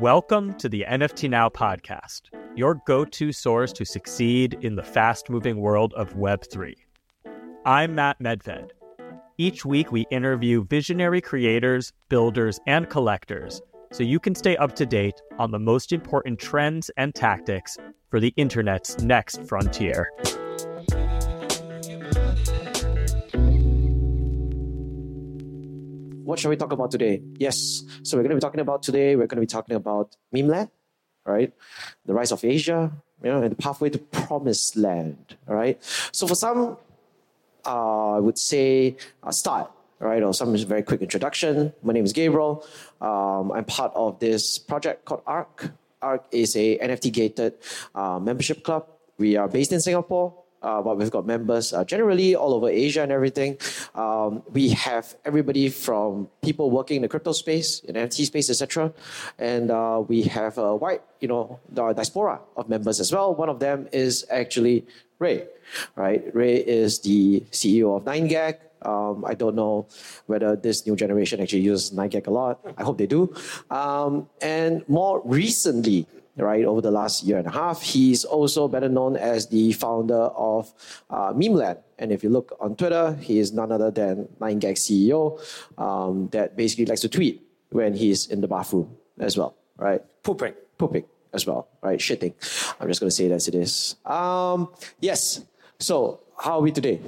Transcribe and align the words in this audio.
Welcome 0.00 0.54
to 0.58 0.68
the 0.68 0.84
NFT 0.88 1.28
Now 1.28 1.48
podcast, 1.48 2.20
your 2.54 2.80
go 2.86 3.04
to 3.04 3.32
source 3.32 3.72
to 3.72 3.84
succeed 3.84 4.56
in 4.60 4.76
the 4.76 4.82
fast 4.84 5.28
moving 5.28 5.56
world 5.56 5.92
of 5.94 6.14
Web3. 6.14 6.72
I'm 7.66 7.96
Matt 7.96 8.20
Medved. 8.20 8.70
Each 9.38 9.64
week, 9.64 9.90
we 9.90 10.06
interview 10.12 10.64
visionary 10.66 11.20
creators, 11.20 11.92
builders, 12.10 12.60
and 12.68 12.88
collectors 12.88 13.60
so 13.90 14.04
you 14.04 14.20
can 14.20 14.36
stay 14.36 14.56
up 14.58 14.76
to 14.76 14.86
date 14.86 15.20
on 15.36 15.50
the 15.50 15.58
most 15.58 15.92
important 15.92 16.38
trends 16.38 16.92
and 16.96 17.12
tactics 17.12 17.76
for 18.08 18.20
the 18.20 18.32
internet's 18.36 19.00
next 19.00 19.42
frontier. 19.46 20.12
What 26.28 26.38
shall 26.38 26.50
we 26.50 26.56
talk 26.56 26.72
about 26.72 26.90
today? 26.90 27.22
Yes, 27.38 27.82
so 28.02 28.18
we're 28.18 28.22
going 28.22 28.36
to 28.36 28.36
be 28.36 28.40
talking 28.40 28.60
about 28.60 28.82
today, 28.82 29.16
we're 29.16 29.26
going 29.26 29.40
to 29.40 29.46
be 29.48 29.54
talking 29.56 29.76
about 29.76 30.14
Memeland, 30.30 30.68
right? 31.24 31.54
The 32.04 32.12
rise 32.12 32.32
of 32.32 32.44
Asia, 32.44 32.92
you 33.24 33.30
know, 33.30 33.40
and 33.40 33.50
the 33.50 33.56
pathway 33.56 33.88
to 33.88 33.98
promised 33.98 34.76
land, 34.76 35.36
right? 35.46 35.82
So 36.12 36.26
for 36.26 36.34
some, 36.34 36.76
uh, 37.64 38.16
I 38.16 38.18
would 38.18 38.36
say 38.36 38.98
uh, 39.22 39.30
start, 39.30 39.70
right? 40.00 40.22
Or 40.22 40.34
some 40.34 40.54
very 40.54 40.82
quick 40.82 41.00
introduction. 41.00 41.72
My 41.82 41.94
name 41.94 42.04
is 42.04 42.12
Gabriel. 42.12 42.62
Um, 43.00 43.50
I'm 43.52 43.64
part 43.64 43.92
of 43.94 44.20
this 44.20 44.58
project 44.58 45.06
called 45.06 45.22
ARC. 45.26 45.72
ARC 46.02 46.26
is 46.30 46.54
a 46.56 46.76
NFT 46.76 47.10
gated 47.10 47.54
uh, 47.94 48.18
membership 48.18 48.62
club. 48.64 48.86
We 49.16 49.36
are 49.36 49.48
based 49.48 49.72
in 49.72 49.80
Singapore 49.80 50.34
uh, 50.62 50.82
but 50.82 50.96
we've 50.96 51.10
got 51.10 51.26
members 51.26 51.72
uh, 51.72 51.84
generally 51.84 52.34
all 52.34 52.54
over 52.54 52.68
Asia 52.68 53.02
and 53.02 53.12
everything. 53.12 53.58
Um, 53.94 54.42
we 54.52 54.70
have 54.70 55.16
everybody 55.24 55.68
from 55.68 56.28
people 56.42 56.70
working 56.70 56.96
in 56.96 57.02
the 57.02 57.08
crypto 57.08 57.32
space, 57.32 57.80
in 57.80 57.94
NFT 57.94 58.26
space, 58.26 58.50
etc., 58.50 58.92
and 59.38 59.70
uh, 59.70 60.02
we 60.06 60.22
have 60.22 60.58
a 60.58 60.74
wide, 60.74 61.00
you 61.20 61.28
know, 61.28 61.60
diaspora 61.72 62.40
of 62.56 62.68
members 62.68 63.00
as 63.00 63.12
well. 63.12 63.34
One 63.34 63.48
of 63.48 63.60
them 63.60 63.88
is 63.92 64.26
actually 64.30 64.86
Ray, 65.18 65.46
right? 65.96 66.22
Ray 66.34 66.56
is 66.56 67.00
the 67.00 67.40
CEO 67.50 67.96
of 67.96 68.04
9gag. 68.04 68.58
Um, 68.82 69.24
I 69.26 69.34
don't 69.34 69.56
know 69.56 69.88
whether 70.26 70.54
this 70.54 70.86
new 70.86 70.94
generation 70.94 71.40
actually 71.40 71.62
uses 71.62 71.90
9gag 71.90 72.28
a 72.28 72.30
lot. 72.30 72.60
I 72.76 72.84
hope 72.84 72.98
they 72.98 73.06
do. 73.06 73.34
Um, 73.70 74.28
and 74.40 74.88
more 74.88 75.20
recently, 75.24 76.06
right, 76.38 76.64
over 76.64 76.80
the 76.80 76.90
last 76.90 77.24
year 77.24 77.38
and 77.38 77.46
a 77.46 77.50
half. 77.50 77.82
He's 77.82 78.24
also 78.24 78.68
better 78.68 78.88
known 78.88 79.16
as 79.16 79.48
the 79.48 79.72
founder 79.72 80.14
of 80.14 80.72
uh, 81.10 81.32
Memeland. 81.34 81.78
And 81.98 82.12
if 82.12 82.22
you 82.22 82.30
look 82.30 82.56
on 82.60 82.76
Twitter, 82.76 83.14
he 83.20 83.38
is 83.38 83.52
none 83.52 83.72
other 83.72 83.90
than 83.90 84.28
9gag 84.40 84.74
CEO 84.74 85.40
um, 85.78 86.28
that 86.28 86.56
basically 86.56 86.86
likes 86.86 87.00
to 87.02 87.08
tweet 87.08 87.42
when 87.70 87.94
he's 87.94 88.26
in 88.26 88.40
the 88.40 88.48
bathroom 88.48 88.96
as 89.18 89.36
well, 89.36 89.56
right? 89.76 90.00
Pooping. 90.22 90.54
Pooping 90.78 91.04
as 91.32 91.46
well, 91.46 91.68
right? 91.82 91.98
Shitting. 91.98 92.32
I'm 92.80 92.88
just 92.88 93.00
going 93.00 93.08
to 93.08 93.14
say 93.14 93.26
it 93.26 93.32
as 93.32 93.48
it 93.48 93.54
is. 93.54 93.96
Um, 94.06 94.70
yes. 95.00 95.44
So, 95.78 96.20
how 96.38 96.58
are 96.58 96.60
we 96.60 96.72
today? 96.72 97.00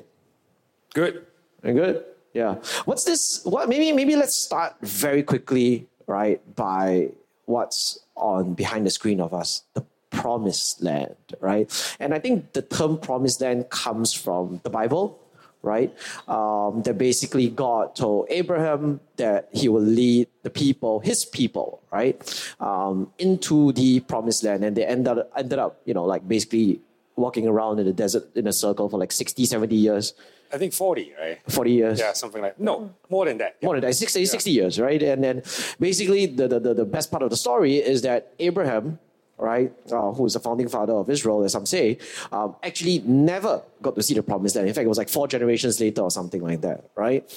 Good. 0.94 1.27
And 1.62 1.77
good? 1.77 2.05
Yeah. 2.34 2.55
What's 2.84 3.05
this? 3.05 3.44
What 3.44 3.69
maybe 3.69 3.92
maybe 3.92 4.17
let's 4.17 4.34
start 4.34 4.75
very 4.83 5.22
quickly, 5.22 5.89
right, 6.06 6.41
by 6.55 7.11
what's 7.47 8.00
on 8.21 8.55
behind 8.55 8.87
the 8.87 8.91
screen 8.91 9.21
of 9.21 9.35
us, 9.35 9.63
the 9.75 9.85
promised 10.11 10.83
land, 10.83 11.17
right? 11.41 11.71
And 11.99 12.15
I 12.15 12.19
think 12.19 12.53
the 12.53 12.62
term 12.62 12.99
promised 12.99 13.41
land 13.41 13.71
comes 13.71 14.12
from 14.12 14.61
the 14.65 14.71
Bible, 14.71 15.19
right? 15.62 15.95
Um, 16.29 16.83
that 16.83 16.99
basically 16.99 17.49
God 17.49 17.95
told 17.95 18.27
Abraham 18.31 19.01
that 19.17 19.49
he 19.53 19.69
will 19.69 19.83
lead 19.83 20.29
the 20.43 20.51
people, 20.51 21.01
his 21.01 21.25
people, 21.25 21.83
right, 21.91 22.17
um, 22.61 23.12
into 23.19 23.73
the 23.73 24.01
promised 24.01 24.43
land. 24.45 24.65
And 24.65 24.77
they 24.77 24.84
ended 24.84 25.19
up, 25.19 25.31
ended 25.37 25.59
up, 25.59 25.81
you 25.84 25.95
know, 25.95 26.05
like 26.05 26.27
basically 26.27 26.81
walking 27.17 27.47
around 27.47 27.79
in 27.79 27.87
the 27.87 27.93
desert 27.93 28.25
in 28.34 28.47
a 28.47 28.53
circle 28.53 28.89
for 28.89 28.99
like 28.99 29.12
60, 29.12 29.45
70 29.45 29.77
years. 29.77 30.15
I 30.53 30.59
think 30.59 30.72
40, 30.72 31.15
right? 31.21 31.38
40 31.49 31.71
years. 31.72 32.00
Yeah, 32.00 32.12
something 32.12 32.43
like 32.43 32.59
No, 32.59 32.93
more 33.09 33.25
than 33.25 33.38
that. 33.38 33.62
More 33.62 33.75
than 33.75 33.83
that, 33.83 33.94
60, 33.94 34.25
60 34.27 34.50
years, 34.50 34.81
right? 34.81 35.00
And 35.03 35.22
then 35.22 35.43
basically 35.78 36.27
the, 36.27 36.49
the, 36.49 36.75
the, 36.75 36.84
best 36.84 37.11
part 37.11 37.22
of 37.22 37.31
the 37.31 37.37
story 37.37 37.77
is 37.77 38.03
that 38.03 38.33
Abraham, 38.38 38.99
right, 39.38 39.72
uh, 39.93 40.12
who 40.12 40.27
is 40.27 40.34
the 40.34 40.41
founding 40.41 40.69
father 40.69 40.94
of 40.94 41.09
Israel, 41.09 41.44
as 41.44 41.53
some 41.53 41.66
say, 41.66 41.99
um, 42.33 42.56
actually 42.62 42.99
never 43.00 43.62
got 43.81 43.94
to 43.94 44.03
see 44.03 44.15
the 44.15 44.22
promised 44.22 44.56
land. 44.56 44.66
In 44.66 44.75
fact, 44.75 44.84
it 44.84 44.88
was 44.88 44.99
like 44.99 45.09
four 45.09 45.28
generations 45.28 45.81
later 45.81 46.03
or 46.03 46.11
something 46.11 46.43
like 46.43 46.62
that, 46.62 46.91
right? 46.97 47.31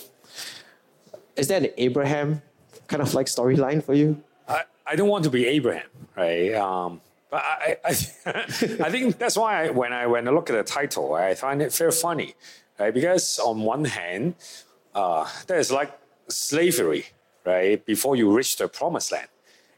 Is 1.36 1.48
that 1.50 1.64
an 1.64 1.72
Abraham 1.78 2.42
kind 2.88 3.02
of 3.02 3.14
like 3.14 3.28
storyline 3.28 3.84
for 3.84 3.94
you? 3.94 4.24
I, 4.48 4.64
I 4.88 4.96
don't 4.96 5.10
want 5.10 5.24
to 5.26 5.30
be 5.30 5.46
Abraham, 5.46 5.88
right? 6.16 6.54
Um, 6.56 7.02
but 7.30 7.44
I, 7.44 7.78
I, 7.86 7.90
I 7.90 8.90
think 8.92 9.18
that's 9.18 9.38
why 9.38 9.66
I, 9.66 9.70
when 9.70 9.94
I 9.94 10.06
when 10.06 10.28
I 10.28 10.32
look 10.32 10.50
at 10.52 10.56
the 10.56 10.64
title, 10.64 11.16
I 11.16 11.34
find 11.34 11.62
it 11.62 11.74
very 11.74 11.92
funny 11.92 12.36
right? 12.80 12.94
Because 12.94 13.40
on 13.40 13.62
one 13.62 13.86
hand, 13.86 14.36
uh, 14.96 15.28
that 15.48 15.58
is 15.58 15.72
like 15.72 15.92
slavery, 16.28 17.06
right? 17.46 17.84
Before 17.86 18.16
you 18.16 18.32
reach 18.36 18.58
the 18.58 18.68
promised 18.68 19.12
land, 19.12 19.28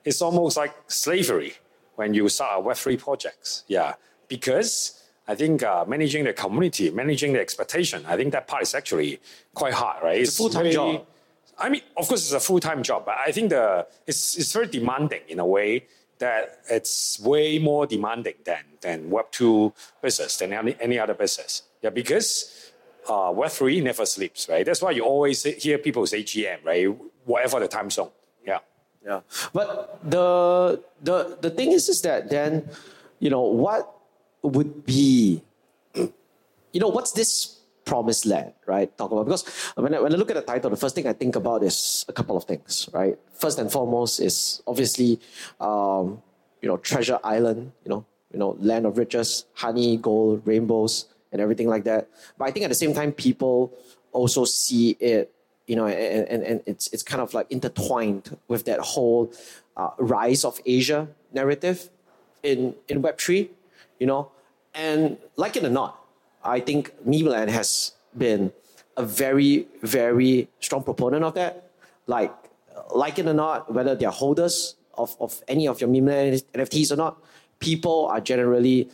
it's 0.04 0.22
almost 0.22 0.58
like 0.58 0.74
slavery 0.88 1.54
when 1.96 2.14
you 2.14 2.28
start 2.30 2.60
a 2.60 2.64
Web3 2.64 3.00
projects. 3.00 3.64
Yeah, 3.68 3.94
because 4.28 5.02
I 5.28 5.36
think 5.36 5.64
uh, 5.64 5.86
managing 5.88 6.26
the 6.26 6.34
community, 6.34 6.90
managing 6.92 7.34
the 7.34 7.40
expectation, 7.40 8.06
I 8.06 8.16
think 8.16 8.32
that 8.34 8.48
part 8.48 8.64
is 8.64 8.76
actually 8.76 9.20
quite 9.54 9.74
hard, 9.74 10.04
right? 10.04 10.20
It's, 10.20 10.32
it's 10.32 10.40
a 10.40 10.44
full 10.44 10.50
time 10.50 10.72
job. 10.72 11.06
I 11.58 11.70
mean, 11.70 11.82
of 11.96 12.08
course, 12.08 12.22
it's 12.22 12.34
a 12.34 12.40
full 12.40 12.60
time 12.60 12.84
job, 12.84 13.06
but 13.06 13.16
I 13.26 13.32
think 13.32 13.50
the 13.50 13.88
it's 14.06 14.38
it's 14.38 14.52
very 14.52 14.68
demanding 14.68 15.22
in 15.28 15.40
a 15.40 15.46
way 15.46 15.86
that 16.20 16.60
it's 16.70 17.20
way 17.20 17.60
more 17.60 17.86
demanding 17.88 18.36
than 18.44 18.64
than 18.82 19.10
Web 19.10 19.32
two 19.32 19.74
business 20.02 20.38
than 20.38 20.54
any, 20.54 20.76
any 20.80 21.00
other 21.00 21.14
business. 21.14 21.64
Yeah, 21.82 21.90
because 21.90 22.65
uh, 23.08 23.32
Web3 23.32 23.84
never 23.84 24.06
sleeps, 24.06 24.48
right? 24.50 24.66
That's 24.66 24.82
why 24.82 24.92
you 24.92 25.04
always 25.04 25.44
hear 25.44 25.78
people 25.78 26.06
say 26.06 26.24
GM, 26.24 26.64
right? 26.64 26.88
Whatever 27.26 27.60
the 27.60 27.68
time 27.68 27.90
zone. 27.90 28.12
Yeah. 28.46 28.60
Yeah. 29.06 29.22
But 29.54 30.00
the 30.04 30.82
the 31.02 31.38
the 31.42 31.50
thing 31.50 31.72
is 31.72 31.90
is 31.90 32.02
that 32.02 32.30
then, 32.30 32.70
you 33.20 33.30
know, 33.30 33.42
what 33.42 33.92
would 34.44 34.86
be 34.86 35.42
you 36.76 36.82
know, 36.82 36.90
what's 36.90 37.14
this 37.14 37.62
promised 37.86 38.26
land, 38.26 38.52
right? 38.66 38.92
Talk 38.98 39.12
about 39.12 39.26
because 39.26 39.48
when 39.76 39.96
I, 39.96 40.02
when 40.02 40.14
I 40.14 40.18
look 40.18 40.30
at 40.30 40.36
the 40.36 40.42
title, 40.42 40.70
the 40.70 40.76
first 40.76 40.94
thing 40.94 41.08
I 41.08 41.14
think 41.14 41.38
about 41.38 41.64
is 41.64 42.04
a 42.10 42.14
couple 42.14 42.36
of 42.36 42.44
things, 42.44 42.90
right? 42.92 43.18
First 43.34 43.60
and 43.60 43.72
foremost 43.72 44.20
is 44.20 44.62
obviously, 44.68 45.22
um, 45.62 46.22
you 46.62 46.68
know, 46.68 46.76
treasure 46.76 47.18
island, 47.24 47.72
you 47.86 47.90
know, 47.90 48.06
you 48.34 48.40
know, 48.40 48.58
land 48.60 48.86
of 48.86 48.98
riches, 48.98 49.46
honey, 49.54 49.96
gold, 49.96 50.42
rainbows, 50.46 51.06
and 51.36 51.42
everything 51.42 51.68
like 51.68 51.84
that. 51.84 52.08
But 52.38 52.46
I 52.48 52.52
think 52.52 52.64
at 52.64 52.70
the 52.70 52.82
same 52.84 52.94
time, 52.94 53.12
people 53.12 53.74
also 54.14 54.46
see 54.46 54.92
it, 55.02 55.34
you 55.68 55.76
know, 55.76 55.86
and, 55.86 56.28
and, 56.30 56.44
and 56.44 56.62
it's, 56.66 56.88
it's 56.94 57.04
kind 57.04 57.22
of 57.22 57.34
like 57.34 57.52
intertwined 57.52 58.38
with 58.48 58.64
that 58.66 58.80
whole 58.80 59.34
uh, 59.76 59.90
rise 60.00 60.46
of 60.46 60.62
Asia 60.66 61.10
narrative 61.34 61.90
in, 62.42 62.74
in 62.88 63.02
Web3, 63.02 63.50
you 64.00 64.08
know. 64.08 64.32
And 64.74 65.18
like 65.36 65.58
it 65.58 65.66
or 65.66 65.70
not, 65.70 66.00
I 66.42 66.62
think 66.62 66.94
Memeland 67.06 67.52
has 67.52 67.92
been 68.18 68.54
a 68.96 69.04
very, 69.04 69.68
very 69.82 70.48
strong 70.62 70.84
proponent 70.84 71.26
of 71.26 71.34
that. 71.34 71.72
Like, 72.08 72.34
like 72.94 73.20
it 73.20 73.28
or 73.28 73.34
not, 73.34 73.74
whether 73.74 73.94
they're 73.96 74.12
holders 74.12 74.76
of, 74.98 75.18
of 75.20 75.44
any 75.50 75.68
of 75.68 75.82
your 75.82 75.90
Memeland 75.90 76.44
NFTs 76.54 76.94
or 76.94 76.96
not, 76.96 77.22
people 77.60 78.08
are 78.08 78.22
generally 78.22 78.90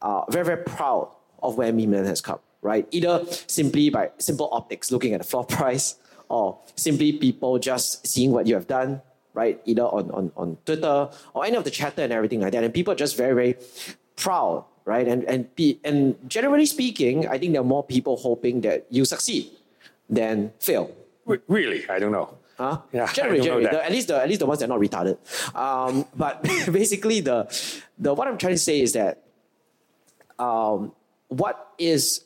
uh, 0.00 0.24
very, 0.30 0.46
very 0.46 0.64
proud 0.64 1.10
of 1.42 1.56
where 1.56 1.72
Memeland 1.72 2.06
has 2.06 2.20
come, 2.20 2.38
right? 2.60 2.86
Either 2.90 3.24
simply 3.46 3.90
by 3.90 4.10
simple 4.18 4.48
optics, 4.52 4.90
looking 4.90 5.14
at 5.14 5.20
the 5.20 5.26
floor 5.26 5.44
price, 5.58 5.96
or 6.28 6.58
simply 6.76 7.12
people 7.12 7.58
just 7.58 8.06
seeing 8.06 8.32
what 8.32 8.46
you 8.46 8.54
have 8.54 8.66
done, 8.66 9.02
right? 9.34 9.60
Either 9.64 9.82
on, 9.82 10.10
on, 10.10 10.32
on 10.36 10.56
Twitter 10.64 11.10
or 11.34 11.44
any 11.44 11.56
of 11.56 11.64
the 11.64 11.70
chatter 11.70 12.02
and 12.02 12.12
everything 12.12 12.40
like 12.40 12.52
that. 12.52 12.64
And 12.64 12.72
people 12.72 12.92
are 12.92 12.96
just 12.96 13.16
very, 13.16 13.34
very 13.34 13.56
proud, 14.16 14.64
right? 14.84 15.06
And, 15.06 15.24
and, 15.24 15.54
be, 15.56 15.78
and 15.84 16.16
generally 16.28 16.66
speaking, 16.66 17.28
I 17.28 17.38
think 17.38 17.52
there 17.52 17.60
are 17.60 17.64
more 17.64 17.84
people 17.84 18.16
hoping 18.16 18.62
that 18.62 18.86
you 18.88 19.04
succeed 19.04 19.50
than 20.08 20.52
fail. 20.58 20.90
Really? 21.26 21.88
I 21.88 21.98
don't 21.98 22.12
know. 22.12 22.38
Huh? 22.58 22.80
Yeah, 22.92 23.12
generally, 23.12 23.40
generally 23.40 23.66
the, 23.66 23.84
at 23.84 23.90
least 23.90 24.08
the 24.08 24.22
at 24.22 24.28
least 24.28 24.40
the 24.40 24.46
ones 24.46 24.60
that 24.60 24.66
are 24.66 24.78
not 24.78 24.80
retarded. 24.80 25.16
Um, 25.56 26.04
but 26.14 26.42
basically, 26.70 27.20
the 27.20 27.48
the 27.98 28.14
what 28.14 28.28
I'm 28.28 28.38
trying 28.38 28.54
to 28.54 28.58
say 28.58 28.80
is 28.80 28.92
that 28.92 29.22
um, 30.38 30.92
what 31.32 31.72
is 31.78 32.24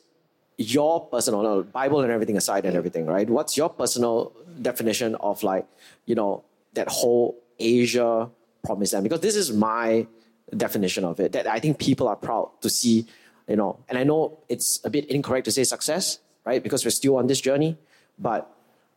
your 0.57 1.05
personal 1.07 1.43
no, 1.43 1.63
Bible 1.63 2.01
and 2.01 2.11
everything 2.11 2.35
aside 2.35 2.65
and 2.65 2.75
everything, 2.75 3.05
right? 3.05 3.29
What's 3.29 3.55
your 3.55 3.69
personal 3.69 4.33
definition 4.61 5.15
of 5.15 5.43
like, 5.43 5.65
you 6.05 6.15
know, 6.15 6.43
that 6.73 6.87
whole 6.89 7.37
Asia 7.59 8.29
promised 8.65 8.93
land? 8.93 9.03
Because 9.03 9.21
this 9.21 9.35
is 9.35 9.53
my 9.53 10.07
definition 10.55 11.05
of 11.05 11.19
it. 11.19 11.31
That 11.33 11.47
I 11.47 11.59
think 11.59 11.79
people 11.79 12.07
are 12.07 12.15
proud 12.15 12.49
to 12.61 12.69
see, 12.69 13.05
you 13.47 13.55
know, 13.55 13.79
and 13.87 13.97
I 13.97 14.03
know 14.03 14.39
it's 14.49 14.81
a 14.83 14.89
bit 14.89 15.05
incorrect 15.05 15.45
to 15.45 15.51
say 15.51 15.63
success, 15.63 16.19
right? 16.45 16.61
Because 16.61 16.83
we're 16.83 16.91
still 16.91 17.17
on 17.17 17.27
this 17.27 17.39
journey. 17.39 17.77
But 18.17 18.49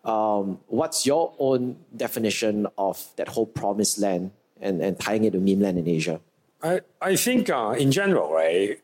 um, 0.04 0.60
what's 0.66 1.04
your 1.04 1.34
own 1.38 1.76
definition 1.94 2.66
of 2.78 3.06
that 3.16 3.28
whole 3.28 3.46
promised 3.46 3.98
land 3.98 4.30
and, 4.60 4.80
and 4.80 4.98
tying 4.98 5.24
it 5.24 5.32
to 5.32 5.38
Memeland 5.38 5.78
in 5.78 5.86
Asia? 5.86 6.20
I, 6.62 6.80
I 7.00 7.16
think 7.16 7.50
uh, 7.50 7.74
in 7.78 7.92
general, 7.92 8.32
right, 8.32 8.80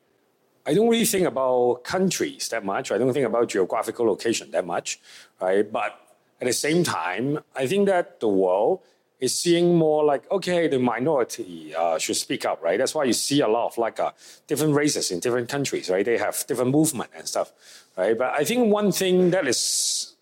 I 0.66 0.74
don't 0.74 0.88
really 0.88 1.04
think 1.04 1.26
about 1.26 1.84
countries 1.84 2.48
that 2.48 2.64
much. 2.64 2.90
I 2.90 2.98
don't 2.98 3.12
think 3.12 3.26
about 3.26 3.48
geographical 3.48 4.04
location 4.04 4.50
that 4.50 4.66
much, 4.66 4.98
right? 5.40 5.70
But 5.70 6.00
at 6.40 6.46
the 6.46 6.52
same 6.52 6.82
time, 6.82 7.38
I 7.54 7.68
think 7.68 7.86
that 7.86 8.18
the 8.18 8.28
world 8.28 8.80
is 9.20 9.34
seeing 9.34 9.76
more 9.76 10.04
like, 10.04 10.30
okay, 10.30 10.66
the 10.66 10.78
minority 10.78 11.72
uh, 11.74 11.98
should 11.98 12.16
speak 12.16 12.44
up, 12.44 12.62
right? 12.62 12.78
That's 12.78 12.94
why 12.94 13.04
you 13.04 13.12
see 13.12 13.40
a 13.40 13.48
lot 13.48 13.68
of 13.68 13.78
like 13.78 14.00
uh, 14.00 14.10
different 14.48 14.74
races 14.74 15.10
in 15.10 15.20
different 15.20 15.48
countries, 15.48 15.88
right? 15.88 16.04
They 16.04 16.18
have 16.18 16.44
different 16.46 16.72
movement 16.72 17.10
and 17.16 17.26
stuff, 17.26 17.52
right? 17.96 18.18
But 18.18 18.34
I 18.38 18.44
think 18.44 18.70
one 18.70 18.92
thing 18.92 19.30
that 19.30 19.46
is 19.46 20.16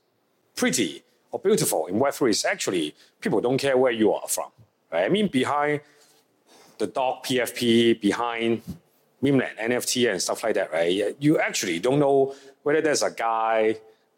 pretty 0.55 1.03
or 1.33 1.41
beautiful 1.41 1.87
in 1.87 1.97
Web3 1.97 2.31
is 2.31 2.45
actually 2.45 2.95
people 3.21 3.41
don't 3.41 3.59
care 3.59 3.77
where 3.77 3.93
you 3.93 4.13
are 4.13 4.29
from, 4.29 4.51
right? 4.93 5.05
I 5.05 5.09
mean, 5.09 5.29
behind 5.29 5.81
the 6.79 6.87
dog 6.87 7.25
PFP, 7.25 8.01
behind 8.01 8.63
Memeland, 9.25 9.57
NFT 9.59 10.11
and 10.11 10.21
stuff 10.21 10.43
like 10.45 10.55
that, 10.55 10.73
right? 10.73 11.17
You 11.19 11.41
actually 11.41 11.79
don't 11.87 11.99
know 11.99 12.35
whether 12.63 12.81
there's 12.81 13.03
a 13.03 13.11
guy, 13.11 13.77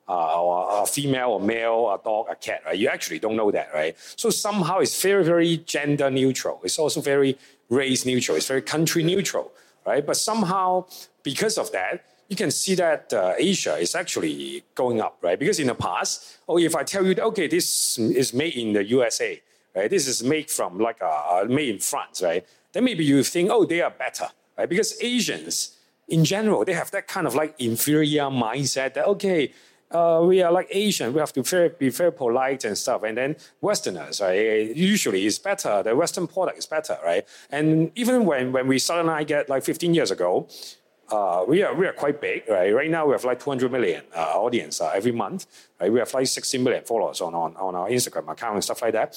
uh, 0.09 0.41
or 0.41 0.83
a 0.83 0.87
female 0.87 1.31
or 1.31 1.41
male, 1.41 1.91
a 1.95 1.99
dog, 2.03 2.27
a 2.31 2.37
cat, 2.37 2.63
right? 2.65 2.79
You 2.79 2.89
actually 2.89 3.19
don't 3.19 3.37
know 3.37 3.51
that, 3.51 3.69
right? 3.75 3.97
So 4.17 4.31
somehow 4.31 4.79
it's 4.79 5.01
very, 5.03 5.25
very 5.25 5.59
gender 5.59 6.11
neutral. 6.11 6.61
It's 6.63 6.79
also 6.79 7.01
very 7.01 7.39
race 7.69 8.07
neutral. 8.07 8.37
It's 8.37 8.47
very 8.47 8.63
country 8.63 9.03
neutral, 9.03 9.53
right? 9.85 10.05
But 10.07 10.17
somehow, 10.17 10.87
because 11.23 11.59
of 11.59 11.73
that, 11.73 12.05
you 12.29 12.37
can 12.37 12.51
see 12.51 12.75
that 12.77 13.13
uh, 13.13 13.35
Asia 13.39 13.77
is 13.77 13.95
actually 13.95 14.65
going 14.75 15.01
up, 15.01 15.19
right? 15.23 15.39
Because 15.39 15.59
in 15.61 15.69
the 15.69 15.75
past, 15.75 16.39
oh, 16.49 16.59
if 16.59 16.75
I 16.75 16.83
tell 16.83 17.05
you, 17.07 17.15
okay, 17.15 17.47
this 17.47 17.99
is 17.99 18.33
made 18.35 18.55
in 18.55 18.73
the 18.73 18.85
USA, 18.85 19.41
right? 19.75 19.91
This 19.91 20.09
is 20.09 20.23
made 20.23 20.51
from 20.51 20.79
like 20.79 21.01
a, 21.01 21.07
uh, 21.07 21.47
made 21.49 21.69
in 21.69 21.79
France, 21.79 22.23
right? 22.23 22.45
Then 22.73 22.85
maybe 22.85 23.05
you 23.05 23.23
think, 23.23 23.51
oh, 23.51 23.65
they 23.65 23.81
are 23.81 23.91
better, 23.91 24.29
right? 24.57 24.69
Because 24.69 25.01
Asians, 25.03 25.77
in 26.09 26.25
general, 26.25 26.65
they 26.65 26.73
have 26.73 26.91
that 26.93 27.07
kind 27.09 27.27
of 27.27 27.35
like 27.35 27.55
inferior 27.59 28.25
mindset 28.25 28.95
that 28.95 29.07
okay, 29.07 29.53
uh, 29.91 30.23
we 30.25 30.43
are 30.43 30.51
like 30.51 30.69
Asian, 30.71 31.13
we 31.13 31.21
have 31.21 31.33
to 31.33 31.43
very, 31.43 31.69
be 31.69 31.89
very 31.91 32.13
polite 32.13 32.65
and 32.65 32.77
stuff. 32.77 33.03
And 33.05 33.17
then 33.17 33.37
Westerners, 33.61 34.21
right? 34.21 34.75
Usually 34.75 35.25
it's 35.27 35.39
better. 35.39 35.83
The 35.83 35.95
Western 35.95 36.27
product 36.27 36.59
is 36.59 36.67
better, 36.67 36.99
right? 37.05 37.27
And 37.51 37.93
even 37.95 38.25
when 38.25 38.53
when 38.53 38.67
we 38.67 38.79
started 38.79 39.09
9gag 39.09 39.49
like 39.49 39.63
15 39.63 39.95
years 39.95 40.11
ago, 40.11 40.49
uh, 41.11 41.45
we 41.47 41.63
are 41.63 41.73
we 41.75 41.87
are 41.87 41.93
quite 41.93 42.21
big, 42.21 42.43
right? 42.49 42.75
Right 42.75 42.91
now 42.91 43.07
we 43.07 43.13
have 43.13 43.25
like 43.25 43.39
200 43.39 43.71
million 43.71 44.03
uh, 44.15 44.33
audience 44.35 44.81
uh, 44.81 44.91
every 44.95 45.13
month, 45.13 45.47
right? 45.81 45.93
We 45.93 46.01
have 46.01 46.13
like 46.13 46.27
16 46.27 46.63
million 46.63 46.85
followers 46.85 47.21
on, 47.21 47.35
on 47.35 47.57
on 47.57 47.75
our 47.77 47.89
Instagram 47.89 48.31
account 48.33 48.55
and 48.55 48.65
stuff 48.65 48.83
like 48.83 48.93
that. 48.95 49.17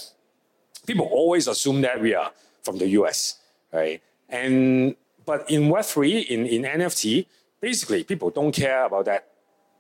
People 0.85 1.07
always 1.11 1.47
assume 1.47 1.81
that 1.81 1.99
we 1.99 2.13
are 2.13 2.31
from 2.63 2.77
the 2.77 2.87
US, 2.89 3.39
right? 3.73 4.01
And 4.29 4.95
but 5.29 5.47
in 5.47 5.69
Web3, 5.69 6.25
in, 6.25 6.47
in 6.47 6.63
NFT, 6.63 7.27
basically 7.61 8.03
people 8.03 8.31
don't 8.31 8.51
care 8.51 8.85
about 8.85 9.05
that 9.05 9.27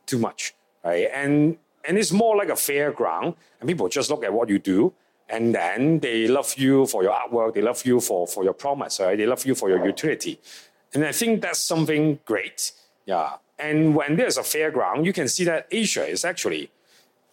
too 0.05 0.19
much, 0.19 0.53
right? 0.83 1.09
And, 1.11 1.57
and 1.83 1.97
it's 1.97 2.11
more 2.11 2.37
like 2.37 2.49
a 2.49 2.55
fair 2.55 2.91
ground, 2.91 3.33
and 3.59 3.67
people 3.67 3.89
just 3.89 4.11
look 4.11 4.23
at 4.23 4.31
what 4.31 4.47
you 4.49 4.59
do, 4.59 4.93
and 5.27 5.55
then 5.55 6.01
they 6.01 6.27
love 6.27 6.53
you 6.55 6.85
for 6.85 7.01
your 7.01 7.13
artwork, 7.13 7.55
they 7.55 7.63
love 7.63 7.83
you 7.83 7.99
for, 7.99 8.27
for 8.27 8.43
your 8.43 8.53
promise, 8.53 8.99
right? 8.99 9.17
They 9.17 9.25
love 9.25 9.43
you 9.43 9.55
for 9.55 9.69
your 9.69 9.83
utility. 9.83 10.39
And 10.93 11.03
I 11.03 11.13
think 11.13 11.41
that's 11.41 11.57
something 11.57 12.19
great, 12.25 12.71
yeah. 13.07 13.37
And 13.57 13.95
when 13.95 14.17
there's 14.17 14.37
a 14.37 14.43
fair 14.43 14.69
ground, 14.69 15.03
you 15.07 15.13
can 15.13 15.27
see 15.27 15.45
that 15.45 15.67
Asia 15.71 16.05
is 16.05 16.25
actually 16.25 16.69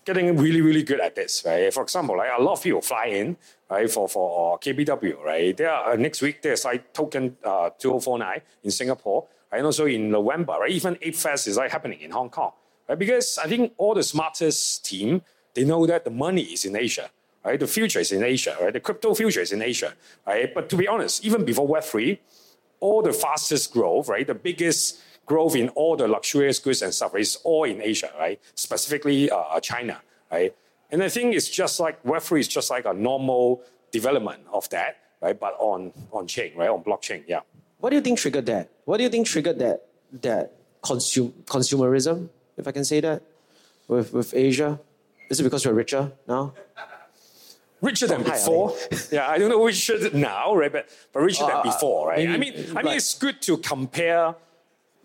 getting 0.07 0.39
really, 0.39 0.63
really 0.63 0.85
good 0.85 1.01
at 1.01 1.17
this, 1.17 1.43
right? 1.45 1.71
For 1.71 1.83
example, 1.83 2.17
like 2.17 2.31
a 2.35 2.43
lot 2.43 2.55
of 2.55 2.63
people 2.63 2.81
fly 2.81 3.09
in, 3.09 3.37
right, 3.71 3.91
for, 3.91 4.09
for 4.09 4.59
KBW, 4.59 5.23
right? 5.23 5.57
There 5.57 5.71
are, 5.71 5.93
uh, 5.93 5.97
next 5.97 6.23
week, 6.23 6.43
there's 6.43 6.65
like 6.65 6.93
token 6.93 7.37
uh, 7.45 7.71
2049 7.71 8.41
in 8.65 8.71
Singapore, 8.71 9.27
right? 9.51 9.59
And 9.59 9.67
also 9.67 9.87
in 9.87 10.11
November, 10.11 10.57
right? 10.61 10.71
Even 10.71 10.99
8 11.01 11.17
Fest 11.17 11.49
is 11.49 11.57
like 11.57 11.71
happening 11.71 12.01
in 12.01 12.11
Hong 12.11 12.31
Kong, 12.31 12.53
right? 12.89 12.99
Because 12.99 13.39
I 13.39 13.47
think 13.49 13.73
all 13.77 13.95
the 13.95 14.03
smartest 14.03 14.85
team, 14.85 15.23
they 15.55 15.65
know 15.65 15.87
that 15.87 16.05
the 16.05 16.11
money 16.11 16.43
is 16.43 16.65
in 16.65 16.77
Asia, 16.77 17.11
right? 17.45 17.59
The 17.59 17.67
future 17.67 18.01
is 18.01 18.13
in 18.13 18.23
Asia, 18.23 18.57
right? 18.61 18.73
The 18.73 18.81
crypto 18.81 19.15
future 19.15 19.41
is 19.41 19.53
in 19.53 19.63
Asia, 19.63 19.95
right? 20.27 20.53
But 20.55 20.69
to 20.71 20.77
be 20.77 20.87
honest, 20.87 21.25
even 21.25 21.45
before 21.45 21.69
Web3, 21.69 22.19
all 22.81 23.03
the 23.03 23.13
fastest 23.13 23.73
growth, 23.73 24.09
right? 24.09 24.27
The 24.27 24.35
biggest 24.35 25.01
growth 25.25 25.57
in 25.57 25.69
all 25.71 25.97
the 25.97 26.07
luxurious 26.07 26.59
goods 26.59 26.83
and 26.83 26.95
stuff 26.95 27.15
is 27.17 27.37
all 27.43 27.65
in 27.65 27.83
Asia, 27.83 28.11
right? 28.19 28.41
Specifically 28.55 29.31
uh, 29.31 29.59
China, 29.61 30.01
right? 30.31 30.55
And 30.91 31.03
I 31.03 31.09
think 31.09 31.35
it's 31.35 31.49
just 31.49 31.81
like 31.81 32.03
Web3 32.05 32.41
is 32.41 32.49
just 32.49 32.71
like 32.71 32.85
a 32.85 32.93
normal 32.93 33.63
development 33.91 34.43
of 34.53 34.69
that, 34.71 34.99
right? 35.21 35.39
But 35.39 35.55
on 35.59 35.93
on 36.13 36.27
chain, 36.27 36.53
right? 36.57 36.69
On 36.69 36.83
blockchain, 36.83 37.25
yeah. 37.27 37.41
What 37.79 37.91
do 37.91 37.97
you 37.97 38.03
think 38.03 38.19
triggered 38.19 38.47
that? 38.47 38.71
What 38.85 38.97
do 38.99 39.03
you 39.03 39.11
think 39.11 39.27
triggered 39.27 39.59
that 39.59 39.87
that 40.23 40.53
consum- 40.83 41.33
consumerism, 41.45 42.29
if 42.57 42.67
I 42.69 42.73
can 42.73 42.85
say 42.85 43.01
that, 43.01 43.23
with 43.89 44.13
with 44.13 44.35
Asia? 44.35 44.81
Is 45.29 45.41
it 45.41 45.43
because 45.43 45.67
we're 45.67 45.73
richer 45.73 46.13
now? 46.29 46.55
richer 47.83 48.07
than 48.07 48.23
before. 48.23 48.75
yeah, 49.13 49.29
I 49.29 49.39
don't 49.39 49.51
know 49.51 49.65
richer 49.65 49.99
now, 50.15 50.55
right? 50.55 50.73
But 50.73 50.89
but 51.13 51.21
richer 51.21 51.45
uh, 51.45 51.49
than 51.49 51.63
before, 51.63 52.09
right? 52.09 52.29
Maybe, 52.29 52.33
I 52.35 52.39
mean, 52.39 52.77
I 52.77 52.83
mean, 52.83 52.97
it's 52.97 53.15
good 53.15 53.43
to 53.43 53.59
compare 53.59 54.35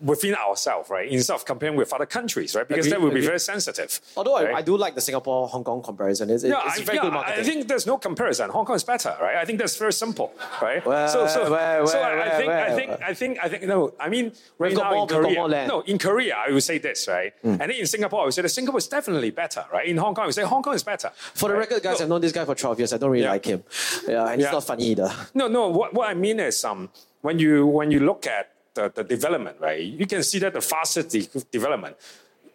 within 0.01 0.35
ourselves, 0.35 0.89
right? 0.89 1.09
Instead 1.09 1.35
of 1.35 1.45
comparing 1.45 1.75
with 1.75 1.93
other 1.93 2.05
countries, 2.05 2.55
right? 2.55 2.67
Because 2.67 2.87
agreed, 2.87 2.97
that 2.97 3.01
would 3.01 3.13
be 3.13 3.21
very 3.21 3.39
sensitive. 3.39 3.99
Although 4.17 4.35
right? 4.35 4.55
I, 4.55 4.59
I, 4.59 4.61
do 4.61 4.75
like 4.77 4.95
the 4.95 5.01
Singapore 5.01 5.47
Hong 5.47 5.63
Kong 5.63 5.81
comparison. 5.81 6.29
It's, 6.29 6.43
yeah, 6.43 6.61
it's 6.65 6.79
I, 6.79 6.83
very 6.83 6.97
yeah, 6.97 7.03
good 7.03 7.13
marketing. 7.13 7.39
I 7.39 7.43
think 7.43 7.67
there's 7.67 7.85
no 7.85 7.97
comparison. 7.97 8.49
Hong 8.49 8.65
Kong 8.65 8.75
is 8.75 8.83
better, 8.83 9.15
right? 9.21 9.37
I 9.37 9.45
think 9.45 9.59
that's 9.59 9.77
very 9.77 9.93
simple, 9.93 10.33
right? 10.61 10.85
Well, 10.85 11.07
so 11.07 11.27
so, 11.27 11.51
well, 11.51 11.87
so 11.87 11.99
well, 11.99 12.21
I, 12.21 12.37
think 12.37 12.49
I 12.49 12.75
think 12.75 12.91
I 13.01 13.13
think 13.13 13.37
I 13.43 13.49
think 13.49 13.63
no. 13.63 13.93
I 13.99 14.09
mean, 14.09 14.31
right 14.57 14.73
now 14.73 14.91
more, 14.91 15.03
in 15.03 15.07
Korea, 15.07 15.67
no, 15.67 15.81
in 15.81 15.97
Korea 15.97 16.35
I 16.47 16.51
would 16.51 16.63
say 16.63 16.77
this, 16.77 17.07
right? 17.07 17.33
Mm. 17.43 17.51
And 17.51 17.61
then 17.61 17.71
in 17.71 17.85
Singapore 17.85 18.21
I 18.21 18.25
would 18.25 18.33
say 18.33 18.41
that 18.41 18.49
Singapore 18.49 18.79
is 18.79 18.87
definitely 18.87 19.31
better, 19.31 19.65
right? 19.71 19.87
In 19.87 19.97
Hong 19.97 20.15
Kong 20.15 20.23
I 20.23 20.25
would 20.27 20.35
say 20.35 20.43
Hong 20.43 20.63
Kong 20.63 20.73
is 20.73 20.83
better. 20.83 21.11
For 21.33 21.49
the 21.49 21.55
record, 21.55 21.83
guys, 21.83 21.99
no. 21.99 22.05
I've 22.05 22.09
known 22.09 22.21
this 22.21 22.31
guy 22.31 22.45
for 22.45 22.55
12 22.55 22.79
years. 22.79 22.93
I 22.93 22.97
don't 22.97 23.11
really 23.11 23.23
yeah. 23.23 23.31
like 23.31 23.45
him. 23.45 23.63
Yeah, 24.07 24.27
and 24.27 24.41
yeah. 24.41 24.47
he's 24.47 24.53
not 24.53 24.63
funny 24.63 24.85
either. 24.85 25.11
No, 25.33 25.47
no. 25.47 25.69
What 25.69 25.93
what 25.93 26.09
I 26.09 26.13
mean 26.13 26.39
is 26.39 26.63
um 26.65 26.89
when 27.21 27.39
you 27.39 27.65
when 27.67 27.91
you 27.91 27.99
look 27.99 28.27
at 28.27 28.51
the, 28.73 28.91
the 28.93 29.03
development, 29.03 29.57
right? 29.59 29.81
You 29.81 30.05
can 30.05 30.23
see 30.23 30.39
that 30.39 30.53
the 30.53 30.61
fastest 30.61 31.09
de- 31.09 31.27
development 31.51 31.97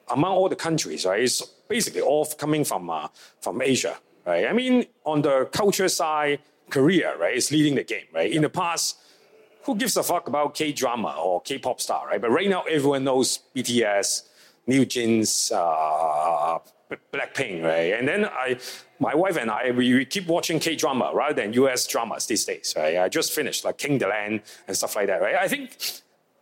among 0.09 0.33
all 0.33 0.49
the 0.49 0.57
countries, 0.57 1.05
right, 1.05 1.23
is 1.23 1.43
basically 1.69 2.01
all 2.01 2.25
coming 2.27 2.65
from 2.65 2.89
uh, 2.91 3.09
from 3.41 3.63
Asia, 3.63 3.97
right? 4.25 4.47
I 4.47 4.53
mean, 4.53 4.87
on 5.05 5.23
the 5.23 5.47
culture 5.53 5.89
side, 5.89 6.41
Korea, 6.71 7.17
right, 7.17 7.37
is 7.37 7.51
leading 7.51 7.75
the 7.75 7.85
game, 7.85 8.07
right? 8.15 8.31
In 8.31 8.43
the 8.43 8.49
past, 8.49 8.99
who 9.65 9.75
gives 9.75 9.97
a 9.97 10.03
fuck 10.03 10.29
about 10.29 10.55
K 10.55 10.73
drama 10.73 11.17
or 11.19 11.41
K 11.41 11.59
pop 11.59 11.81
star, 11.81 12.07
right? 12.07 12.21
But 12.21 12.31
right 12.31 12.49
now, 12.49 12.63
everyone 12.63 13.05
knows 13.05 13.41
BTS, 13.55 14.23
NewJeans, 14.69 15.53
uh, 15.53 16.59
Blackpink, 17.13 17.65
right? 17.65 17.95
And 17.95 18.07
then 18.07 18.27
I, 18.27 18.59
my 19.01 19.15
wife 19.15 19.37
and 19.37 19.51
I, 19.51 19.73
we, 19.73 19.93
we 19.93 20.05
keep 20.05 20.29
watching 20.29 20.61
K 20.61 20.77
drama 20.77 21.11
rather 21.13 21.35
than 21.43 21.53
US 21.55 21.87
dramas 21.87 22.27
these 22.27 22.45
days, 22.45 22.75
right? 22.77 22.99
I 22.99 23.09
just 23.09 23.33
finished 23.33 23.65
like 23.65 23.79
King 23.79 23.99
the 23.99 24.07
Land 24.07 24.43
and 24.69 24.77
stuff 24.77 24.95
like 24.95 25.09
that, 25.09 25.21
right? 25.21 25.35
I 25.35 25.49
think 25.49 25.77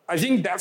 I 0.08 0.16
think 0.18 0.44
that 0.44 0.60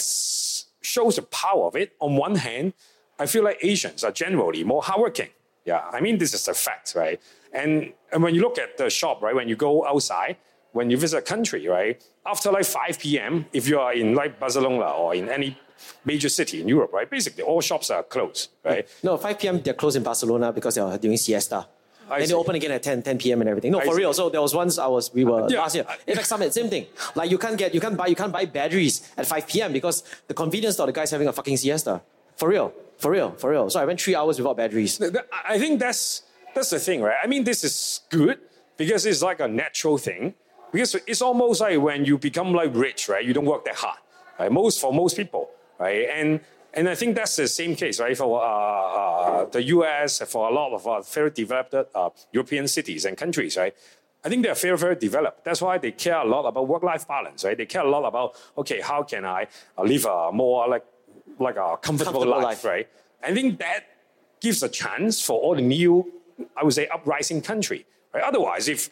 shows 0.81 1.15
the 1.15 1.21
power 1.23 1.67
of 1.67 1.75
it. 1.75 1.93
On 2.00 2.15
one 2.15 2.35
hand, 2.35 2.73
I 3.19 3.25
feel 3.25 3.43
like 3.43 3.59
Asians 3.62 4.03
are 4.03 4.12
generally 4.12 4.63
more 4.63 4.81
hardworking. 4.81 5.29
Yeah, 5.65 5.81
I 5.91 6.01
mean, 6.01 6.17
this 6.17 6.33
is 6.33 6.47
a 6.47 6.53
fact, 6.53 6.93
right? 6.95 7.21
And, 7.53 7.93
and 8.12 8.21
when 8.21 8.35
you 8.35 8.41
look 8.41 8.57
at 8.57 8.77
the 8.77 8.89
shop, 8.89 9.21
right, 9.21 9.33
when 9.33 9.47
you 9.47 9.55
go 9.55 9.85
outside, 9.85 10.38
when 10.73 10.89
you 10.89 10.97
visit 10.97 11.17
a 11.17 11.21
country, 11.21 11.67
right, 11.67 12.03
after 12.25 12.51
like 12.51 12.65
5 12.65 13.00
p.m., 13.00 13.45
if 13.53 13.67
you 13.69 13.79
are 13.79 13.93
in 13.93 14.15
like 14.15 14.39
Barcelona 14.39 14.89
or 14.91 15.15
in 15.15 15.29
any 15.29 15.57
major 16.03 16.29
city 16.29 16.62
in 16.62 16.67
Europe, 16.67 16.91
right, 16.91 17.09
basically 17.09 17.43
all 17.43 17.62
shops 17.62 17.89
are 17.91 18.03
closed, 18.03 18.50
right? 18.65 18.88
No, 19.03 19.17
5 19.17 19.39
p.m. 19.39 19.62
they're 19.62 19.73
closed 19.73 19.95
in 19.95 20.03
Barcelona 20.03 20.51
because 20.51 20.75
they're 20.75 20.97
doing 20.97 21.17
siesta. 21.17 21.67
I 22.13 22.20
then 22.20 22.27
see. 22.27 22.34
they 22.34 22.39
open 22.39 22.55
again 22.55 22.72
at 22.72 22.84
10, 22.84 23.03
10 23.03 23.17
p.m. 23.17 23.41
and 23.41 23.50
everything. 23.50 23.72
No, 23.72 23.79
I 23.79 23.86
for 23.86 23.93
see. 23.93 24.00
real. 24.00 24.13
So 24.13 24.29
there 24.29 24.41
was 24.41 24.53
once 24.53 24.77
I 24.77 24.88
was 24.88 25.13
we 25.13 25.24
were 25.24 25.48
yeah. 25.50 25.60
last 25.60 25.75
year. 25.75 25.86
Apex 26.08 26.27
Summit, 26.27 26.53
same 26.53 26.70
thing. 26.70 26.86
Like 27.15 27.32
you 27.32 27.38
can't 27.38 27.58
get 27.58 27.74
you 27.74 27.82
can't 27.82 27.98
buy 27.98 28.08
you 28.08 28.15
can't 28.15 28.32
buy 28.32 28.46
batteries 28.46 29.12
at 29.17 29.25
5 29.25 29.48
p.m. 29.48 29.74
because 29.74 30.03
the 30.27 30.34
convenience 30.34 30.75
store 30.75 30.88
the 30.88 30.93
guy's 30.93 31.12
having 31.12 31.27
a 31.27 31.34
fucking 31.34 31.58
siesta. 31.58 32.01
For 32.36 32.50
real. 32.50 32.74
For 32.98 33.12
real. 33.12 33.32
For 33.32 33.51
real. 33.51 33.70
So 33.70 33.79
I 33.79 33.86
went 33.86 34.00
three 34.01 34.15
hours 34.15 34.38
without 34.38 34.58
batteries. 34.58 35.01
I 35.48 35.60
think 35.60 35.79
that's 35.79 36.24
that's 36.55 36.70
the 36.70 36.79
thing, 36.79 37.01
right? 37.01 37.17
I 37.24 37.27
mean 37.27 37.43
this 37.43 37.63
is 37.63 38.01
good 38.10 38.39
because 38.77 39.05
it's 39.05 39.22
like 39.22 39.39
a 39.39 39.48
natural 39.48 39.98
thing. 39.98 40.34
Because 40.72 40.96
it's 41.05 41.22
almost 41.22 41.62
like 41.62 41.79
when 41.79 42.03
you 42.03 42.17
become 42.17 42.51
like 42.51 42.72
rich, 42.74 43.08
right? 43.08 43.24
You 43.24 43.34
don't 43.34 43.46
work 43.46 43.63
that 43.65 43.75
hard. 43.75 44.00
Right? 44.39 44.51
Most 44.51 44.82
for 44.82 44.91
most 44.91 45.15
people. 45.15 45.50
Right. 45.79 46.08
And 46.12 46.39
and 46.74 46.89
I 46.89 46.96
think 46.96 47.15
that's 47.15 47.36
the 47.36 47.48
same 47.48 47.75
case, 47.75 48.00
right? 48.00 48.18
For 48.18 48.42
uh, 48.42 48.46
uh, 48.46 49.46
the 49.46 49.63
US, 49.63 50.22
for 50.27 50.50
a 50.50 50.53
lot 50.53 50.74
of 50.74 50.88
uh, 50.88 51.01
very 51.01 51.30
developed 51.30 51.74
uh, 51.74 52.10
European 52.32 52.68
cities 52.68 53.06
and 53.06 53.15
countries, 53.15 53.58
right? 53.58 53.75
I 54.25 54.30
think 54.30 54.44
they're 54.44 54.56
very, 54.56 54.77
very 54.77 54.96
developed. 54.96 55.44
That's 55.44 55.62
why 55.62 55.77
they 55.77 55.92
care 55.92 56.18
a 56.18 56.25
lot 56.25 56.46
about 56.46 56.68
work-life 56.68 57.08
balance, 57.08 57.44
right? 57.44 57.58
They 57.58 57.65
care 57.65 57.82
a 57.82 57.89
lot 57.89 58.06
about, 58.06 58.36
okay, 58.58 58.80
how 58.80 59.03
can 59.03 59.25
I 59.25 59.48
uh, 59.77 59.84
live 59.84 60.06
a 60.06 60.32
more 60.32 60.68
like, 60.68 60.86
like 61.39 61.58
a 61.58 61.77
comfortable, 61.77 62.22
comfortable 62.22 62.27
life, 62.27 62.63
life, 62.63 62.65
right? 62.65 62.88
I 63.22 63.34
think 63.34 63.60
that 63.60 63.86
gives 64.39 64.63
a 64.63 64.70
chance 64.70 65.22
for 65.22 65.39
all 65.39 65.56
the 65.56 65.62
new, 65.62 66.12
I 66.58 66.63
would 66.63 66.74
say, 66.74 66.88
uprising 66.88 67.42
country, 67.42 67.86
right? 68.13 68.24
Otherwise, 68.24 68.68
if 68.68 68.89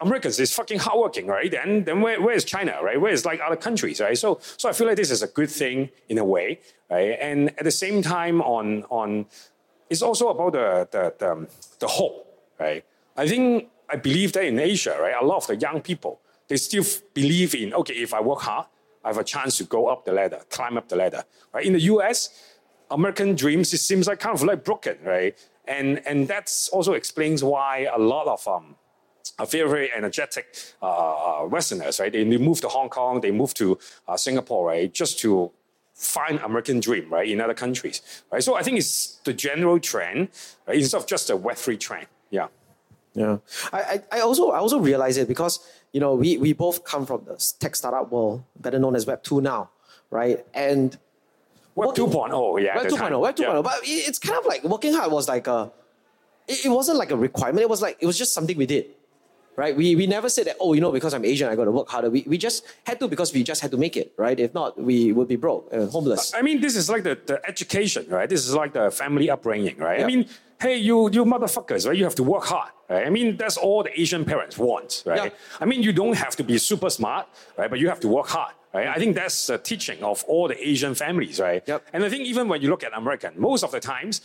Americans 0.00 0.38
is 0.38 0.54
fucking 0.54 0.78
hardworking, 0.78 1.26
right? 1.26 1.52
And 1.52 1.84
then 1.84 2.00
where, 2.00 2.20
where 2.20 2.34
is 2.34 2.44
China, 2.44 2.78
right? 2.82 3.00
Where 3.00 3.12
is 3.12 3.24
like 3.24 3.40
other 3.44 3.56
countries, 3.56 4.00
right? 4.00 4.16
So, 4.16 4.38
so 4.56 4.68
I 4.68 4.72
feel 4.72 4.86
like 4.86 4.96
this 4.96 5.10
is 5.10 5.22
a 5.22 5.26
good 5.26 5.50
thing 5.50 5.90
in 6.08 6.18
a 6.18 6.24
way, 6.24 6.60
right? 6.90 7.16
And 7.20 7.48
at 7.58 7.64
the 7.64 7.70
same 7.70 8.02
time, 8.02 8.40
on 8.40 8.84
on, 8.90 9.26
it's 9.90 10.02
also 10.02 10.28
about 10.28 10.52
the 10.52 10.88
the 10.90 11.14
the, 11.18 11.32
um, 11.32 11.48
the 11.80 11.88
hope, 11.88 12.26
right? 12.60 12.84
I 13.16 13.26
think 13.26 13.68
I 13.90 13.96
believe 13.96 14.32
that 14.34 14.44
in 14.44 14.58
Asia, 14.58 14.96
right, 15.00 15.14
a 15.20 15.24
lot 15.24 15.38
of 15.38 15.46
the 15.48 15.56
young 15.56 15.80
people 15.80 16.20
they 16.48 16.56
still 16.56 16.84
believe 17.14 17.54
in 17.54 17.72
okay, 17.74 17.94
if 17.94 18.12
I 18.12 18.20
work 18.20 18.40
hard, 18.40 18.66
I 19.04 19.08
have 19.08 19.18
a 19.18 19.24
chance 19.24 19.58
to 19.58 19.64
go 19.64 19.86
up 19.86 20.04
the 20.04 20.12
ladder, 20.12 20.40
climb 20.50 20.76
up 20.76 20.88
the 20.88 20.96
ladder, 20.96 21.24
right? 21.52 21.64
In 21.64 21.74
the 21.74 21.80
U.S., 21.80 22.56
American 22.90 23.34
dreams 23.34 23.72
it 23.72 23.78
seems 23.78 24.06
like 24.06 24.18
kind 24.18 24.34
of 24.34 24.42
like 24.42 24.64
broken, 24.64 24.96
right? 25.04 25.36
And 25.66 26.00
and 26.06 26.26
that's 26.26 26.68
also 26.68 26.94
explains 26.94 27.44
why 27.44 27.88
a 27.92 27.98
lot 27.98 28.26
of 28.26 28.46
um 28.48 28.76
are 29.38 29.46
very, 29.46 29.68
very 29.68 29.92
energetic 29.92 30.46
uh, 30.82 31.46
Westerners, 31.48 32.00
right? 32.00 32.12
They, 32.12 32.24
they 32.24 32.38
move 32.38 32.60
to 32.62 32.68
Hong 32.68 32.88
Kong, 32.88 33.20
they 33.20 33.30
move 33.30 33.54
to 33.54 33.78
uh, 34.06 34.16
Singapore, 34.16 34.68
right? 34.68 34.92
Just 34.92 35.18
to 35.20 35.50
find 35.94 36.38
American 36.40 36.80
dream, 36.80 37.12
right? 37.12 37.28
In 37.28 37.40
other 37.40 37.54
countries, 37.54 38.22
right? 38.32 38.42
So 38.42 38.54
I 38.54 38.62
think 38.62 38.78
it's 38.78 39.16
the 39.24 39.32
general 39.32 39.78
trend, 39.78 40.28
right? 40.66 40.78
Instead 40.78 40.98
of 40.98 41.06
just 41.06 41.30
a 41.30 41.36
Web3 41.36 41.78
trend. 41.78 42.06
Yeah. 42.30 42.48
Yeah. 43.14 43.38
I, 43.72 44.02
I, 44.12 44.20
also 44.20 44.50
I 44.50 44.58
also 44.58 44.78
realize 44.78 45.16
it 45.16 45.26
because, 45.26 45.58
you 45.92 46.00
know, 46.00 46.14
we, 46.14 46.36
we 46.38 46.52
both 46.52 46.84
come 46.84 47.06
from 47.06 47.24
the 47.24 47.52
tech 47.58 47.74
startup 47.74 48.12
world, 48.12 48.44
better 48.60 48.78
known 48.78 48.94
as 48.94 49.06
Web 49.06 49.22
2 49.22 49.40
now, 49.40 49.70
right? 50.10 50.44
And 50.54 50.96
Web 51.74 51.94
2.0, 51.94 52.62
yeah. 52.62 52.76
Web 52.76 52.86
2.0, 52.86 53.20
Web 53.20 53.36
2.0. 53.36 53.40
Yeah. 53.40 53.62
But 53.62 53.80
it's 53.84 54.18
kind 54.18 54.38
of 54.38 54.46
like 54.46 54.64
working 54.64 54.94
hard 54.94 55.10
was 55.10 55.28
like 55.28 55.46
a, 55.46 55.70
it, 56.46 56.66
it 56.66 56.68
wasn't 56.68 56.98
like 56.98 57.10
a 57.10 57.16
requirement. 57.16 57.62
It 57.62 57.70
was 57.70 57.82
like, 57.82 57.96
it 58.00 58.06
was 58.06 58.18
just 58.18 58.34
something 58.34 58.56
we 58.56 58.66
did 58.66 58.86
right? 59.58 59.76
We, 59.76 59.96
we 59.96 60.06
never 60.06 60.28
said 60.28 60.46
that, 60.46 60.56
oh, 60.60 60.72
you 60.72 60.80
know, 60.80 60.92
because 60.92 61.12
I'm 61.12 61.24
Asian, 61.24 61.48
I 61.48 61.56
got 61.56 61.64
to 61.64 61.72
work 61.72 61.88
harder. 61.88 62.08
We, 62.08 62.22
we 62.28 62.38
just 62.38 62.64
had 62.86 63.00
to 63.00 63.08
because 63.08 63.34
we 63.34 63.42
just 63.42 63.60
had 63.60 63.72
to 63.72 63.76
make 63.76 63.96
it, 63.96 64.14
right? 64.16 64.38
If 64.38 64.54
not, 64.54 64.80
we 64.80 65.10
would 65.10 65.26
be 65.26 65.34
broke 65.34 65.68
and 65.72 65.90
homeless. 65.90 66.32
I 66.32 66.42
mean, 66.42 66.60
this 66.60 66.76
is 66.76 66.88
like 66.88 67.02
the, 67.02 67.18
the 67.26 67.44
education, 67.44 68.06
right? 68.08 68.28
This 68.28 68.46
is 68.46 68.54
like 68.54 68.72
the 68.72 68.88
family 68.92 69.28
upbringing, 69.28 69.76
right? 69.78 70.00
I 70.00 70.06
mean, 70.06 70.28
hey, 70.60 70.76
you, 70.76 71.10
you 71.10 71.24
motherfuckers, 71.24 71.88
right? 71.88 71.96
You 71.96 72.04
have 72.04 72.14
to 72.14 72.22
work 72.22 72.44
hard, 72.44 72.70
right? 72.88 73.04
I 73.04 73.10
mean, 73.10 73.36
that's 73.36 73.56
all 73.56 73.82
the 73.82 74.00
Asian 74.00 74.24
parents 74.24 74.56
want, 74.56 75.02
right? 75.04 75.32
Yeah. 75.32 75.60
I 75.60 75.64
mean, 75.64 75.82
you 75.82 75.92
don't 75.92 76.16
have 76.16 76.36
to 76.36 76.44
be 76.44 76.56
super 76.58 76.88
smart, 76.88 77.26
right? 77.56 77.68
But 77.68 77.80
you 77.80 77.88
have 77.88 78.00
to 78.00 78.08
work 78.08 78.28
hard. 78.28 78.54
Right? 78.72 78.86
I 78.86 78.98
think 78.98 79.16
that's 79.16 79.46
the 79.46 79.56
teaching 79.56 80.04
of 80.04 80.22
all 80.28 80.46
the 80.46 80.68
Asian 80.68 80.94
families, 80.94 81.40
right? 81.40 81.62
Yep. 81.66 81.86
And 81.94 82.04
I 82.04 82.10
think 82.10 82.26
even 82.26 82.48
when 82.48 82.60
you 82.62 82.68
look 82.68 82.84
at 82.84 82.92
American, 82.96 83.32
most 83.40 83.64
of 83.64 83.70
the 83.72 83.80
times 83.80 84.20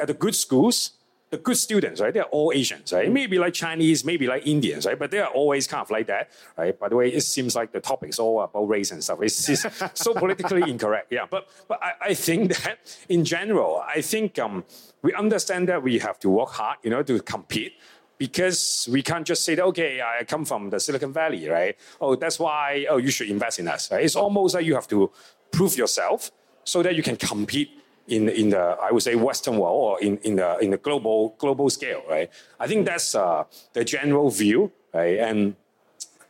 at 0.00 0.08
the 0.08 0.14
good 0.14 0.34
schools, 0.34 0.90
the 1.34 1.42
good 1.42 1.56
students, 1.56 2.00
right? 2.00 2.14
They're 2.14 2.32
all 2.36 2.52
Asians, 2.54 2.92
right? 2.92 3.10
Maybe 3.10 3.38
like 3.38 3.54
Chinese, 3.54 4.04
maybe 4.04 4.26
like 4.26 4.46
Indians, 4.46 4.86
right? 4.86 4.98
But 4.98 5.10
they 5.10 5.18
are 5.18 5.32
always 5.40 5.66
kind 5.66 5.82
of 5.82 5.90
like 5.90 6.06
that, 6.06 6.30
right? 6.56 6.78
By 6.78 6.88
the 6.88 6.96
way, 6.96 7.08
it 7.12 7.22
seems 7.22 7.56
like 7.56 7.72
the 7.72 7.80
topic's 7.80 8.18
all 8.20 8.40
about 8.42 8.68
race 8.68 8.92
and 8.92 9.02
stuff. 9.02 9.18
It's, 9.20 9.48
it's 9.48 9.66
so 9.94 10.14
politically 10.14 10.62
incorrect, 10.70 11.08
yeah. 11.10 11.26
But 11.28 11.48
but 11.66 11.82
I, 11.82 11.92
I, 12.10 12.14
think 12.14 12.56
that 12.58 12.78
in 13.08 13.24
general, 13.24 13.82
I 13.96 14.00
think 14.00 14.38
um, 14.38 14.64
we 15.02 15.12
understand 15.14 15.68
that 15.70 15.82
we 15.82 15.98
have 15.98 16.20
to 16.20 16.28
work 16.28 16.50
hard, 16.50 16.78
you 16.84 16.90
know, 16.90 17.02
to 17.02 17.20
compete 17.20 17.72
because 18.16 18.88
we 18.92 19.02
can't 19.02 19.26
just 19.26 19.44
say 19.44 19.56
that, 19.56 19.64
okay, 19.64 20.00
I 20.00 20.22
come 20.24 20.44
from 20.44 20.70
the 20.70 20.78
Silicon 20.78 21.12
Valley, 21.12 21.48
right? 21.48 21.76
Oh, 22.00 22.14
that's 22.14 22.38
why, 22.38 22.86
oh, 22.88 22.98
you 22.98 23.10
should 23.10 23.28
invest 23.28 23.58
in 23.58 23.66
us, 23.66 23.90
right? 23.90 24.04
It's 24.04 24.14
almost 24.14 24.54
like 24.54 24.64
you 24.64 24.76
have 24.76 24.86
to 24.88 25.10
prove 25.50 25.76
yourself 25.76 26.30
so 26.62 26.80
that 26.84 26.94
you 26.94 27.02
can 27.02 27.16
compete 27.16 27.70
in 28.08 28.28
in 28.28 28.50
the 28.50 28.76
I 28.82 28.90
would 28.92 29.02
say 29.02 29.14
Western 29.14 29.56
world 29.56 29.76
or 29.84 30.00
in 30.00 30.18
in 30.18 30.36
the 30.36 30.58
in 30.58 30.70
the 30.70 30.76
global 30.76 31.34
global 31.38 31.70
scale, 31.70 32.02
right? 32.08 32.30
I 32.60 32.66
think 32.66 32.86
that's 32.86 33.14
uh, 33.14 33.44
the 33.72 33.84
general 33.84 34.30
view, 34.30 34.72
right? 34.92 35.18
And 35.18 35.56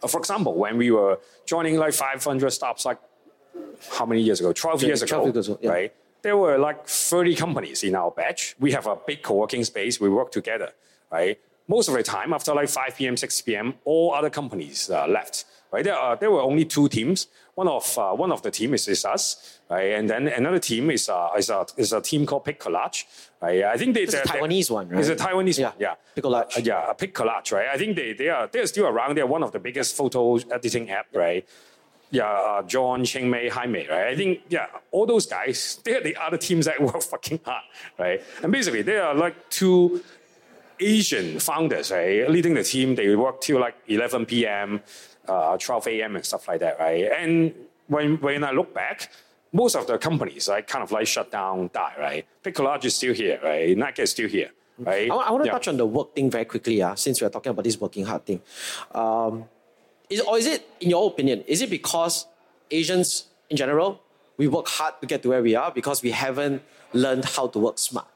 uh, 0.02 0.08
for 0.08 0.18
example, 0.18 0.54
when 0.54 0.76
we 0.76 0.90
were 0.90 1.18
joining 1.46 1.76
like 1.78 1.94
500 1.94 2.50
startups, 2.50 2.84
like 2.84 2.98
how 3.92 4.06
many 4.06 4.22
years 4.22 4.40
ago? 4.40 4.52
12 4.52 4.82
years 4.82 5.02
12 5.02 5.28
ago, 5.28 5.40
ago 5.40 5.58
yeah. 5.60 5.70
right? 5.70 5.94
There 6.22 6.36
were 6.36 6.56
like 6.58 6.86
30 6.86 7.34
companies 7.34 7.82
in 7.82 7.94
our 7.94 8.10
batch. 8.10 8.56
We 8.58 8.72
have 8.72 8.86
a 8.86 8.96
big 8.96 9.22
co-working 9.22 9.64
space. 9.64 10.00
We 10.00 10.08
work 10.08 10.30
together, 10.30 10.72
right? 11.10 11.38
Most 11.68 11.88
of 11.88 11.94
the 11.94 12.02
time, 12.02 12.32
after 12.32 12.54
like 12.54 12.68
5 12.68 12.96
p.m., 12.96 13.16
6 13.16 13.40
p.m., 13.42 13.74
all 13.84 14.14
other 14.14 14.30
companies 14.30 14.90
uh, 14.90 15.06
left 15.06 15.44
right? 15.74 15.84
There, 15.84 15.96
are, 15.96 16.16
there 16.16 16.30
were 16.30 16.40
only 16.40 16.64
two 16.64 16.88
teams. 16.88 17.26
One 17.56 17.68
of 17.68 17.98
uh, 17.98 18.12
one 18.12 18.32
of 18.32 18.42
the 18.42 18.50
team 18.50 18.74
is, 18.74 18.88
is 18.88 19.04
us, 19.04 19.58
right? 19.68 19.92
And 19.92 20.08
then 20.08 20.28
another 20.28 20.58
team 20.58 20.90
is 20.90 21.08
uh, 21.08 21.28
is 21.36 21.50
a 21.50 21.66
is 21.76 21.92
a 21.92 22.00
team 22.00 22.26
called 22.26 22.44
PicCollage, 22.44 23.04
right? 23.40 23.64
I 23.64 23.76
think 23.76 23.94
they, 23.94 24.02
it's 24.02 24.14
a 24.14 24.22
Taiwanese 24.22 24.70
one, 24.70 24.88
right? 24.88 25.00
It's 25.00 25.08
a 25.08 25.16
Taiwanese 25.16 25.58
yeah. 25.58 25.68
one, 25.70 25.76
yeah. 25.78 25.94
PicCollage, 26.16 26.56
uh, 26.56 26.60
yeah, 26.64 26.92
PicCollage, 26.94 27.52
right? 27.52 27.68
I 27.72 27.76
think 27.76 27.96
they 27.96 28.12
they 28.12 28.28
are 28.28 28.48
they're 28.48 28.66
still 28.66 28.86
around. 28.86 29.16
They're 29.16 29.26
one 29.26 29.42
of 29.42 29.52
the 29.52 29.60
biggest 29.60 29.96
photo 29.96 30.36
editing 30.36 30.90
app, 30.90 31.06
right? 31.14 31.46
Yeah, 32.10 32.30
uh, 32.30 32.62
John, 32.62 33.04
Cheng 33.04 33.28
Mei, 33.28 33.48
Jaime, 33.48 33.88
right? 33.88 34.06
I 34.06 34.14
think, 34.14 34.42
yeah, 34.48 34.66
all 34.92 35.04
those 35.04 35.26
guys, 35.26 35.80
they're 35.84 36.00
the 36.00 36.16
other 36.16 36.38
teams 36.38 36.66
that 36.66 36.80
work 36.88 37.02
fucking 37.02 37.40
hard, 37.44 37.64
right? 37.98 38.22
And 38.42 38.52
basically, 38.52 38.82
they 38.82 38.98
are 38.98 39.14
like 39.14 39.50
two 39.50 40.00
Asian 40.78 41.40
founders, 41.40 41.90
right? 41.90 42.30
Leading 42.30 42.54
the 42.54 42.62
team, 42.62 42.94
they 42.94 43.16
work 43.16 43.40
till 43.40 43.58
like 43.58 43.74
11 43.88 44.26
p.m 44.26 44.80
uh, 45.28 45.56
12 45.56 45.86
a.m. 45.88 46.16
and 46.16 46.24
stuff 46.24 46.48
like 46.48 46.60
that, 46.60 46.78
right? 46.78 47.10
And 47.10 47.54
when, 47.86 48.20
when 48.20 48.44
I 48.44 48.52
look 48.52 48.74
back, 48.74 49.10
most 49.52 49.76
of 49.76 49.86
the 49.86 49.98
companies 49.98 50.48
like 50.48 50.66
kind 50.66 50.82
of 50.82 50.90
like 50.90 51.06
shut 51.06 51.30
down, 51.30 51.70
die, 51.72 51.94
right? 51.98 52.26
PicCollage 52.42 52.84
is 52.84 52.96
still 52.96 53.14
here, 53.14 53.38
right? 53.42 53.76
9gag 53.76 53.98
is 54.00 54.10
still 54.10 54.28
here, 54.28 54.50
right? 54.78 55.10
I, 55.10 55.14
I 55.14 55.30
want 55.30 55.44
to 55.44 55.48
yeah. 55.48 55.52
touch 55.52 55.68
on 55.68 55.76
the 55.76 55.86
work 55.86 56.14
thing 56.14 56.30
very 56.30 56.44
quickly, 56.44 56.82
uh, 56.82 56.94
since 56.96 57.22
we're 57.22 57.28
talking 57.28 57.50
about 57.50 57.64
this 57.64 57.80
working 57.80 58.04
hard 58.04 58.26
thing. 58.26 58.42
Um, 58.92 59.44
is, 60.10 60.20
or 60.20 60.38
is 60.38 60.46
it, 60.46 60.68
in 60.80 60.90
your 60.90 61.06
opinion, 61.06 61.44
is 61.46 61.62
it 61.62 61.70
because 61.70 62.26
Asians 62.70 63.26
in 63.48 63.56
general, 63.56 64.00
we 64.36 64.48
work 64.48 64.66
hard 64.66 64.94
to 65.00 65.06
get 65.06 65.22
to 65.22 65.28
where 65.28 65.42
we 65.42 65.54
are 65.54 65.70
because 65.70 66.02
we 66.02 66.10
haven't 66.10 66.62
learned 66.92 67.24
how 67.24 67.46
to 67.46 67.58
work 67.58 67.78
smart? 67.78 68.08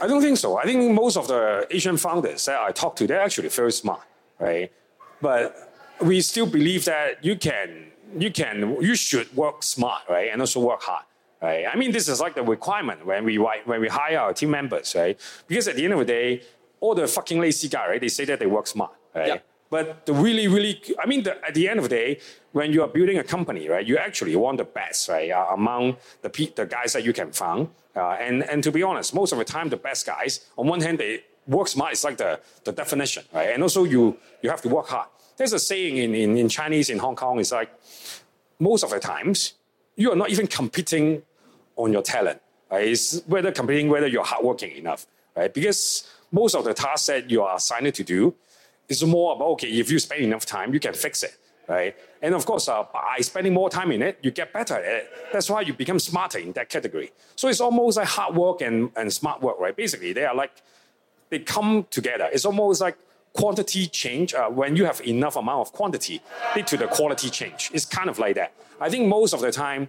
I 0.00 0.06
don't 0.06 0.22
think 0.22 0.38
so. 0.38 0.58
I 0.58 0.64
think 0.64 0.92
most 0.92 1.16
of 1.16 1.28
the 1.28 1.66
Asian 1.70 1.96
founders 1.96 2.44
that 2.46 2.60
I 2.60 2.72
talk 2.72 2.96
to, 2.96 3.06
they're 3.06 3.20
actually 3.20 3.48
very 3.48 3.72
smart 3.72 4.02
right? 4.38 4.72
But 5.20 5.72
we 6.00 6.20
still 6.20 6.46
believe 6.46 6.84
that 6.86 7.24
you 7.24 7.36
can, 7.36 7.92
you 8.18 8.30
can, 8.30 8.76
you 8.80 8.94
should 8.94 9.34
work 9.36 9.62
smart, 9.62 10.02
right, 10.08 10.28
and 10.32 10.40
also 10.40 10.60
work 10.60 10.82
hard. 10.82 11.04
Right? 11.40 11.66
I 11.66 11.76
mean, 11.76 11.90
this 11.90 12.08
is 12.08 12.20
like 12.20 12.34
the 12.36 12.42
requirement 12.42 13.04
when 13.04 13.24
we 13.24 13.36
when 13.36 13.80
we 13.80 13.88
hire 13.88 14.18
our 14.18 14.32
team 14.32 14.50
members, 14.50 14.94
right? 14.94 15.18
Because 15.48 15.66
at 15.66 15.74
the 15.74 15.84
end 15.84 15.92
of 15.92 15.98
the 15.98 16.04
day, 16.04 16.42
all 16.80 16.94
the 16.94 17.08
fucking 17.08 17.40
lazy 17.40 17.68
guy, 17.68 17.88
right? 17.88 18.00
They 18.00 18.08
say 18.08 18.24
that 18.26 18.38
they 18.38 18.46
work 18.46 18.68
smart, 18.68 18.92
right? 19.14 19.26
Yep. 19.26 19.46
But 19.68 20.06
the 20.06 20.12
really, 20.12 20.48
really, 20.48 20.80
I 21.02 21.06
mean, 21.06 21.22
the, 21.22 21.42
at 21.44 21.54
the 21.54 21.66
end 21.66 21.78
of 21.78 21.84
the 21.84 21.88
day, 21.88 22.20
when 22.52 22.72
you 22.72 22.82
are 22.82 22.88
building 22.88 23.18
a 23.18 23.24
company, 23.24 23.68
right, 23.68 23.86
you 23.86 23.96
actually 23.96 24.36
want 24.36 24.58
the 24.58 24.64
best, 24.64 25.08
right, 25.08 25.30
uh, 25.30 25.46
among 25.50 25.96
the 26.20 26.28
the 26.54 26.66
guys 26.66 26.92
that 26.92 27.04
you 27.04 27.12
can 27.12 27.32
find. 27.32 27.68
Uh, 27.96 28.10
and 28.20 28.44
and 28.44 28.62
to 28.62 28.70
be 28.70 28.82
honest, 28.82 29.14
most 29.14 29.32
of 29.32 29.38
the 29.38 29.44
time, 29.44 29.68
the 29.68 29.76
best 29.76 30.06
guys, 30.06 30.46
on 30.56 30.66
one 30.68 30.80
hand, 30.80 30.98
they 30.98 31.24
work 31.46 31.68
smart 31.68 31.92
is 31.92 32.04
like 32.04 32.16
the, 32.16 32.40
the 32.64 32.72
definition, 32.72 33.24
right? 33.32 33.50
And 33.50 33.62
also 33.62 33.84
you, 33.84 34.16
you 34.42 34.50
have 34.50 34.62
to 34.62 34.68
work 34.68 34.88
hard. 34.88 35.08
There's 35.36 35.52
a 35.52 35.58
saying 35.58 35.96
in, 35.96 36.14
in, 36.14 36.36
in 36.36 36.48
Chinese 36.48 36.90
in 36.90 36.98
Hong 36.98 37.16
Kong, 37.16 37.40
it's 37.40 37.52
like 37.52 37.70
most 38.58 38.84
of 38.84 38.90
the 38.90 39.00
times 39.00 39.54
you 39.96 40.12
are 40.12 40.16
not 40.16 40.30
even 40.30 40.46
competing 40.46 41.22
on 41.76 41.92
your 41.92 42.02
talent. 42.02 42.40
Right? 42.70 42.88
It's 42.88 43.22
whether 43.26 43.52
competing 43.52 43.88
whether 43.88 44.06
you're 44.06 44.24
hardworking 44.24 44.76
enough, 44.76 45.06
right? 45.36 45.52
Because 45.52 46.08
most 46.30 46.54
of 46.54 46.64
the 46.64 46.74
tasks 46.74 47.06
that 47.06 47.30
you 47.30 47.42
are 47.42 47.56
assigned 47.56 47.94
to 47.94 48.04
do 48.04 48.34
is 48.88 49.04
more 49.04 49.34
about 49.34 49.48
okay, 49.50 49.68
if 49.68 49.90
you 49.90 49.98
spend 49.98 50.22
enough 50.22 50.46
time, 50.46 50.72
you 50.72 50.80
can 50.80 50.94
fix 50.94 51.22
it, 51.22 51.36
right? 51.68 51.94
And 52.22 52.34
of 52.34 52.46
course, 52.46 52.68
uh, 52.68 52.84
by 52.92 53.18
spending 53.20 53.52
more 53.52 53.68
time 53.68 53.92
in 53.92 54.02
it, 54.02 54.18
you 54.22 54.30
get 54.30 54.52
better 54.52 54.74
at 54.74 54.84
it. 54.84 55.10
That's 55.32 55.50
why 55.50 55.62
you 55.62 55.74
become 55.74 55.98
smarter 55.98 56.38
in 56.38 56.52
that 56.52 56.68
category. 56.68 57.12
So 57.36 57.48
it's 57.48 57.60
almost 57.60 57.96
like 57.96 58.08
hard 58.08 58.34
work 58.36 58.60
and, 58.60 58.90
and 58.96 59.12
smart 59.12 59.42
work, 59.42 59.58
right? 59.58 59.76
Basically, 59.76 60.12
they 60.12 60.24
are 60.24 60.34
like 60.34 60.52
they 61.32 61.38
come 61.38 61.86
together. 61.90 62.28
It's 62.30 62.44
almost 62.44 62.82
like 62.82 62.96
quantity 63.32 63.86
change 63.86 64.34
uh, 64.34 64.48
when 64.48 64.76
you 64.76 64.84
have 64.84 65.00
enough 65.00 65.34
amount 65.36 65.60
of 65.66 65.72
quantity 65.72 66.20
lead 66.54 66.66
to 66.66 66.76
the 66.76 66.86
quality 66.86 67.30
change. 67.30 67.70
It's 67.72 67.86
kind 67.86 68.10
of 68.10 68.18
like 68.18 68.34
that. 68.36 68.52
I 68.78 68.90
think 68.90 69.08
most 69.08 69.32
of 69.32 69.40
the 69.40 69.50
time, 69.50 69.88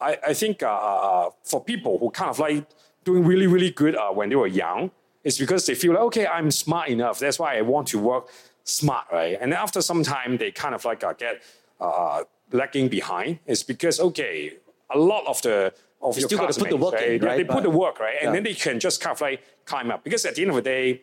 I, 0.00 0.16
I 0.28 0.34
think 0.34 0.62
uh, 0.62 0.68
uh, 0.68 1.30
for 1.42 1.62
people 1.62 1.98
who 1.98 2.10
kind 2.10 2.30
of 2.30 2.38
like 2.38 2.64
doing 3.04 3.24
really, 3.24 3.48
really 3.48 3.72
good 3.72 3.96
uh, 3.96 4.10
when 4.10 4.28
they 4.28 4.36
were 4.36 4.46
young, 4.46 4.92
it's 5.24 5.38
because 5.38 5.66
they 5.66 5.74
feel 5.74 5.94
like, 5.94 6.02
okay, 6.10 6.26
I'm 6.28 6.52
smart 6.52 6.88
enough. 6.88 7.18
That's 7.18 7.40
why 7.40 7.58
I 7.58 7.62
want 7.62 7.88
to 7.88 7.98
work 7.98 8.28
smart, 8.62 9.06
right? 9.10 9.36
And 9.40 9.52
after 9.52 9.80
some 9.82 10.04
time, 10.04 10.36
they 10.36 10.52
kind 10.52 10.74
of 10.76 10.84
like 10.84 11.02
uh, 11.02 11.14
get 11.14 11.42
uh, 11.80 12.22
lagging 12.52 12.88
behind. 12.88 13.40
It's 13.46 13.64
because, 13.64 13.98
okay, 13.98 14.52
a 14.94 14.98
lot 14.98 15.26
of 15.26 15.42
the 15.42 15.74
of 16.00 16.16
you 16.16 16.20
your 16.20 16.28
still 16.28 16.38
got 16.38 16.52
to 16.52 16.60
put 16.60 16.70
the 16.70 16.76
work 16.76 16.94
right? 16.94 17.10
in, 17.10 17.24
right? 17.24 17.36
They, 17.36 17.44
put 17.44 17.62
the 17.62 17.70
work, 17.70 18.00
right? 18.00 18.16
And 18.20 18.26
yeah. 18.28 18.32
then 18.32 18.42
they 18.44 18.54
can 18.54 18.78
just 18.80 19.00
kind 19.00 19.14
of 19.14 19.20
like 19.20 19.42
climb 19.64 19.90
up. 19.90 20.04
Because 20.04 20.24
at 20.24 20.34
the 20.36 20.42
end 20.42 20.50
of 20.50 20.56
the 20.56 20.62
day, 20.62 21.02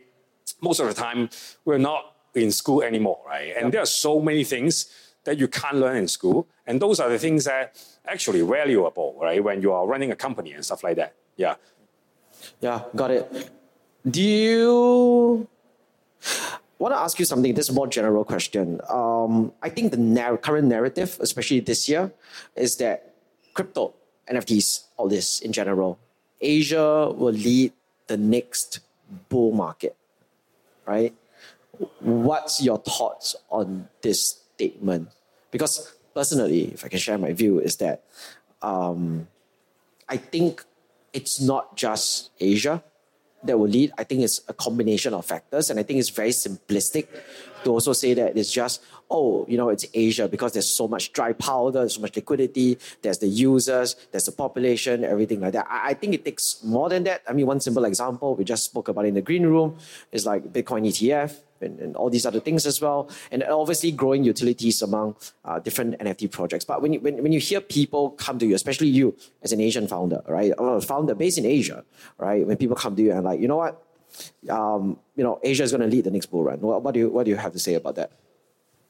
most 0.62 0.80
of 0.80 0.88
the 0.88 0.94
time, 0.94 1.30
we're 1.66 1.78
not 1.78 2.16
in 2.34 2.52
school 2.52 2.82
anymore, 2.82 3.20
right? 3.26 3.54
And 3.56 3.66
yeah. 3.66 3.70
there 3.72 3.82
are 3.82 3.88
so 3.88 4.20
many 4.20 4.44
things 4.44 4.90
that 5.24 5.38
you 5.38 5.48
can't 5.48 5.78
learn 5.78 5.98
in 5.98 6.08
school. 6.08 6.48
And 6.68 6.82
those 6.82 7.00
are 7.00 7.10
the 7.10 7.20
things 7.20 7.46
that 7.46 7.84
actually 8.08 8.42
valuable, 8.42 9.18
right? 9.22 9.44
When 9.44 9.62
you 9.62 9.72
are 9.74 9.86
running 9.86 10.12
a 10.12 10.16
company 10.16 10.54
and 10.54 10.64
stuff 10.64 10.84
like 10.84 10.96
that. 10.98 11.16
Yeah. 11.36 11.56
Yeah, 12.62 12.84
got 12.96 13.12
it. 13.12 13.50
Do 14.10 14.22
you 14.22 15.48
want 16.80 16.94
to 16.94 17.00
ask 17.00 17.20
you 17.20 17.26
something. 17.26 17.54
This 17.54 17.66
is 17.66 17.70
a 17.70 17.74
more 17.74 17.88
general 17.88 18.24
question. 18.24 18.80
Um, 18.90 19.54
I 19.62 19.70
think 19.70 19.92
the 19.92 19.98
narr- 19.98 20.38
current 20.38 20.68
narrative, 20.68 21.18
especially 21.20 21.60
this 21.60 21.88
year, 21.88 22.12
is 22.56 22.78
that 22.78 23.16
crypto, 23.54 23.94
NFTs, 24.30 24.86
all 24.98 25.08
this 25.08 25.40
in 25.40 25.52
general, 25.52 26.00
Asia 26.42 27.12
will 27.12 27.34
lead 27.34 27.74
the 28.08 28.18
next 28.18 28.80
bull 29.30 29.52
market, 29.52 29.96
right? 30.86 31.14
What's 32.00 32.62
your 32.62 32.78
thoughts 32.80 33.36
on 33.50 33.88
this 34.02 34.42
statement? 34.56 35.10
Because 35.52 35.94
personally, 36.14 36.72
if 36.74 36.86
I 36.86 36.88
can 36.88 37.00
share 37.00 37.18
my 37.18 37.34
view, 37.34 37.60
is 37.60 37.78
that 37.78 38.04
um, 38.62 39.28
I 40.08 40.18
think 40.18 40.64
it's 41.14 41.40
not 41.40 41.76
just 41.76 42.32
Asia 42.40 42.84
that 43.48 43.58
will 43.58 43.70
lead. 43.70 43.92
I 43.98 44.04
think 44.04 44.22
it's 44.22 44.42
a 44.48 44.54
combination 44.54 45.14
of 45.14 45.26
factors, 45.26 45.70
and 45.70 45.80
I 45.80 45.84
think 45.84 46.00
it's 46.00 46.10
very 46.10 46.32
simplistic 46.32 47.08
to 47.64 47.72
also 47.72 47.94
say 47.94 48.14
that 48.14 48.38
it's 48.38 48.52
just 48.52 48.82
oh, 49.10 49.46
you 49.48 49.58
know, 49.58 49.70
it's 49.70 49.86
Asia 49.94 50.28
because 50.28 50.54
there's 50.54 50.68
so 50.68 50.88
much 50.88 51.14
dry 51.14 51.34
powder, 51.34 51.88
so 51.90 52.02
much 52.02 52.16
liquidity, 52.16 52.78
there's 53.02 53.20
the 53.20 53.28
users, 53.28 53.96
there's 54.12 54.26
the 54.26 54.32
population, 54.32 55.04
everything 55.04 55.42
like 55.42 55.54
that. 55.54 55.68
I, 55.70 55.90
I 55.90 55.94
think 55.94 56.14
it 56.14 56.26
takes 56.26 56.64
more 56.64 56.90
than 56.90 57.04
that. 57.04 57.22
I 57.28 57.34
mean, 57.34 57.46
one 57.46 57.60
simple 57.60 57.86
example 57.86 58.36
we 58.36 58.44
just 58.44 58.66
spoke 58.66 58.88
about 58.88 59.06
in 59.06 59.14
the 59.14 59.22
green 59.22 59.46
room 59.46 59.78
is 60.12 60.26
like 60.26 60.52
Bitcoin 60.52 60.88
ETF 60.88 61.38
and, 61.62 61.80
and 61.80 61.96
all 61.96 62.10
these 62.10 62.26
other 62.26 62.40
things 62.40 62.66
as 62.66 62.82
well. 62.82 63.10
And 63.32 63.44
obviously 63.44 63.92
growing 63.92 64.24
utilities 64.24 64.82
among 64.82 65.16
uh, 65.44 65.60
different 65.60 66.00
NFT 66.00 66.32
projects. 66.32 66.66
But 66.66 66.82
when 66.82 66.94
you, 66.94 67.00
when, 67.00 67.22
when 67.22 67.32
you 67.32 67.40
hear 67.40 67.62
people 67.62 68.12
come 68.12 68.40
to 68.40 68.46
you, 68.46 68.56
especially 68.56 68.88
you 68.88 69.16
as 69.42 69.52
an 69.52 69.62
Asian 69.62 69.88
founder, 69.88 70.22
right, 70.28 70.54
or 70.58 70.82
founder 70.82 71.16
based 71.16 71.38
in 71.38 71.46
Asia, 71.46 71.84
right, 72.18 72.46
when 72.46 72.58
people 72.58 72.76
come 72.76 72.96
to 72.96 73.02
you 73.02 73.12
and 73.12 73.24
like, 73.24 73.40
you 73.40 73.48
know 73.48 73.58
what, 73.58 73.82
um, 74.50 74.98
you 75.16 75.24
know, 75.24 75.40
Asia 75.44 75.64
is 75.64 75.72
going 75.72 75.82
to 75.82 75.88
lead 75.88 76.06
the 76.06 76.12
next 76.12 76.28
bull 76.28 76.44
run. 76.44 76.60
What, 76.60 76.82
what, 76.84 76.94
do 76.94 77.00
you, 77.00 77.10
what 77.10 77.26
do 77.26 77.32
you 77.32 77.38
have 77.38 77.52
to 77.54 77.60
say 77.60 77.74
about 77.74 77.96
that? 77.96 78.12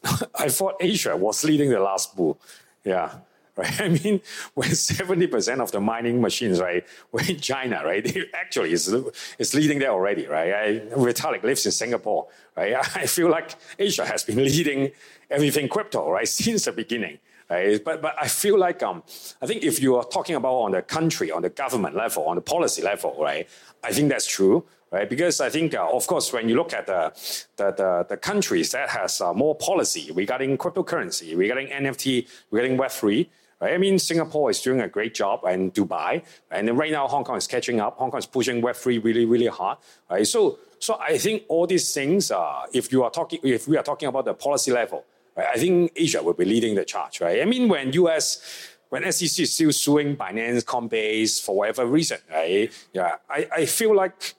I 0.35 0.49
thought 0.49 0.75
Asia 0.79 1.15
was 1.15 1.43
leading 1.43 1.69
the 1.69 1.79
last 1.79 2.15
bull. 2.15 2.39
Yeah 2.83 3.15
right? 3.55 3.81
I 3.81 3.89
mean, 3.89 4.21
when 4.53 4.69
70% 4.69 5.61
of 5.61 5.71
the 5.71 5.79
mining 5.79 6.21
machines, 6.21 6.59
right, 6.59 6.85
were 7.11 7.21
in 7.21 7.39
China, 7.39 7.81
right, 7.83 8.17
actually 8.33 8.73
is, 8.73 8.93
is 9.39 9.53
leading 9.53 9.79
there 9.79 9.91
already, 9.91 10.27
right? 10.27 10.53
I, 10.53 10.79
Vitalik 10.95 11.43
lives 11.43 11.65
in 11.65 11.71
Singapore, 11.71 12.27
right? 12.55 12.75
I 12.95 13.05
feel 13.05 13.29
like 13.29 13.55
Asia 13.77 14.05
has 14.05 14.23
been 14.23 14.37
leading 14.37 14.91
everything 15.29 15.67
crypto, 15.67 16.09
right, 16.09 16.27
since 16.27 16.65
the 16.65 16.71
beginning. 16.71 17.19
Right? 17.47 17.83
But, 17.83 18.01
but 18.01 18.15
I 18.19 18.27
feel 18.27 18.57
like 18.57 18.81
um, 18.81 19.03
I 19.39 19.45
think 19.45 19.61
if 19.61 19.79
you 19.79 19.97
are 19.97 20.03
talking 20.03 20.35
about 20.35 20.55
on 20.55 20.71
the 20.71 20.81
country, 20.81 21.29
on 21.29 21.43
the 21.43 21.49
government 21.49 21.95
level, 21.95 22.23
on 22.23 22.37
the 22.37 22.41
policy 22.41 22.81
level, 22.81 23.15
right, 23.19 23.47
I 23.83 23.91
think 23.91 24.09
that's 24.09 24.25
true 24.25 24.65
right? 24.91 25.09
Because 25.09 25.41
I 25.41 25.49
think, 25.49 25.73
uh, 25.73 25.87
of 25.91 26.07
course, 26.07 26.31
when 26.31 26.47
you 26.47 26.55
look 26.55 26.73
at 26.73 26.85
the, 26.87 27.11
the, 27.57 27.71
the, 27.71 28.05
the 28.09 28.17
countries 28.17 28.71
that 28.71 28.89
has 28.89 29.19
uh, 29.19 29.33
more 29.33 29.53
policy 29.55 30.11
regarding 30.13 30.57
cryptocurrency, 30.57 31.35
regarding 31.37 31.67
NFT, 31.67 32.27
regarding 32.49 32.77
Web3, 32.77 33.27
Right? 33.65 33.73
I 33.73 33.77
mean, 33.79 33.97
Singapore 33.97 34.51
is 34.51 34.61
doing 34.61 34.81
a 34.81 34.87
great 34.87 35.15
job, 35.15 35.43
and 35.43 35.73
Dubai, 35.73 36.23
and 36.51 36.67
then 36.67 36.75
right 36.75 36.91
now 36.91 37.07
Hong 37.07 37.23
Kong 37.23 37.37
is 37.37 37.47
catching 37.47 37.79
up. 37.79 37.97
Hong 37.97 38.11
Kong 38.11 38.19
is 38.19 38.27
pushing 38.27 38.61
Web 38.61 38.75
three 38.75 38.99
really, 38.99 39.25
really 39.25 39.47
hard. 39.47 39.79
Right? 40.07 40.27
So, 40.27 40.59
so 40.77 40.99
I 40.99 41.17
think 41.17 41.43
all 41.47 41.65
these 41.65 41.91
things, 41.91 42.29
uh, 42.29 42.67
if 42.73 42.91
you 42.91 43.03
are 43.03 43.09
talking, 43.09 43.39
if 43.41 43.67
we 43.67 43.75
are 43.75 43.81
talking 43.81 44.07
about 44.07 44.25
the 44.25 44.35
policy 44.35 44.71
level, 44.71 45.03
right, 45.35 45.47
I 45.47 45.57
think 45.57 45.93
Asia 45.95 46.21
will 46.21 46.33
be 46.33 46.45
leading 46.45 46.75
the 46.75 46.85
charge. 46.85 47.21
Right? 47.21 47.41
I 47.41 47.45
mean, 47.45 47.67
when 47.67 47.91
US 47.93 48.75
when 48.89 49.11
SEC 49.11 49.39
is 49.39 49.51
still 49.51 49.71
suing 49.71 50.15
Binance, 50.15 50.63
Coinbase 50.63 51.43
for 51.43 51.55
whatever 51.55 51.87
reason, 51.87 52.19
right? 52.31 52.71
Yeah, 52.93 53.15
I, 53.27 53.47
I 53.51 53.65
feel 53.65 53.95
like 53.95 54.35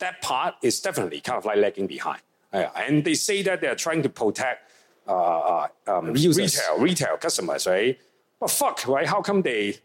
that 0.00 0.20
part 0.20 0.56
is 0.62 0.80
definitely 0.80 1.20
kind 1.20 1.38
of 1.38 1.44
like 1.44 1.58
lagging 1.58 1.86
behind. 1.86 2.22
Yeah, 2.52 2.70
and 2.74 3.04
they 3.04 3.14
say 3.14 3.42
that 3.42 3.60
they're 3.60 3.76
trying 3.76 4.02
to 4.02 4.08
protect 4.08 4.68
uh, 5.06 5.12
uh 5.12 5.68
um, 5.86 6.12
retail 6.12 6.78
retail 6.78 7.16
customers, 7.18 7.68
right? 7.68 7.98
But 8.44 8.50
fuck, 8.50 8.86
right? 8.86 9.06
How 9.06 9.22
come 9.22 9.40
they 9.40 9.76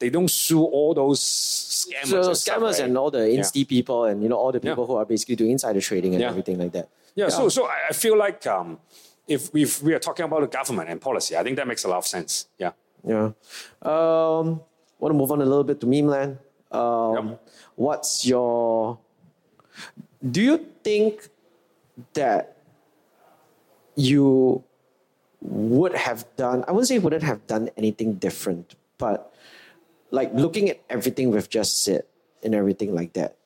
they 0.00 0.10
don't 0.10 0.28
sue 0.28 0.64
all 0.64 0.92
those 0.92 1.20
scammers? 1.20 2.08
So 2.08 2.16
and 2.18 2.34
scammers 2.34 2.72
right? 2.72 2.80
and 2.80 2.98
all 2.98 3.12
the 3.12 3.18
insti 3.18 3.62
yeah. 3.62 3.68
people 3.68 4.06
and 4.06 4.24
you 4.24 4.28
know 4.28 4.34
all 4.34 4.50
the 4.50 4.58
people 4.58 4.82
yeah. 4.82 4.88
who 4.88 4.96
are 4.96 5.06
basically 5.06 5.36
doing 5.36 5.52
insider 5.52 5.80
trading 5.80 6.14
and 6.14 6.20
yeah. 6.20 6.30
everything 6.30 6.58
like 6.58 6.72
that. 6.72 6.88
Yeah, 7.14 7.28
So 7.28 7.48
so 7.48 7.68
I 7.68 7.92
feel 7.92 8.18
like 8.18 8.44
um, 8.48 8.80
if 9.28 9.52
we 9.52 9.66
we 9.84 9.94
are 9.94 10.00
talking 10.00 10.24
about 10.24 10.40
the 10.40 10.48
government 10.48 10.90
and 10.90 11.00
policy, 11.00 11.36
I 11.36 11.44
think 11.44 11.58
that 11.58 11.68
makes 11.68 11.84
a 11.84 11.88
lot 11.88 11.98
of 11.98 12.06
sense. 12.06 12.48
Yeah. 12.58 12.72
Yeah. 13.06 13.30
Um, 13.82 14.66
want 14.98 15.14
to 15.14 15.18
move 15.22 15.30
on 15.30 15.40
a 15.40 15.46
little 15.46 15.62
bit 15.62 15.78
to 15.82 15.86
Memeland. 15.86 16.38
Um, 16.72 17.14
yep. 17.14 17.48
What's 17.76 18.26
your? 18.26 18.98
Do 20.28 20.42
you 20.42 20.66
think 20.82 21.28
that 22.14 22.56
you 23.94 24.64
would 25.40 25.94
have 25.94 26.24
done, 26.36 26.64
I 26.66 26.72
wouldn't 26.72 26.88
say 26.88 26.98
wouldn't 26.98 27.22
have 27.22 27.46
done 27.46 27.70
anything 27.76 28.14
different, 28.14 28.74
but 28.98 29.32
like 30.10 30.32
looking 30.34 30.68
at 30.68 30.80
everything 30.90 31.30
we've 31.30 31.48
just 31.48 31.84
said 31.84 32.02
and 32.42 32.54
everything 32.54 32.94
like 32.94 33.12
that, 33.12 33.36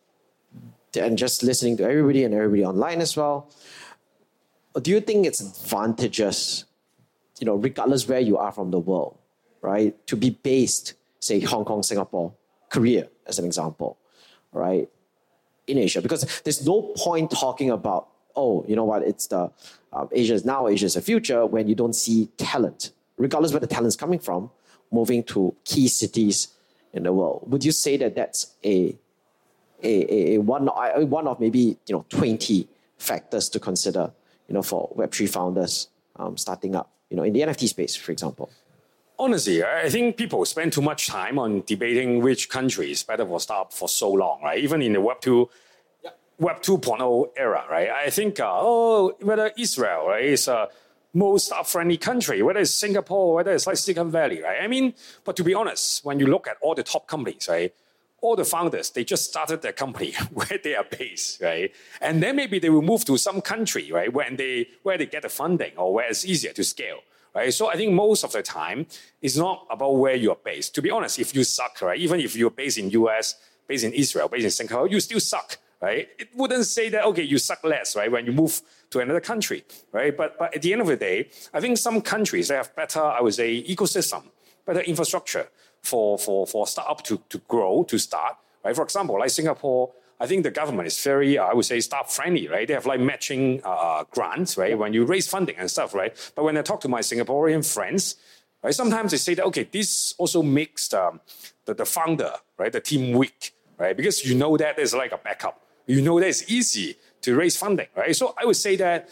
and 0.99 1.17
just 1.17 1.43
listening 1.43 1.77
to 1.79 1.85
everybody 1.85 2.25
and 2.25 2.35
everybody 2.35 2.65
online 2.65 3.01
as 3.01 3.17
well, 3.17 3.51
do 4.81 4.91
you 4.91 5.01
think 5.01 5.27
it's 5.27 5.41
advantageous, 5.41 6.65
you 7.41 7.47
know, 7.47 7.57
regardless 7.57 8.09
where 8.09 8.21
you 8.21 8.37
are 8.39 8.53
from 8.53 8.71
the 8.71 8.79
world, 8.79 9.19
right, 9.61 9.95
to 10.07 10.17
be 10.17 10.31
based, 10.31 10.95
say, 11.21 11.41
Hong 11.41 11.65
Kong, 11.65 11.83
Singapore, 11.83 12.33
Korea, 12.69 13.09
as 13.27 13.39
an 13.39 13.45
example, 13.45 13.99
right, 14.53 14.89
in 15.67 15.79
Asia? 15.79 16.01
Because 16.01 16.41
there's 16.43 16.67
no 16.67 16.93
point 16.97 17.31
talking 17.31 17.71
about, 17.71 18.09
oh, 18.37 18.65
you 18.69 18.77
know 18.77 18.85
what, 18.85 19.03
it's 19.03 19.27
the 19.27 19.51
um, 19.93 20.09
Asia 20.13 20.35
is 20.35 20.45
now, 20.45 20.69
Asia 20.69 20.87
is 20.87 20.95
the 20.95 21.03
future, 21.03 21.45
when 21.47 21.69
you 21.69 21.75
don't 21.75 21.95
see 21.95 22.29
talent, 22.37 22.91
regardless 23.19 23.53
where 23.53 23.61
the 23.61 23.67
talent 23.67 23.89
is 23.89 23.97
coming 23.97 24.19
from, 24.19 24.51
moving 24.91 25.23
to 25.25 25.55
key 25.65 25.89
cities 25.89 26.49
in 26.93 27.03
the 27.03 27.13
world. 27.13 27.45
Would 27.47 27.65
you 27.65 27.73
say 27.73 27.97
that 27.99 28.15
that's 28.15 28.55
a, 28.65 28.97
a, 29.83 30.35
a, 30.35 30.39
one, 30.39 30.67
one 30.67 31.27
of 31.27 31.41
maybe 31.41 31.77
you 31.87 31.95
know 31.95 32.05
20 32.09 32.69
factors 32.99 33.49
to 33.51 33.61
consider 33.61 34.13
you 34.49 34.55
know, 34.55 34.63
for 34.63 34.91
Web3 34.97 35.29
founders 35.31 35.89
um, 36.17 36.37
starting 36.37 36.77
up 36.77 36.91
you 37.09 37.17
know, 37.17 37.23
in 37.23 37.33
the 37.33 37.41
NFT 37.41 37.69
space, 37.69 37.97
for 37.97 38.13
example? 38.13 38.51
Honestly, 39.19 39.63
I 39.63 39.89
think 39.89 40.17
people 40.17 40.45
spend 40.45 40.73
too 40.73 40.83
much 40.83 41.07
time 41.07 41.39
on 41.39 41.63
debating 41.67 42.21
which 42.21 42.49
country 42.49 42.91
is 42.91 43.03
better 43.03 43.25
for 43.25 43.41
startup 43.41 43.73
for 43.73 43.89
so 43.89 44.11
long, 44.11 44.43
right? 44.43 44.59
Even 44.59 44.83
in 44.83 44.95
the 44.95 44.99
Web2 44.99 45.49
Web 46.39 46.63
2.0 46.63 47.31
era, 47.37 47.65
right? 47.71 47.91
I 47.91 48.11
think, 48.11 48.41
uh, 48.41 48.51
oh, 48.51 49.15
whether 49.21 49.53
Israel, 49.57 50.09
right, 50.09 50.25
is 50.25 50.49
a 50.49 50.69
most 51.15 51.53
friendly 51.67 51.97
country, 51.97 52.43
whether 52.43 52.61
it's 52.61 52.71
Singapore, 52.71 53.35
whether 53.35 53.53
it's 53.53 53.67
like 53.67 53.77
Silicon 53.77 54.11
Valley, 54.11 54.43
right? 54.43 54.63
I 54.63 54.67
mean, 54.67 54.95
but 55.25 55.37
to 55.37 55.45
be 55.45 55.55
honest, 55.55 56.05
when 56.05 56.19
you 56.19 56.27
look 56.27 56.49
at 56.49 56.57
all 56.61 56.75
the 56.75 56.83
top 56.83 57.07
companies, 57.07 57.49
right, 57.49 57.73
all 58.23 58.37
the 58.37 58.45
founders, 58.45 58.91
they 58.91 59.05
just 59.05 59.25
started 59.25 59.63
their 59.63 59.73
company 59.73 60.13
where 60.33 60.59
they 60.63 60.75
are 60.75 60.87
based, 60.89 61.43
right? 61.43 61.73
And 62.01 62.23
then 62.23 62.37
maybe 62.37 62.59
they 62.59 62.71
will 62.71 62.83
move 62.83 63.05
to 63.07 63.19
some 63.19 63.41
country, 63.41 63.91
right, 63.93 64.13
when 64.13 64.37
they, 64.37 64.69
where 64.85 64.97
they 64.97 65.07
get 65.07 65.23
the 65.23 65.29
funding 65.29 65.77
or 65.77 65.93
where 65.93 66.09
it's 66.09 66.25
easier 66.25 66.53
to 66.53 66.65
scale. 66.65 67.01
Right? 67.35 67.53
So 67.53 67.69
I 67.69 67.77
think 67.77 67.93
most 67.93 68.25
of 68.25 68.33
the 68.33 68.43
time 68.43 68.87
it's 69.23 69.39
not 69.39 69.67
about 69.71 69.97
where 69.97 70.15
you're 70.15 70.37
based. 70.37 70.75
To 70.75 70.83
be 70.83 70.91
honest, 70.91 71.19
if 71.19 71.35
you 71.35 71.45
suck, 71.45 71.81
right, 71.81 71.99
even 71.99 72.21
if 72.21 72.37
you're 72.37 72.51
based 72.51 72.77
in 72.77 72.91
US, 72.91 73.37
based 73.67 73.85
in 73.85 73.93
Israel, 73.95 74.29
based 74.29 74.45
in 74.45 74.51
Singapore, 74.51 74.87
you 74.87 75.01
still 75.01 75.21
suck 75.21 75.57
right? 75.83 76.09
It 76.19 76.29
wouldn't 76.35 76.65
say 76.65 76.89
that, 76.91 77.05
okay, 77.07 77.25
you 77.25 77.39
suck 77.39 77.65
less, 77.65 77.97
right, 77.97 78.11
when 78.11 78.25
you 78.25 78.33
move 78.33 78.63
to 78.91 79.01
another 79.01 79.21
country, 79.21 79.65
right? 79.91 80.17
But, 80.17 80.39
but 80.39 80.55
at 80.55 80.63
the 80.63 80.73
end 80.73 80.81
of 80.81 80.87
the 80.87 80.97
day, 80.97 81.29
I 81.53 81.61
think 81.61 81.77
some 81.77 82.01
countries, 82.01 82.49
they 82.49 82.55
have 82.55 82.75
better, 82.77 83.03
I 83.03 83.21
would 83.21 83.35
say, 83.35 83.63
ecosystem, 83.65 84.23
better 84.65 84.81
infrastructure 84.81 85.49
for, 85.83 86.17
for, 86.19 86.47
for 86.47 86.69
startup 86.69 87.03
to, 87.05 87.21
to 87.29 87.39
grow, 87.49 87.83
to 87.85 87.99
start, 87.99 88.37
right? 88.65 88.77
For 88.77 88.85
example, 88.85 89.19
like 89.19 89.31
Singapore, 89.31 89.91
I 90.21 90.27
think 90.29 90.45
the 90.45 90.53
government 90.53 90.87
is 90.87 91.03
very, 91.03 91.37
I 91.37 91.53
would 91.53 91.65
say, 91.65 91.81
startup 91.81 92.09
friendly, 92.09 92.47
right? 92.47 92.69
They 92.69 92.75
have 92.75 92.87
like 92.87 93.01
matching 93.01 93.61
uh, 93.65 94.05
grants, 94.13 94.57
right? 94.57 94.79
When 94.79 94.93
you 94.93 95.05
raise 95.05 95.27
funding 95.27 95.57
and 95.57 95.69
stuff, 95.69 95.95
right? 95.95 96.17
But 96.37 96.45
when 96.45 96.57
I 96.57 96.63
talk 96.63 96.81
to 96.83 96.89
my 96.89 97.01
Singaporean 97.01 97.67
friends, 97.67 98.15
right, 98.63 98.73
sometimes 98.73 99.11
they 99.11 99.17
say 99.17 99.35
that, 99.35 99.45
okay, 99.47 99.65
this 99.65 100.15
also 100.17 100.45
makes 100.45 100.87
the, 100.87 101.19
the, 101.65 101.75
the 101.75 101.85
founder, 101.85 102.35
right, 102.57 102.73
the 102.73 102.81
team 102.81 103.19
weak, 103.19 103.53
right? 103.79 103.97
Because 103.97 104.25
you 104.25 104.37
know 104.37 104.57
that 104.57 104.77
there's 104.77 104.95
like 104.95 105.11
a 105.11 105.19
backup, 105.19 105.61
you 105.87 106.03
know 106.03 106.21
that 106.21 106.29
it's 106.29 106.51
easy 106.51 106.97
to 107.23 107.37
raise 107.37 107.57
funding, 107.57 107.89
right? 107.97 108.15
So 108.15 108.35
I 108.41 108.45
would 108.45 108.57
say 108.57 108.77
that 108.77 109.09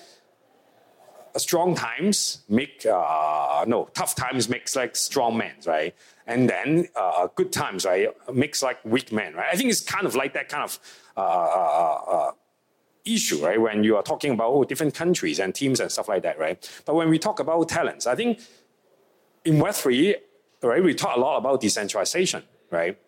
strong 1.36 1.74
times 1.74 2.42
make 2.48 2.84
uh, 2.86 3.64
no 3.66 3.88
tough 3.94 4.14
times 4.14 4.48
makes 4.48 4.74
like 4.74 4.96
strong 4.96 5.36
men, 5.36 5.52
right? 5.66 5.94
And 6.26 6.48
then 6.48 6.88
uh, 6.96 7.28
good 7.34 7.52
times, 7.52 7.84
right, 7.84 8.08
makes 8.32 8.62
like 8.62 8.84
weak 8.84 9.12
men, 9.12 9.34
right? 9.34 9.48
I 9.52 9.56
think 9.56 9.70
it's 9.70 9.80
kind 9.80 10.06
of 10.06 10.14
like 10.14 10.34
that 10.34 10.48
kind 10.48 10.64
of 10.64 10.78
uh, 11.16 11.20
uh, 11.20 12.02
uh, 12.08 12.30
issue, 13.04 13.44
right? 13.44 13.60
When 13.60 13.84
you 13.84 13.96
are 13.96 14.02
talking 14.02 14.32
about 14.32 14.50
oh, 14.50 14.64
different 14.64 14.94
countries 14.94 15.38
and 15.38 15.54
teams 15.54 15.80
and 15.80 15.90
stuff 15.90 16.08
like 16.08 16.22
that, 16.22 16.38
right? 16.38 16.82
But 16.84 16.94
when 16.94 17.08
we 17.08 17.18
talk 17.18 17.40
about 17.40 17.68
talents, 17.68 18.06
I 18.06 18.14
think 18.14 18.40
in 19.44 19.58
Web 19.58 19.74
three, 19.74 20.16
right, 20.62 20.82
we 20.82 20.94
talk 20.94 21.16
a 21.16 21.20
lot 21.20 21.38
about 21.38 21.60
decentralization, 21.60 22.42
right? 22.70 22.98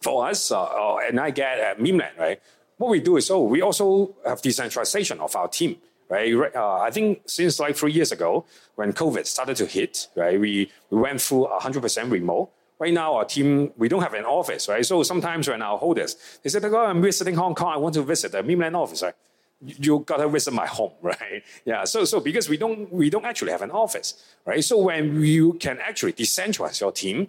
For 0.00 0.28
us, 0.28 0.50
and 0.50 1.18
9gag 1.18 1.38
at 1.40 1.80
Memeland, 1.80 2.16
right? 2.18 2.40
What 2.78 2.90
we 2.90 3.00
do 3.00 3.16
is, 3.16 3.28
oh, 3.30 3.42
we 3.42 3.60
also 3.60 4.14
have 4.24 4.40
decentralization 4.40 5.20
of 5.20 5.34
our 5.34 5.48
team, 5.48 5.76
right? 6.08 6.32
Uh, 6.54 6.78
I 6.78 6.90
think 6.90 7.22
since 7.26 7.58
like 7.58 7.76
three 7.76 7.92
years 7.92 8.12
ago, 8.12 8.44
when 8.76 8.92
COVID 8.92 9.26
started 9.26 9.56
to 9.56 9.66
hit, 9.66 10.08
right, 10.14 10.40
we, 10.40 10.70
we 10.90 10.98
went 10.98 11.20
through 11.20 11.48
100% 11.60 12.10
remote. 12.10 12.50
Right 12.78 12.94
now, 12.94 13.16
our 13.16 13.24
team, 13.24 13.72
we 13.76 13.88
don't 13.88 14.02
have 14.02 14.14
an 14.14 14.24
office, 14.24 14.68
right? 14.68 14.86
So 14.86 15.02
sometimes 15.02 15.48
when 15.48 15.60
our 15.60 15.76
holders, 15.76 16.16
they 16.42 16.50
say, 16.50 16.60
oh, 16.62 16.86
I'm 16.86 17.02
visiting 17.02 17.34
Hong 17.34 17.56
Kong, 17.56 17.72
I 17.74 17.76
want 17.76 17.94
to 17.96 18.02
visit 18.02 18.30
the 18.30 18.44
Memeland 18.44 18.76
office, 18.76 19.02
right? 19.02 19.14
You 19.60 20.04
gotta 20.06 20.28
visit 20.28 20.54
my 20.54 20.66
home, 20.66 20.92
right? 21.02 21.42
Yeah. 21.64 21.82
So, 21.82 22.04
so 22.04 22.20
because 22.20 22.48
we 22.48 22.56
don't, 22.56 22.92
we 22.92 23.10
don't 23.10 23.24
actually 23.24 23.50
have 23.50 23.62
an 23.62 23.72
office, 23.72 24.24
right? 24.46 24.62
So 24.62 24.78
when 24.78 25.20
you 25.20 25.54
can 25.54 25.78
actually 25.80 26.12
decentralize 26.12 26.80
your 26.80 26.92
team, 26.92 27.26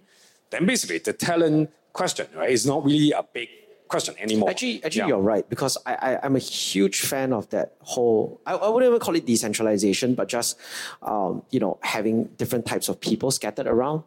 then 0.50 0.64
basically 0.64 0.98
the 0.98 1.12
talent 1.12 1.70
question, 1.92 2.28
right, 2.36 2.50
is 2.50 2.64
not 2.64 2.84
really 2.84 3.10
a 3.10 3.24
big 3.24 3.48
question 3.90 4.14
anymore. 4.18 4.48
Actually, 4.50 4.82
actually, 4.84 5.00
Yeah. 5.00 5.08
you're 5.08 5.26
right 5.34 5.46
because 5.48 5.76
I, 5.84 5.94
I 5.94 6.10
I'm 6.24 6.36
a 6.36 6.44
huge 6.66 7.00
fan 7.02 7.32
of 7.32 7.48
that 7.50 7.68
whole. 7.92 8.40
I, 8.46 8.52
I 8.54 8.68
wouldn't 8.68 8.88
even 8.90 9.00
call 9.00 9.16
it 9.16 9.26
decentralization, 9.26 10.14
but 10.14 10.28
just 10.28 10.58
um, 11.02 11.42
you 11.50 11.60
know 11.60 11.78
having 11.82 12.24
different 12.40 12.64
types 12.66 12.88
of 12.88 13.00
people 13.00 13.30
scattered 13.30 13.66
around. 13.66 14.02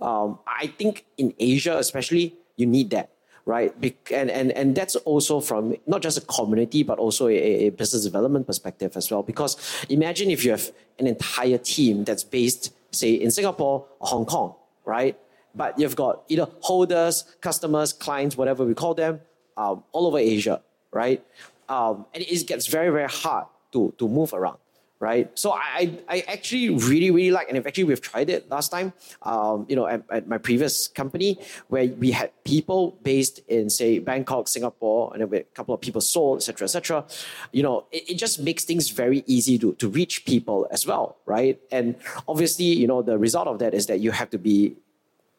Um, 0.00 0.38
I 0.46 0.66
think 0.78 1.06
in 1.16 1.32
Asia, 1.38 1.78
especially, 1.78 2.34
you 2.56 2.66
need 2.66 2.90
that, 2.90 3.08
right? 3.46 3.72
And 4.12 4.28
and 4.30 4.52
and 4.52 4.74
that's 4.78 4.96
also 4.96 5.40
from 5.40 5.76
not 5.86 6.02
just 6.02 6.18
a 6.18 6.24
community, 6.36 6.82
but 6.82 6.98
also 6.98 7.28
a, 7.28 7.36
a 7.66 7.70
business 7.70 8.04
development 8.04 8.46
perspective 8.46 8.96
as 8.96 9.10
well. 9.10 9.22
Because 9.22 9.56
imagine 9.88 10.30
if 10.30 10.44
you 10.44 10.50
have 10.50 10.70
an 10.98 11.06
entire 11.06 11.58
team 11.58 12.04
that's 12.04 12.24
based, 12.24 12.72
say, 12.90 13.14
in 13.14 13.30
Singapore 13.30 13.86
or 14.00 14.06
Hong 14.08 14.26
Kong, 14.26 14.54
right? 14.84 15.16
But 15.54 15.78
you've 15.78 15.96
got 15.96 16.24
either 16.28 16.48
holders, 16.60 17.24
customers, 17.40 17.92
clients, 17.92 18.36
whatever 18.36 18.64
we 18.64 18.74
call 18.74 18.94
them, 18.94 19.20
um, 19.56 19.84
all 19.92 20.06
over 20.06 20.18
Asia, 20.18 20.60
right? 20.92 21.24
Um, 21.68 22.06
and 22.12 22.22
it 22.22 22.46
gets 22.46 22.66
very, 22.66 22.90
very 22.90 23.08
hard 23.08 23.46
to, 23.72 23.94
to 23.98 24.08
move 24.08 24.34
around, 24.34 24.58
right? 25.00 25.30
So 25.38 25.52
I, 25.52 25.98
I 26.08 26.24
actually 26.28 26.70
really, 26.70 27.10
really 27.10 27.30
like, 27.30 27.48
and 27.48 27.66
actually 27.66 27.84
we've 27.84 28.00
tried 28.00 28.30
it 28.30 28.50
last 28.50 28.70
time, 28.70 28.92
um, 29.22 29.66
you 29.68 29.76
know, 29.76 29.86
at, 29.86 30.02
at 30.10 30.28
my 30.28 30.38
previous 30.38 30.88
company 30.88 31.38
where 31.68 31.86
we 31.86 32.10
had 32.10 32.30
people 32.44 32.98
based 33.02 33.40
in, 33.48 33.70
say, 33.70 33.98
Bangkok, 33.98 34.48
Singapore, 34.48 35.12
and 35.14 35.22
a 35.22 35.42
couple 35.54 35.74
of 35.74 35.80
people 35.80 36.00
Seoul, 36.00 36.36
etc., 36.36 36.64
etc. 36.64 37.04
You 37.52 37.62
know, 37.62 37.86
it, 37.90 38.10
it 38.10 38.14
just 38.14 38.40
makes 38.40 38.64
things 38.64 38.90
very 38.90 39.24
easy 39.26 39.58
to, 39.58 39.72
to 39.74 39.88
reach 39.88 40.24
people 40.24 40.66
as 40.70 40.86
well, 40.86 41.16
right? 41.26 41.60
And 41.70 41.96
obviously, 42.28 42.66
you 42.66 42.86
know, 42.86 43.02
the 43.02 43.18
result 43.18 43.48
of 43.48 43.58
that 43.60 43.72
is 43.72 43.86
that 43.86 44.00
you 44.00 44.10
have 44.10 44.30
to 44.30 44.38
be 44.38 44.76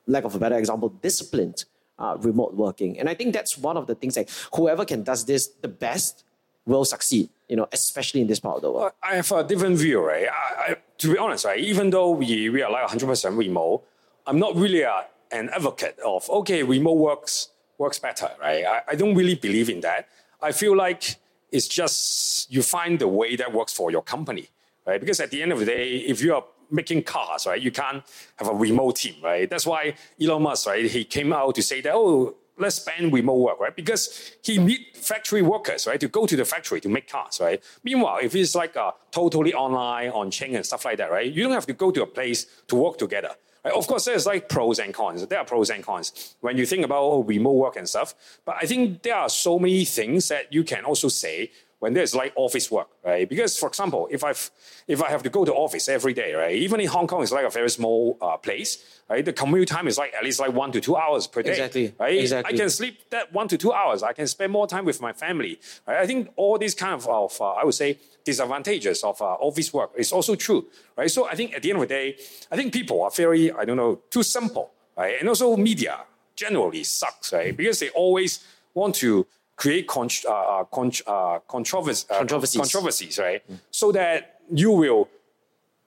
lack 0.08 0.24
of 0.24 0.36
a 0.36 0.40
better 0.40 0.58
example, 0.58 0.90
disciplined 0.90 1.66
uh, 2.00 2.18
remote 2.20 2.54
working. 2.56 3.00
And 3.00 3.10
I 3.10 3.14
think 3.14 3.34
that's 3.34 3.58
one 3.58 3.78
of 3.78 3.88
the 3.88 3.96
things 3.96 4.18
like 4.18 4.30
whoever 4.54 4.86
can 4.86 5.04
does 5.04 5.26
this 5.26 5.48
the 5.48 5.68
best 5.68 6.24
will 6.66 6.86
succeed, 6.86 7.30
you 7.48 7.56
know, 7.56 7.68
especially 7.72 8.22
in 8.22 8.28
this 8.28 8.40
part 8.40 8.58
of 8.58 8.62
the 8.64 8.72
world. 8.72 8.92
I 9.04 9.16
have 9.16 9.32
a 9.32 9.44
different 9.44 9.78
view, 9.78 10.02
right? 10.02 10.28
I, 10.28 10.72
I, 10.72 10.76
to 10.98 11.14
be 11.14 11.18
honest, 11.18 11.46
right, 11.46 11.60
even 11.60 11.90
though 11.92 12.12
we, 12.12 12.50
we 12.50 12.62
are 12.62 12.72
like 12.72 12.88
100% 12.88 13.38
remote, 13.38 13.84
I'm 14.26 14.40
not 14.40 14.56
really 14.56 14.82
a, 14.82 15.06
an 15.32 15.50
advocate 15.50 16.00
of, 16.04 16.30
okay, 16.30 16.64
remote 16.64 16.98
works 16.98 17.50
works 17.78 18.00
better, 18.00 18.30
right? 18.40 18.66
I, 18.66 18.82
I 18.90 18.96
don't 18.96 19.16
really 19.16 19.36
believe 19.36 19.70
in 19.70 19.82
that. 19.82 20.08
I 20.42 20.52
feel 20.54 20.76
like 20.76 21.18
it's 21.52 21.68
just 21.68 22.52
you 22.52 22.62
find 22.62 23.00
the 23.00 23.08
way 23.08 23.36
that 23.36 23.52
works 23.54 23.74
for 23.74 23.92
your 23.92 24.02
company, 24.02 24.48
right? 24.86 25.00
Because 25.00 25.20
at 25.20 25.32
the 25.32 25.42
end 25.42 25.52
of 25.52 25.60
the 25.60 25.66
day, 25.66 25.98
if 25.98 26.22
you 26.22 26.34
are 26.36 26.46
making 26.70 27.04
cars, 27.04 27.46
right, 27.46 27.62
you 27.62 27.72
can't 27.72 28.04
have 28.38 28.48
a 28.48 28.54
remote 28.54 28.98
team, 28.98 29.16
right? 29.24 29.50
That's 29.50 29.66
why 29.66 29.96
Elon 30.22 30.44
Musk, 30.44 30.68
right, 30.68 30.86
he 30.86 31.04
came 31.04 31.34
out 31.34 31.56
to 31.56 31.62
say 31.62 31.82
that, 31.82 31.94
oh, 31.94 32.36
let's 32.58 32.80
ban 32.80 33.12
remote 33.12 33.40
work, 33.40 33.60
right? 33.60 33.76
Because 33.76 34.32
he 34.44 34.58
need 34.58 34.86
factory 34.94 35.42
workers, 35.42 35.88
right, 35.88 36.00
to 36.00 36.08
go 36.08 36.26
to 36.26 36.36
the 36.36 36.46
factory 36.46 36.82
to 36.82 36.90
make 36.90 37.10
cars, 37.10 37.40
right? 37.42 37.64
Meanwhile, 37.84 38.20
if 38.22 38.36
it's 38.36 38.56
like 38.56 38.76
a 38.76 38.94
totally 39.12 39.54
online, 39.54 40.10
on 40.10 40.32
chain 40.32 40.56
and 40.56 40.66
stuff 40.66 40.86
like 40.86 40.98
that, 40.98 41.12
right, 41.12 41.32
you 41.32 41.44
don't 41.44 41.54
have 41.54 41.66
to 41.68 41.74
go 41.74 41.92
to 41.92 42.04
a 42.04 42.08
place 42.08 42.46
to 42.68 42.76
work 42.76 42.98
together. 42.98 43.32
Right? 43.66 43.74
Of 43.74 43.88
course, 43.88 44.06
there's 44.06 44.28
like 44.28 44.48
pros 44.48 44.78
and 44.78 44.94
cons. 44.94 45.26
There 45.26 45.40
are 45.40 45.46
pros 45.46 45.72
and 45.72 45.84
cons 45.84 46.36
when 46.42 46.56
you 46.56 46.68
think 46.68 46.86
about 46.86 47.02
oh, 47.02 47.24
remote 47.24 47.54
work 47.54 47.76
and 47.78 47.90
stuff. 47.90 48.14
But 48.46 48.58
I 48.62 48.68
think 48.68 49.02
there 49.02 49.16
are 49.16 49.30
so 49.30 49.58
many 49.58 49.86
things 49.86 50.28
that 50.28 50.54
you 50.54 50.64
can 50.64 50.86
also 50.86 51.08
say 51.08 51.52
when 51.86 51.94
there's 51.94 52.16
like 52.16 52.34
office 52.36 52.72
work, 52.72 52.90
right? 53.04 53.30
Because 53.30 53.56
for 53.60 53.68
example, 53.68 54.08
if 54.10 54.24
I've 54.24 54.50
if 54.88 55.04
I 55.04 55.10
have 55.12 55.22
to 55.22 55.30
go 55.30 55.46
to 55.46 55.54
office 55.54 55.88
every 55.88 56.14
day, 56.14 56.34
right? 56.34 56.56
Even 56.56 56.80
in 56.80 56.88
Hong 56.88 57.06
Kong, 57.06 57.22
it's 57.22 57.32
like 57.32 57.46
a 57.46 57.50
very 57.52 57.70
small 57.70 58.18
uh, 58.20 58.38
place, 58.38 58.72
right? 59.08 59.24
The 59.24 59.34
commute 59.34 59.68
time 59.68 59.88
is 59.88 59.96
like 59.96 60.12
at 60.16 60.24
least 60.24 60.40
like 60.40 60.52
one 60.52 60.72
to 60.72 60.82
two 60.82 60.96
hours 60.96 61.28
per 61.28 61.44
day, 61.44 61.52
Exactly, 61.52 61.94
right? 62.00 62.18
exactly. 62.18 62.56
I 62.56 62.58
can 62.58 62.72
sleep 62.72 62.96
that 63.12 63.32
one 63.32 63.48
to 63.50 63.58
two 63.64 63.72
hours. 63.72 64.02
I 64.02 64.14
can 64.14 64.26
spend 64.26 64.52
more 64.52 64.66
time 64.66 64.84
with 64.84 65.00
my 65.00 65.14
family. 65.14 65.60
Right? 65.88 66.00
I 66.00 66.08
think 66.08 66.32
all 66.38 66.58
these 66.58 66.74
kind 66.74 66.96
of, 66.96 67.08
of 67.08 67.40
uh, 67.40 67.62
I 67.62 67.64
would 67.64 67.76
say, 67.76 68.00
disadvantages 68.24 69.04
of 69.04 69.22
uh, 69.22 69.48
office 69.50 69.72
work 69.72 69.92
is 69.96 70.12
also 70.12 70.34
true, 70.34 70.66
right? 70.98 71.12
So 71.12 71.28
I 71.28 71.36
think 71.36 71.54
at 71.54 71.62
the 71.62 71.70
end 71.70 71.78
of 71.84 71.88
the 71.88 71.94
day, 72.00 72.18
I 72.52 72.56
think 72.56 72.74
people 72.74 73.04
are 73.04 73.12
very, 73.12 73.52
I 73.52 73.64
don't 73.64 73.78
know, 73.78 74.02
too 74.10 74.24
simple, 74.24 74.72
right? 74.98 75.20
And 75.20 75.30
also 75.30 75.56
media 75.56 76.00
generally 76.36 76.84
sucks, 76.84 77.32
right? 77.32 77.56
Because 77.56 77.78
they 77.78 77.90
always 77.90 78.44
want 78.74 78.96
to 78.96 79.28
create 79.56 79.88
con- 79.88 80.10
uh, 80.28 80.64
con- 80.66 80.92
uh, 81.08 81.40
controversy, 81.48 82.06
uh, 82.10 82.18
Controversies. 82.18 82.60
controversies, 82.62 83.20
right? 83.20 83.42
So 83.72 83.92
that 83.94 84.40
you 84.54 84.72
will 84.72 85.08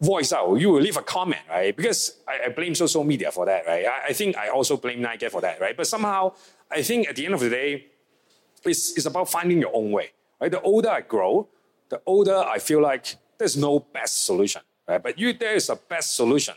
voice 0.00 0.33
out, 0.33 0.54
you 0.54 0.70
will 0.70 0.81
leave 0.81 0.96
a 0.96 1.02
comment, 1.02 1.42
right? 1.50 1.76
Because 1.76 2.16
I, 2.26 2.46
I 2.46 2.48
blame 2.50 2.74
social 2.74 3.04
media 3.04 3.31
for 3.33 3.44
that, 3.46 3.66
right? 3.66 3.85
I, 3.85 4.07
I 4.09 4.12
think 4.12 4.37
I 4.37 4.48
also 4.48 4.76
blame 4.76 5.00
Nike 5.02 5.28
for 5.28 5.40
that, 5.40 5.61
right? 5.61 5.76
But 5.76 5.87
somehow, 5.87 6.33
I 6.70 6.83
think 6.83 7.09
at 7.09 7.16
the 7.16 7.24
end 7.26 7.35
of 7.35 7.40
the 7.40 7.50
day, 7.50 7.87
it's, 8.64 8.96
it's 8.96 9.07
about 9.07 9.28
finding 9.28 9.61
your 9.61 9.74
own 9.74 9.90
way, 9.90 10.11
right? 10.40 10.50
The 10.50 10.61
older 10.62 10.88
I 10.90 11.00
grow, 11.02 11.48
the 11.88 12.00
older 12.07 12.37
I 12.37 12.59
feel 12.59 12.81
like 12.81 13.16
there's 13.38 13.57
no 13.57 13.81
best 13.81 14.24
solution, 14.24 14.62
right? 14.88 15.02
But 15.02 15.18
you, 15.18 15.33
there 15.33 15.54
is 15.57 15.68
a 15.68 15.76
best 15.76 16.16
solution 16.16 16.54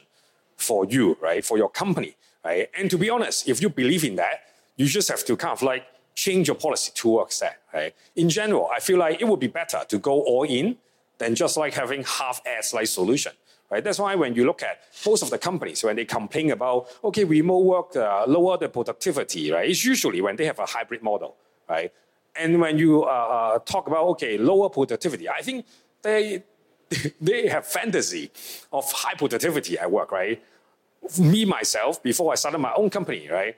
for 0.58 0.86
you, 0.86 1.18
right? 1.22 1.44
For 1.44 1.58
your 1.58 1.70
company, 1.70 2.16
right? 2.46 2.70
And 2.78 2.90
to 2.92 2.98
be 2.98 3.10
honest, 3.10 3.50
if 3.50 3.62
you 3.62 3.70
believe 3.70 4.04
in 4.04 4.16
that, 4.18 4.42
you 4.78 4.86
just 4.86 5.10
have 5.10 5.26
to 5.26 5.36
kind 5.36 5.52
of 5.54 5.62
like 5.62 5.84
change 6.26 6.48
your 6.50 6.60
policy 6.68 6.92
towards 6.94 7.40
that, 7.40 7.58
right? 7.74 7.94
In 8.16 8.30
general, 8.30 8.70
I 8.78 8.80
feel 8.80 9.00
like 9.00 9.20
it 9.22 9.28
would 9.30 9.40
be 9.40 9.54
better 9.62 9.82
to 9.92 9.98
go 9.98 10.16
all 10.32 10.44
in 10.44 10.78
than 11.18 11.34
just 11.34 11.58
like 11.58 11.74
having 11.74 12.04
half-ass 12.04 12.74
like 12.78 12.88
solution. 12.88 13.34
Right? 13.72 13.84
That's 13.84 14.00
why 14.00 14.14
when 14.16 14.36
you 14.36 14.44
look 14.46 14.62
at 14.62 14.82
most 15.06 15.24
of 15.24 15.30
the 15.30 15.40
companies, 15.50 15.84
when 15.84 15.96
they 15.96 16.06
complain 16.06 16.52
about, 16.52 16.80
okay, 17.04 17.24
remote 17.24 17.64
work 17.74 17.96
uh, 17.96 18.26
lower 18.28 18.58
the 18.58 18.70
productivity, 18.70 19.52
right? 19.52 19.68
It's 19.70 19.84
usually 19.84 20.22
when 20.22 20.36
they 20.36 20.46
have 20.46 20.60
a 20.60 20.68
hybrid 20.76 21.02
model, 21.02 21.38
right? 21.68 21.92
And 22.36 22.60
when 22.60 22.78
you 22.78 23.04
uh, 23.04 23.08
uh, 23.08 23.60
talk 23.60 23.88
about, 23.88 24.04
okay, 24.14 24.38
lower 24.38 24.70
productivity, 24.70 25.28
I 25.30 25.42
think 25.42 25.66
they, 26.04 26.44
they 27.22 27.48
have 27.48 27.66
fantasy 27.66 28.30
of 28.72 28.92
high 28.92 29.16
productivity 29.16 29.80
at 29.80 29.90
work, 29.90 30.12
right? 30.12 30.44
Me, 31.18 31.46
myself, 31.46 32.04
before 32.04 32.32
I 32.32 32.36
started 32.36 32.60
my 32.60 32.74
own 32.76 32.90
company, 32.90 33.28
right? 33.32 33.56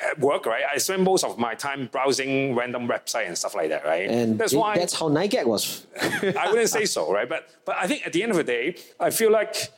At 0.00 0.20
work, 0.20 0.46
right? 0.46 0.62
I 0.72 0.78
spend 0.78 1.02
most 1.02 1.24
of 1.24 1.38
my 1.38 1.54
time 1.56 1.88
browsing 1.90 2.54
random 2.54 2.86
website 2.86 3.26
and 3.26 3.36
stuff 3.36 3.56
like 3.56 3.68
that, 3.70 3.84
right? 3.84 4.08
And 4.08 4.38
that's 4.38 4.52
it- 4.52 4.56
why 4.56 4.76
that's 4.78 4.94
how 4.94 5.08
9gag 5.08 5.44
was. 5.44 5.86
I 6.00 6.46
wouldn't 6.50 6.68
say 6.70 6.84
so, 6.84 7.12
right? 7.12 7.28
But 7.28 7.48
but 7.64 7.74
I 7.76 7.88
think 7.88 8.06
at 8.06 8.12
the 8.12 8.22
end 8.22 8.30
of 8.30 8.36
the 8.38 8.44
day, 8.44 8.76
I 9.00 9.10
feel 9.10 9.32
like 9.32 9.72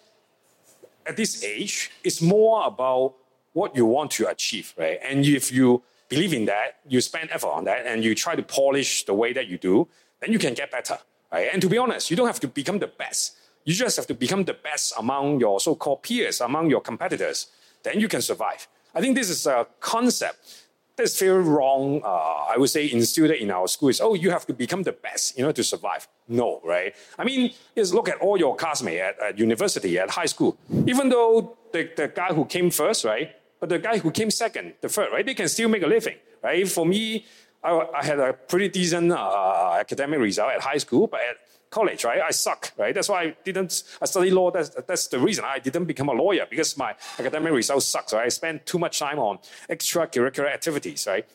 at 1.06 1.16
this 1.16 1.42
age, 1.42 1.90
it's 2.04 2.20
more 2.20 2.66
about 2.66 3.14
what 3.54 3.74
you 3.74 3.86
want 3.86 4.10
to 4.12 4.28
achieve, 4.28 4.74
right? 4.76 4.98
And 5.02 5.24
if 5.24 5.50
you 5.50 5.82
believe 6.10 6.34
in 6.34 6.44
that, 6.44 6.80
you 6.86 7.00
spend 7.00 7.30
effort 7.32 7.48
on 7.58 7.64
that, 7.64 7.86
and 7.86 8.04
you 8.04 8.14
try 8.14 8.34
to 8.36 8.42
polish 8.42 9.04
the 9.06 9.14
way 9.14 9.32
that 9.32 9.46
you 9.48 9.56
do, 9.58 9.88
then 10.20 10.32
you 10.32 10.38
can 10.38 10.52
get 10.54 10.70
better, 10.70 10.98
right? 11.32 11.48
And 11.52 11.62
to 11.62 11.68
be 11.68 11.78
honest, 11.78 12.10
you 12.10 12.16
don't 12.16 12.26
have 12.26 12.40
to 12.40 12.48
become 12.48 12.78
the 12.78 12.86
best. 12.86 13.36
You 13.64 13.72
just 13.74 13.96
have 13.96 14.06
to 14.08 14.14
become 14.14 14.44
the 14.44 14.54
best 14.54 14.92
among 14.98 15.40
your 15.40 15.60
so-called 15.60 16.02
peers, 16.02 16.40
among 16.40 16.68
your 16.70 16.80
competitors. 16.82 17.46
Then 17.82 18.00
you 18.00 18.08
can 18.08 18.20
survive. 18.22 18.68
I 18.94 19.00
think 19.00 19.16
this 19.16 19.30
is 19.30 19.46
a 19.46 19.66
concept 19.80 20.66
that's 20.96 21.18
very 21.18 21.42
wrong. 21.42 22.02
Uh, 22.04 22.52
I 22.52 22.56
would 22.58 22.70
say 22.70 22.90
instilled 22.90 23.30
in 23.30 23.50
our 23.50 23.68
schools. 23.68 24.00
Oh, 24.00 24.14
you 24.14 24.30
have 24.30 24.46
to 24.46 24.52
become 24.52 24.82
the 24.82 24.92
best, 24.92 25.38
you 25.38 25.44
know, 25.44 25.52
to 25.52 25.64
survive. 25.64 26.08
No, 26.28 26.60
right? 26.64 26.94
I 27.18 27.24
mean, 27.24 27.52
just 27.76 27.94
look 27.94 28.08
at 28.08 28.18
all 28.18 28.36
your 28.38 28.54
classmates 28.56 29.00
at, 29.00 29.20
at 29.20 29.38
university, 29.38 29.98
at 29.98 30.10
high 30.10 30.26
school. 30.26 30.56
Even 30.86 31.08
though 31.08 31.56
the, 31.72 31.90
the 31.96 32.08
guy 32.08 32.32
who 32.32 32.44
came 32.44 32.70
first, 32.70 33.04
right, 33.04 33.34
but 33.58 33.68
the 33.68 33.78
guy 33.78 33.98
who 33.98 34.10
came 34.10 34.30
second, 34.30 34.74
the 34.80 34.88
third, 34.88 35.10
right, 35.12 35.24
they 35.24 35.34
can 35.34 35.48
still 35.48 35.68
make 35.68 35.82
a 35.82 35.86
living, 35.86 36.16
right? 36.42 36.68
For 36.68 36.84
me, 36.86 37.26
I, 37.62 37.86
I 37.94 38.04
had 38.04 38.18
a 38.18 38.32
pretty 38.32 38.68
decent 38.68 39.12
uh, 39.12 39.76
academic 39.78 40.18
result 40.20 40.52
at 40.52 40.60
high 40.60 40.78
school, 40.78 41.06
but 41.06 41.20
at 41.20 41.36
college, 41.70 42.04
right? 42.04 42.20
I 42.20 42.30
suck, 42.30 42.72
right? 42.76 42.94
That's 42.94 43.08
why 43.08 43.22
I 43.22 43.36
didn't, 43.44 43.84
I 44.02 44.06
studied 44.06 44.32
law. 44.32 44.50
That's, 44.50 44.70
that's 44.70 45.06
the 45.06 45.18
reason 45.18 45.44
I 45.44 45.58
didn't 45.58 45.84
become 45.84 46.08
a 46.08 46.12
lawyer 46.12 46.46
because 46.48 46.76
my 46.76 46.94
academic 47.18 47.52
results 47.52 47.86
sucks, 47.86 48.12
right? 48.12 48.26
I 48.26 48.28
spent 48.28 48.66
too 48.66 48.78
much 48.78 48.98
time 48.98 49.18
on 49.18 49.38
extracurricular 49.68 50.52
activities, 50.52 51.06
right? 51.06 51.26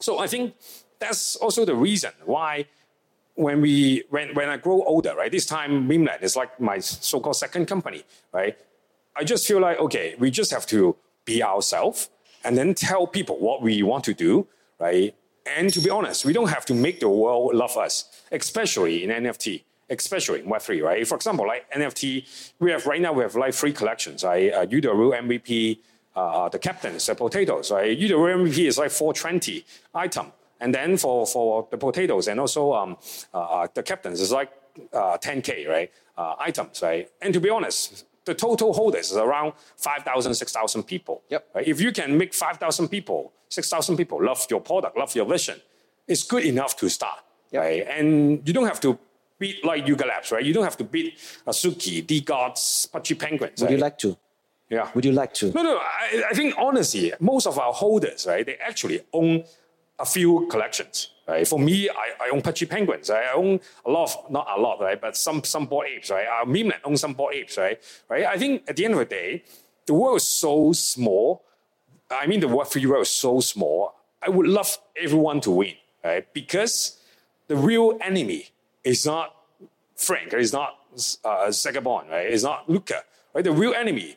So 0.00 0.18
I 0.18 0.26
think 0.26 0.54
that's 0.98 1.36
also 1.36 1.64
the 1.64 1.74
reason 1.74 2.10
why 2.24 2.66
when 3.34 3.60
we, 3.60 4.02
when, 4.10 4.34
when 4.34 4.48
I 4.48 4.56
grow 4.56 4.82
older, 4.82 5.14
right? 5.14 5.30
This 5.30 5.46
time 5.46 5.86
Memeland 5.86 6.22
is 6.22 6.34
like 6.34 6.60
my 6.60 6.80
so-called 6.80 7.36
second 7.36 7.66
company, 7.66 8.02
right? 8.32 8.58
I 9.16 9.22
just 9.22 9.46
feel 9.46 9.60
like, 9.60 9.78
okay, 9.78 10.16
we 10.18 10.30
just 10.30 10.50
have 10.50 10.66
to 10.66 10.96
be 11.24 11.42
ourselves 11.42 12.10
and 12.44 12.58
then 12.58 12.74
tell 12.74 13.06
people 13.06 13.38
what 13.38 13.62
we 13.62 13.82
want 13.84 14.02
to 14.04 14.14
do, 14.14 14.48
right? 14.80 15.14
And 15.46 15.72
to 15.72 15.80
be 15.80 15.88
honest, 15.88 16.24
we 16.24 16.32
don't 16.32 16.48
have 16.48 16.64
to 16.66 16.74
make 16.74 17.00
the 17.00 17.08
world 17.08 17.54
love 17.54 17.76
us, 17.76 18.04
especially 18.32 19.04
in 19.04 19.10
NFT. 19.10 19.62
Especially 19.90 20.40
in 20.40 20.46
Web3, 20.46 20.82
right? 20.82 21.06
For 21.06 21.14
example, 21.14 21.46
like 21.46 21.70
NFT, 21.72 22.52
we 22.58 22.70
have 22.70 22.86
right 22.86 23.00
now 23.00 23.12
we 23.12 23.22
have 23.22 23.36
like 23.36 23.54
three 23.54 23.72
collections, 23.72 24.22
right? 24.22 24.52
Uh, 24.52 24.66
you 24.68 24.80
the 24.80 24.92
real 24.92 25.12
MVP, 25.12 25.78
uh, 26.14 26.48
the 26.48 26.58
Captainz, 26.58 27.06
the 27.06 27.14
Potatoz, 27.14 27.70
right? 27.70 27.96
You 27.96 28.08
the 28.08 28.18
real 28.18 28.38
MVP 28.38 28.66
is 28.66 28.78
like 28.78 28.90
420 28.90 29.64
item. 29.94 30.32
And 30.60 30.74
then 30.74 30.96
for, 30.96 31.26
for 31.26 31.68
the 31.70 31.78
Potatoz 31.78 32.28
and 32.28 32.40
also 32.40 32.72
um, 32.72 32.96
uh, 33.32 33.68
the 33.72 33.82
Captainz 33.82 34.20
is 34.20 34.32
like 34.32 34.50
uh, 34.92 35.16
10K, 35.18 35.68
right? 35.68 35.90
Uh, 36.16 36.34
items, 36.38 36.82
right? 36.82 37.08
And 37.22 37.32
to 37.32 37.40
be 37.40 37.48
honest, 37.48 38.04
the 38.24 38.34
total 38.34 38.72
holders 38.72 39.10
is 39.10 39.16
around 39.16 39.54
5,000, 39.76 40.34
6,000 40.34 40.82
people. 40.82 41.22
Yep. 41.30 41.48
Right? 41.54 41.66
If 41.66 41.80
you 41.80 41.92
can 41.92 42.18
make 42.18 42.34
5,000 42.34 42.88
people, 42.88 43.32
6,000 43.48 43.96
people 43.96 44.22
love 44.22 44.46
your 44.50 44.60
product, 44.60 44.98
love 44.98 45.14
your 45.14 45.24
vision, 45.24 45.60
it's 46.06 46.24
good 46.24 46.44
enough 46.44 46.76
to 46.76 46.88
start. 46.88 47.20
Yep. 47.52 47.62
Right? 47.62 47.86
And 47.88 48.46
you 48.46 48.52
don't 48.52 48.66
have 48.66 48.80
to 48.80 48.98
beat 49.38 49.64
like 49.64 49.86
Yuga 49.86 50.06
Labs, 50.06 50.32
right? 50.32 50.44
You 50.44 50.52
don't 50.52 50.64
have 50.64 50.76
to 50.78 50.84
beat 50.84 51.18
Azuki, 51.46 52.04
DeGods, 52.04 52.90
Pudgy 52.90 53.14
Penguins. 53.14 53.60
Would 53.60 53.66
right? 53.66 53.76
you 53.76 53.78
like 53.78 53.98
to? 53.98 54.16
Yeah. 54.70 54.90
Would 54.94 55.04
you 55.04 55.12
like 55.12 55.32
to? 55.34 55.50
No, 55.52 55.62
no. 55.62 55.78
I, 55.78 56.24
I 56.30 56.34
think 56.34 56.54
honestly, 56.58 57.12
most 57.20 57.46
of 57.46 57.58
our 57.58 57.72
holders, 57.72 58.26
right, 58.26 58.44
they 58.44 58.56
actually 58.56 59.00
own 59.12 59.44
a 59.98 60.04
few 60.04 60.46
collections. 60.50 61.10
Right? 61.26 61.46
For 61.46 61.58
me, 61.58 61.88
I, 61.90 62.26
I 62.26 62.30
own 62.30 62.42
Pudgy 62.42 62.66
Penguins. 62.66 63.10
Right? 63.10 63.26
I 63.26 63.32
own 63.32 63.60
a 63.84 63.90
lot 63.90 64.04
of, 64.04 64.30
not 64.30 64.46
a 64.56 64.60
lot, 64.60 64.80
right, 64.80 65.00
but 65.00 65.16
some 65.16 65.42
some 65.44 65.66
bored 65.66 65.88
apes. 65.88 66.10
Right? 66.10 66.26
Our 66.26 66.46
Memeland 66.46 66.82
owns 66.84 67.00
some 67.00 67.14
bored 67.14 67.34
apes. 67.34 67.56
Right? 67.56 67.80
Right? 68.08 68.24
I 68.24 68.38
think 68.38 68.64
at 68.68 68.76
the 68.76 68.84
end 68.84 68.94
of 68.94 69.00
the 69.00 69.06
day, 69.06 69.44
the 69.86 69.94
world 69.94 70.18
is 70.18 70.24
so 70.24 70.72
small. 70.72 71.44
I 72.10 72.26
mean, 72.26 72.40
the 72.40 72.46
Web3 72.46 72.86
world 72.86 73.02
is 73.02 73.10
so 73.10 73.40
small. 73.40 73.94
I 74.22 74.30
would 74.30 74.46
love 74.46 74.78
everyone 74.96 75.40
to 75.42 75.50
win, 75.50 75.74
right? 76.04 76.30
Because 76.32 76.98
the 77.46 77.56
real 77.56 77.98
enemy 78.00 78.50
is 78.84 79.04
not 79.06 79.34
Frank, 79.96 80.32
it's 80.32 80.52
not 80.52 80.78
uh, 81.24 81.50
Zagabond, 81.50 82.10
right? 82.10 82.26
It's 82.26 82.44
not 82.44 82.68
Luca, 82.68 83.02
right? 83.34 83.44
The 83.44 83.52
real 83.52 83.74
enemy 83.74 84.16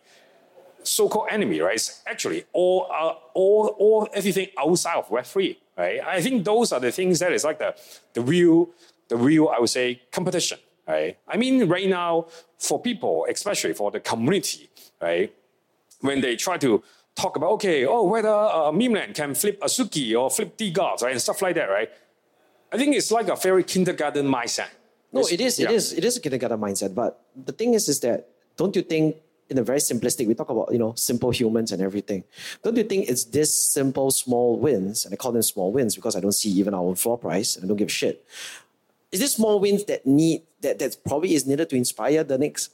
so-called 0.84 1.28
enemy, 1.30 1.60
right? 1.62 1.76
Is 1.76 2.02
actually 2.06 2.46
all, 2.54 2.88
uh, 2.92 3.14
all, 3.34 3.76
all, 3.80 4.08
everything 4.14 4.48
outside 4.58 4.96
of 4.96 5.10
Web 5.10 5.26
three, 5.26 5.60
right? 5.78 6.00
I 6.06 6.22
think 6.22 6.44
those 6.44 6.72
are 6.72 6.80
the 6.80 6.92
things 6.92 7.20
that 7.20 7.32
is 7.32 7.44
like 7.44 7.60
the, 7.60 7.76
the 8.14 8.22
real, 8.22 8.70
the 9.08 9.18
real, 9.18 9.50
I 9.50 9.60
would 9.60 9.70
say, 9.70 10.02
competition, 10.12 10.60
right? 10.88 11.18
I 11.28 11.38
mean, 11.38 11.68
right 11.68 11.88
now, 11.88 12.28
for 12.58 12.80
people, 12.80 13.26
especially 13.30 13.74
for 13.74 13.92
the 13.92 14.00
community, 14.00 14.70
right? 15.02 15.34
When 16.02 16.22
they 16.22 16.36
try 16.36 16.58
to 16.58 16.84
talk 17.16 17.36
about, 17.36 17.52
okay, 17.52 17.86
oh, 17.86 18.04
whether 18.04 18.30
uh, 18.30 18.72
Memeland 18.72 19.16
can 19.16 19.36
flip 19.36 19.60
Azuki 19.62 20.20
or 20.20 20.30
flip 20.30 20.58
DeGods, 20.58 21.02
right? 21.02 21.12
And 21.12 21.22
stuff 21.22 21.42
like 21.42 21.56
that, 21.56 21.70
right? 21.70 21.90
I 22.72 22.78
think 22.78 22.96
it's 22.96 23.12
like 23.12 23.28
a 23.28 23.36
very 23.36 23.64
kindergarten 23.64 24.26
mindset. 24.28 24.70
No, 25.12 25.20
It's- 25.22 25.34
it 25.34 25.42
is. 25.42 25.60
It 25.60 25.64
yeah. 25.70 25.72
is. 25.76 25.94
It 25.94 26.06
is 26.06 26.18
a 26.18 26.22
kindergarten 26.22 26.60
mindset. 26.60 26.96
But 26.96 27.20
the 27.36 27.52
thing 27.52 27.74
is, 27.74 27.90
is 27.90 28.00
that 28.02 28.30
don't 28.58 28.76
you 28.76 28.82
think, 28.82 29.18
in 29.50 29.58
a 29.58 29.64
very 29.64 29.80
simplistic, 29.80 30.28
we 30.28 30.34
talk 30.34 30.50
about 30.50 30.72
you 30.72 30.80
know 30.80 30.94
simple 30.96 31.32
humans 31.32 31.74
and 31.74 31.82
everything. 31.82 32.24
Don't 32.64 32.78
you 32.78 32.84
think 32.86 33.10
it's 33.10 33.26
this 33.26 33.52
simple 33.54 34.10
small 34.12 34.58
wins, 34.58 35.04
and 35.04 35.14
I 35.14 35.18
call 35.18 35.34
them 35.34 35.42
small 35.42 35.72
wins 35.74 35.96
because 35.96 36.16
I 36.16 36.22
don't 36.22 36.32
see 36.32 36.50
even 36.52 36.74
our 36.74 36.82
own 36.84 36.96
floor 36.96 37.18
price, 37.18 37.56
and 37.58 37.66
I 37.66 37.68
don't 37.68 37.76
give 37.78 37.90
a 37.90 37.92
shit. 37.92 38.24
Is 39.12 39.20
this 39.20 39.34
small 39.34 39.60
wins 39.60 39.84
that 39.86 40.06
need 40.06 40.44
that 40.62 40.80
that 40.80 40.96
probably 41.04 41.36
is 41.36 41.46
needed 41.46 41.70
to 41.72 41.76
inspire 41.76 42.24
the 42.24 42.38
next, 42.38 42.72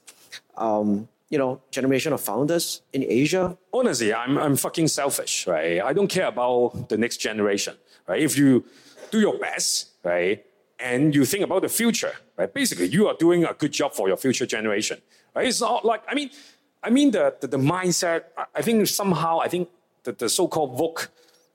um, 0.55 1.07
you 1.29 1.37
know, 1.37 1.61
generation 1.71 2.13
of 2.13 2.21
founders 2.21 2.81
in 2.93 3.03
Asia? 3.03 3.57
honestly, 3.73 4.13
I'm, 4.13 4.37
I'm 4.37 4.55
fucking 4.55 4.87
selfish, 4.87 5.45
right? 5.47 5.81
I 5.81 5.93
don't 5.93 6.07
care 6.07 6.27
about 6.27 6.89
the 6.89 6.97
next 6.97 7.17
generation, 7.17 7.75
right? 8.07 8.21
If 8.21 8.37
you 8.37 8.63
do 9.11 9.19
your 9.19 9.37
best, 9.37 9.89
right, 10.03 10.43
and 10.79 11.13
you 11.13 11.25
think 11.25 11.43
about 11.43 11.61
the 11.63 11.69
future, 11.69 12.13
right, 12.37 12.51
basically 12.53 12.87
you 12.87 13.07
are 13.07 13.15
doing 13.19 13.43
a 13.45 13.53
good 13.53 13.71
job 13.71 13.93
for 13.93 14.07
your 14.07 14.17
future 14.17 14.45
generation, 14.45 14.99
right? 15.35 15.47
It's 15.47 15.61
not 15.61 15.83
like, 15.85 16.03
I 16.07 16.15
mean, 16.15 16.29
I 16.83 16.89
mean 16.89 17.11
the, 17.11 17.35
the, 17.41 17.47
the 17.47 17.57
mindset, 17.57 18.23
I- 18.55 18.61
think 18.61 18.87
somehow, 18.87 19.39
I 19.39 19.47
think 19.47 19.69
the, 20.03 20.13
the 20.13 20.29
so-called 20.29 20.77
Vogue 20.77 21.01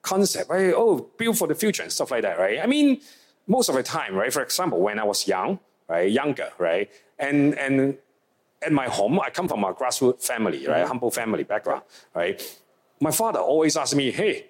concept, 0.02 0.50
right? 0.50 0.72
Oh, 0.76 1.08
build 1.16 1.38
for 1.38 1.48
the 1.48 1.54
future 1.54 1.82
and 1.82 1.90
stuff 1.92 2.10
like 2.10 2.22
that, 2.22 2.38
right? 2.38 2.58
I 2.60 2.66
mean, 2.66 3.00
most 3.46 3.68
of 3.68 3.74
the 3.74 3.82
time, 3.82 4.14
right? 4.14 4.32
For 4.32 4.42
example, 4.42 4.80
when 4.80 4.98
I 4.98 5.04
was 5.04 5.26
young, 5.26 5.58
right, 5.88 6.10
younger, 6.10 6.50
right, 6.58 6.90
and 7.18 7.58
and 7.58 7.96
at 8.64 8.72
my 8.72 8.88
home, 8.88 9.20
I 9.20 9.30
come 9.30 9.48
from 9.48 9.64
a 9.64 9.72
grassroots 9.72 10.24
family, 10.24 10.66
right, 10.66 10.78
mm-hmm. 10.78 10.88
humble 10.88 11.10
family 11.10 11.44
background, 11.44 11.82
right. 12.14 12.40
My 13.00 13.10
father 13.10 13.40
always 13.40 13.76
asked 13.76 13.96
me, 13.96 14.10
"Hey, 14.10 14.46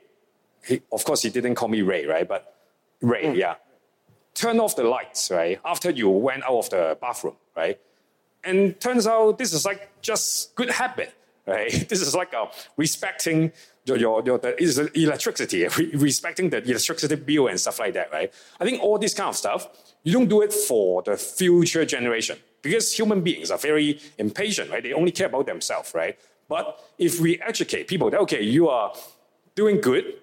he, 0.66 0.82
of 0.92 1.04
course 1.04 1.22
he 1.22 1.30
didn't 1.30 1.54
call 1.54 1.68
me 1.68 1.82
Ray, 1.82 2.06
right, 2.06 2.26
but 2.26 2.54
Ray, 3.00 3.24
mm. 3.24 3.36
yeah, 3.36 3.54
turn 4.34 4.60
off 4.60 4.76
the 4.76 4.84
lights, 4.84 5.30
right, 5.30 5.60
after 5.64 5.90
you 5.90 6.08
went 6.08 6.42
out 6.44 6.58
of 6.58 6.70
the 6.70 6.98
bathroom, 7.00 7.36
right." 7.56 7.80
And 8.44 8.78
turns 8.80 9.06
out 9.06 9.38
this 9.38 9.52
is 9.52 9.64
like 9.64 9.90
just 10.02 10.54
good 10.56 10.70
habit, 10.70 11.14
right? 11.46 11.70
This 11.88 12.00
is 12.00 12.14
like 12.14 12.32
a 12.32 12.48
respecting 12.76 13.52
your, 13.84 13.96
your, 13.96 14.22
your 14.24 14.38
the, 14.38 14.60
is 14.62 14.78
electricity, 14.78 15.66
respecting 15.94 16.50
the 16.50 16.62
electricity 16.62 17.16
bill 17.16 17.48
and 17.48 17.58
stuff 17.58 17.78
like 17.78 17.94
that, 17.94 18.12
right? 18.12 18.32
I 18.60 18.64
think 18.64 18.82
all 18.82 18.98
this 18.98 19.14
kind 19.14 19.28
of 19.28 19.36
stuff, 19.36 19.68
you 20.04 20.12
don't 20.12 20.28
do 20.28 20.42
it 20.42 20.52
for 20.52 21.02
the 21.02 21.16
future 21.16 21.84
generation 21.84 22.38
because 22.62 22.92
human 22.92 23.20
beings 23.20 23.50
are 23.50 23.58
very 23.58 24.00
impatient, 24.18 24.70
right? 24.70 24.82
They 24.82 24.92
only 24.92 25.12
care 25.12 25.26
about 25.26 25.46
themselves, 25.46 25.92
right? 25.94 26.18
But 26.48 26.78
if 26.98 27.20
we 27.20 27.40
educate 27.42 27.88
people 27.88 28.10
that, 28.10 28.20
okay, 28.20 28.42
you 28.42 28.68
are 28.68 28.92
doing 29.54 29.80
good, 29.80 30.14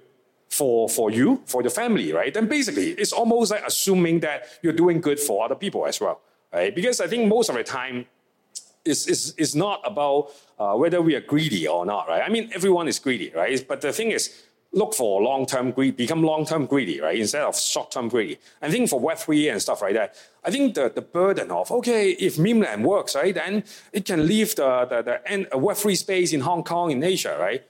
for 0.50 0.90
for 0.90 1.12
you, 1.12 1.42
for 1.46 1.62
your 1.62 1.70
family, 1.70 2.12
right? 2.12 2.34
Then 2.34 2.48
basically 2.48 2.92
it's 2.92 3.14
almost 3.14 3.52
like 3.52 3.64
assuming 3.66 4.20
that 4.22 4.48
you're 4.62 4.74
doing 4.74 5.00
good 5.00 5.20
for 5.20 5.46
other 5.46 5.56
people 5.56 5.86
as 5.86 6.02
well, 6.02 6.22
right? 6.52 6.74
Because 6.74 7.00
I 7.00 7.08
think 7.08 7.28
most 7.28 7.50
of 7.50 7.56
the 7.56 7.64
time 7.64 8.06
it's, 8.86 9.08
it's, 9.08 9.34
it's 9.38 9.56
not 9.56 9.82
about 9.86 10.32
uh, 10.58 10.74
whether 10.74 11.02
we 11.02 11.16
are 11.16 11.22
greedy 11.22 11.68
or 11.68 11.86
not, 11.86 12.08
right? 12.08 12.24
I 12.26 12.30
mean, 12.30 12.50
everyone 12.54 12.88
is 12.88 12.98
greedy, 12.98 13.32
right? 13.36 13.64
But 13.68 13.82
the 13.82 13.94
thing 13.94 14.12
is, 14.12 14.44
look 14.72 14.94
for 14.94 15.22
long-term 15.22 15.72
greed, 15.72 15.98
become 15.98 16.22
long-term 16.24 16.68
greedy, 16.68 17.02
right? 17.02 17.18
Instead 17.18 17.42
of 17.42 17.58
short-term 17.58 18.08
greedy. 18.08 18.38
I 18.62 18.70
think 18.70 18.90
for 18.90 19.02
Web3 19.02 19.52
and 19.52 19.62
stuff 19.62 19.82
like 19.82 19.96
that, 19.96 20.16
I 20.44 20.52
think 20.52 20.76
the, 20.76 20.92
the 20.94 21.02
burden 21.02 21.50
of, 21.50 21.72
okay, 21.72 22.12
if 22.12 22.38
Memeland 22.38 22.86
works, 22.86 23.16
right, 23.16 23.34
then 23.34 23.64
it 23.92 24.06
can 24.06 24.28
leave 24.28 24.56
the, 24.56 24.86
the, 24.86 25.02
the 25.02 25.32
end, 25.32 25.48
Web3 25.52 25.98
space 25.98 26.34
in 26.34 26.42
Hong 26.42 26.64
Kong, 26.64 26.92
in 26.92 27.04
Asia, 27.04 27.36
right? 27.40 27.64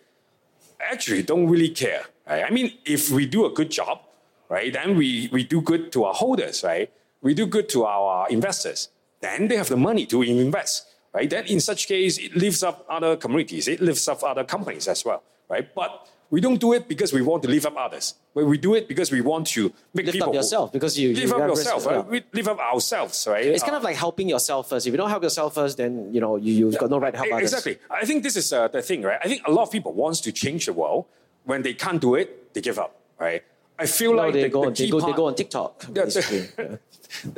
actually 0.80 1.24
don't 1.24 1.48
really 1.48 1.70
care. 1.70 2.04
Right? 2.28 2.44
I 2.44 2.50
mean, 2.50 2.74
if 2.86 3.12
we 3.12 3.26
do 3.26 3.46
a 3.46 3.50
good 3.50 3.72
job, 3.72 4.02
right, 4.50 4.72
then 4.72 4.98
we, 4.98 5.30
we 5.32 5.44
do 5.44 5.62
good 5.62 5.92
to 5.94 6.06
our 6.06 6.14
holders, 6.14 6.64
right? 6.64 6.92
We 7.22 7.34
do 7.34 7.46
good 7.46 7.70
to 7.70 7.86
our 7.86 8.30
investors. 8.30 8.90
Then 9.20 9.48
they 9.48 9.58
have 9.58 9.70
the 9.70 9.78
money 9.78 10.06
to 10.08 10.22
invest, 10.22 10.86
right? 11.14 11.30
Then 11.30 11.46
in 11.46 11.60
such 11.60 11.88
case, 11.88 12.18
it 12.18 12.36
lifts 12.36 12.64
up 12.64 12.86
other 12.90 13.18
communities, 13.18 13.68
it 13.68 13.82
lifts 13.82 14.08
up 14.08 14.24
other 14.24 14.44
companies 14.44 14.88
as 14.88 15.04
well, 15.04 15.24
right? 15.50 15.74
But 15.74 16.08
we 16.32 16.40
don't 16.42 16.60
do 16.60 16.74
it 16.74 16.88
because 16.88 17.12
we 17.12 17.22
want 17.22 17.42
to 17.44 17.50
lift 17.50 17.66
up 17.66 17.76
others. 17.78 18.14
But 18.36 18.46
we 18.46 18.58
do 18.58 18.76
it 18.76 18.88
because 18.88 19.12
we 19.12 19.22
want 19.22 19.48
to 19.48 19.74
make 19.94 20.06
Lift 20.06 20.14
people 20.18 20.30
up 20.30 20.36
yourself 20.36 20.72
because 20.72 20.98
you 21.00 21.10
lift 21.14 21.28
you 21.28 21.36
up 21.36 21.48
yourself, 21.50 21.86
risk- 21.86 21.90
right? 21.96 22.08
We 22.08 22.24
lift 22.34 22.48
up 22.50 22.60
ourselves, 22.60 23.28
right? 23.28 23.46
It's 23.46 23.64
Uh, 23.64 23.66
kind 23.68 23.78
of 23.78 23.84
like 23.84 23.96
helping 23.96 24.30
yourself 24.30 24.70
first. 24.70 24.86
If 24.88 24.92
you 24.94 24.98
don't 24.98 25.10
help 25.10 25.24
yourself 25.24 25.56
first, 25.56 25.78
then 25.78 26.14
you 26.14 26.22
know 26.22 26.36
you, 26.36 26.54
you've 26.54 26.78
got 26.78 26.90
no 26.90 27.00
right 27.00 27.12
to 27.12 27.18
help 27.18 27.30
E- 27.30 27.34
others. 27.34 27.52
Exactly. 27.54 27.78
I 27.90 28.06
think 28.06 28.24
this 28.24 28.36
is 28.36 28.54
uh, 28.54 28.68
the 28.68 28.82
thing, 28.82 29.02
right? 29.02 29.20
I 29.24 29.28
think 29.28 29.42
a 29.48 29.52
lot 29.52 29.64
of 29.64 29.72
people 29.72 29.94
wants 29.94 30.22
to 30.22 30.32
change 30.32 30.66
the 30.68 30.74
world. 30.74 31.06
When 31.46 31.62
they 31.64 31.74
can't 31.74 32.00
do 32.02 32.14
it, 32.16 32.54
they 32.54 32.62
give 32.62 32.78
up, 32.78 32.92
right? 33.18 33.42
I 33.80 33.86
feel 33.88 34.14
No, 34.14 34.24
like 34.24 34.34
they 34.34 34.44
the, 34.44 34.50
go 34.50 34.62
the 34.62 34.68
on, 34.68 34.74
they 34.74 34.86
key 34.86 34.92
go, 34.92 35.00
they 35.00 35.14
go 35.14 35.26
on 35.28 35.36
TikTok. 35.36 35.86
Yeah, 35.96 36.04
basically. 36.04 36.44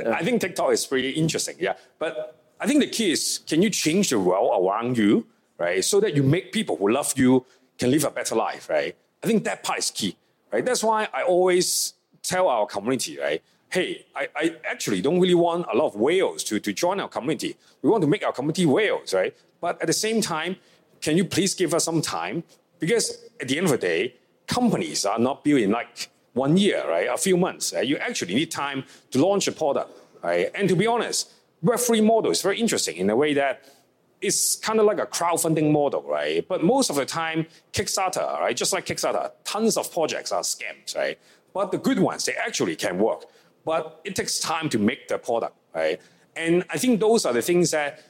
I 0.06 0.24
think 0.24 0.42
TikTok 0.42 0.72
is 0.74 0.86
pretty 0.86 1.12
interesting, 1.12 1.56
yeah. 1.60 1.76
But 2.00 2.36
I 2.60 2.68
think 2.68 2.82
the 2.82 2.88
key 2.90 3.12
is 3.12 3.40
can 3.48 3.62
you 3.62 3.70
change 3.70 4.10
the 4.10 4.20
world 4.20 4.52
around 4.66 4.98
you, 4.98 5.28
right? 5.58 5.84
So 5.86 6.00
that 6.02 6.16
you 6.16 6.24
make 6.24 6.52
people 6.52 6.76
who 6.78 6.90
love 6.92 7.14
you 7.16 7.46
can 7.82 7.90
live 7.90 8.04
a 8.04 8.12
better 8.12 8.36
life, 8.36 8.70
right? 8.70 8.96
I 9.24 9.28
think 9.28 9.44
that 9.46 9.64
part 9.64 9.80
is 9.80 9.90
key, 9.90 10.16
right? 10.54 10.64
That's 10.64 10.84
why 10.84 11.08
I 11.12 11.24
always 11.24 11.96
tell 12.22 12.48
our 12.48 12.68
community, 12.68 13.18
right? 13.20 13.42
Hey, 13.70 14.06
I, 14.16 14.28
I 14.36 14.56
actually 14.66 15.02
don't 15.02 15.20
really 15.20 15.40
want 15.48 15.66
a 15.74 15.76
lot 15.76 15.88
of 15.88 15.96
whales 15.96 16.44
to, 16.44 16.60
to 16.60 16.74
join 16.74 17.00
our 17.00 17.10
community. 17.10 17.56
We 17.82 17.90
want 17.90 18.04
to 18.04 18.08
make 18.08 18.24
our 18.24 18.34
community 18.34 18.68
whales, 18.68 19.16
right? 19.16 19.34
But 19.60 19.82
at 19.82 19.88
the 19.88 19.94
same 19.94 20.22
time, 20.22 20.58
can 21.02 21.18
you 21.18 21.26
please 21.26 21.56
give 21.56 21.74
us 21.74 21.84
some 21.86 22.02
time? 22.02 22.44
Because 22.78 23.18
at 23.42 23.48
the 23.48 23.58
end 23.58 23.66
of 23.66 23.72
the 23.72 23.80
day, 23.80 24.14
companies 24.46 25.04
are 25.04 25.18
not 25.18 25.44
built 25.44 25.62
in 25.62 25.72
like 25.72 26.10
one 26.34 26.58
year, 26.58 26.84
right? 26.88 27.08
A 27.12 27.18
few 27.18 27.36
months. 27.36 27.74
right? 27.74 27.88
You 27.88 27.98
actually 27.98 28.36
need 28.36 28.52
time 28.52 28.84
to 29.10 29.18
launch 29.26 29.48
a 29.48 29.52
product, 29.52 29.90
right? 30.22 30.52
And 30.54 30.70
to 30.70 30.76
be 30.76 30.86
honest, 30.86 31.32
Web3 31.66 32.04
model 32.04 32.30
is 32.30 32.44
very 32.44 32.60
interesting 32.60 32.98
in 32.98 33.10
a 33.10 33.16
way 33.16 33.34
that 33.34 33.66
it's 34.22 34.56
kind 34.56 34.80
of 34.80 34.86
like 34.86 35.00
a 35.00 35.06
crowdfunding 35.06 35.72
model, 35.72 36.04
right? 36.04 36.48
But 36.48 36.64
most 36.64 36.90
of 36.90 36.96
the 36.96 37.06
time, 37.06 37.48
Kickstarter, 37.74 38.40
right? 38.40 38.56
Just 38.56 38.72
like 38.72 38.86
Kickstarter, 38.86 39.32
tons 39.44 39.78
of 39.78 39.92
projects 39.92 40.32
are 40.32 40.42
scams, 40.42 40.96
right? 40.96 41.18
But 41.54 41.72
the 41.72 41.78
good 41.78 42.00
ones, 42.00 42.26
they 42.26 42.34
actually 42.36 42.76
can 42.76 43.00
work. 43.00 43.26
But 43.66 44.00
it 44.04 44.16
takes 44.16 44.40
time 44.40 44.70
to 44.70 44.80
make 44.80 45.08
the 45.08 45.18
product, 45.18 45.56
right? 45.74 46.00
And 46.36 46.64
I 46.70 46.78
think 46.78 47.00
those 47.00 47.26
are 47.26 47.34
the 47.34 47.42
things 47.42 47.72
that 47.72 48.04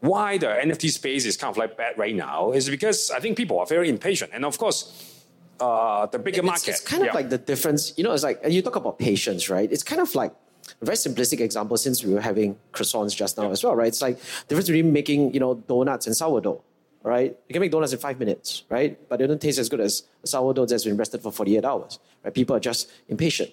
why 0.00 0.38
the 0.38 0.46
NFT 0.46 0.90
space 0.90 1.26
is 1.26 1.36
kind 1.36 1.50
of 1.50 1.56
like 1.56 1.76
bad 1.76 1.98
right 1.98 2.14
now 2.14 2.52
is 2.52 2.68
because 2.68 3.10
I 3.10 3.20
think 3.20 3.36
people 3.36 3.58
are 3.58 3.66
very 3.66 3.88
impatient. 3.88 4.30
And 4.32 4.44
of 4.44 4.56
course, 4.58 5.24
uh, 5.60 6.06
the 6.06 6.18
bigger 6.18 6.38
It's- 6.38 6.50
market. 6.50 6.68
It's, 6.68 6.80
kind 6.80 7.02
of 7.02 7.08
yeah. 7.08 7.14
like 7.14 7.30
the 7.30 7.38
difference. 7.38 7.94
You 7.96 8.04
know, 8.04 8.12
it's 8.12 8.22
like 8.22 8.40
you 8.48 8.62
talk 8.62 8.76
about 8.76 8.98
patience, 8.98 9.50
right? 9.50 9.70
It's 9.70 9.82
kind 9.82 10.00
of 10.00 10.14
like 10.14 10.32
a 10.80 10.84
very 10.84 10.96
simplistic 10.96 11.40
example 11.40 11.76
since 11.76 12.04
we 12.04 12.12
were 12.14 12.20
having 12.20 12.56
croissants 12.72 13.14
just 13.16 13.36
now 13.38 13.50
as 13.50 13.62
well, 13.64 13.74
right? 13.74 13.88
It's 13.88 14.02
like 14.02 14.18
the 14.18 14.48
difference 14.48 14.68
between 14.68 14.92
making, 14.92 15.34
you 15.34 15.40
know, 15.40 15.54
donuts 15.54 16.06
and 16.06 16.16
sourdough, 16.16 16.62
right? 17.02 17.36
You 17.48 17.52
can 17.52 17.60
make 17.60 17.70
donuts 17.72 17.92
in 17.92 17.98
five 17.98 18.18
minutes, 18.18 18.64
right? 18.68 18.98
But 19.08 19.18
they 19.18 19.26
don't 19.26 19.40
taste 19.40 19.58
as 19.58 19.68
good 19.68 19.80
as 19.80 20.02
a 20.22 20.26
sourdough 20.26 20.66
that's 20.66 20.84
been 20.84 20.96
rested 20.96 21.22
for 21.22 21.32
48 21.32 21.64
hours, 21.64 21.98
right? 22.24 22.32
People 22.34 22.56
are 22.56 22.60
just 22.60 22.90
impatient. 23.08 23.50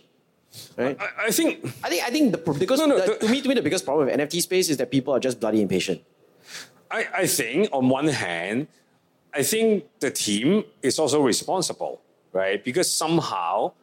Right? 0.77 0.95
I, 1.01 1.25
I 1.27 1.31
think 1.31 1.65
I 1.83 1.89
think 1.89 2.03
I 2.07 2.09
think 2.09 2.31
the 2.31 2.37
because 2.53 2.79
No, 2.79 2.85
no, 2.85 2.97
the- 2.99 3.13
the- 3.13 3.25
to 3.25 3.29
me 3.29 3.41
to 3.41 3.49
me 3.49 3.55
the 3.55 3.61
biggest 3.61 3.83
problem 3.83 4.05
with 4.07 4.15
NFT 4.17 4.41
space 4.41 4.69
is 4.69 4.77
that 4.77 4.89
people 4.89 5.13
are 5.13 5.19
just 5.19 5.39
bloody 5.39 5.61
impatient. 5.61 6.01
I, 6.89 7.07
I 7.13 7.27
think 7.27 7.67
on 7.73 7.89
one 7.89 8.07
hand, 8.07 8.67
I 9.33 9.43
think 9.43 9.83
the 9.99 10.11
team 10.11 10.63
is 10.81 10.97
also 10.97 11.21
responsible, 11.21 11.99
right? 12.31 12.63
Because 12.63 12.89
somehow 12.89 13.73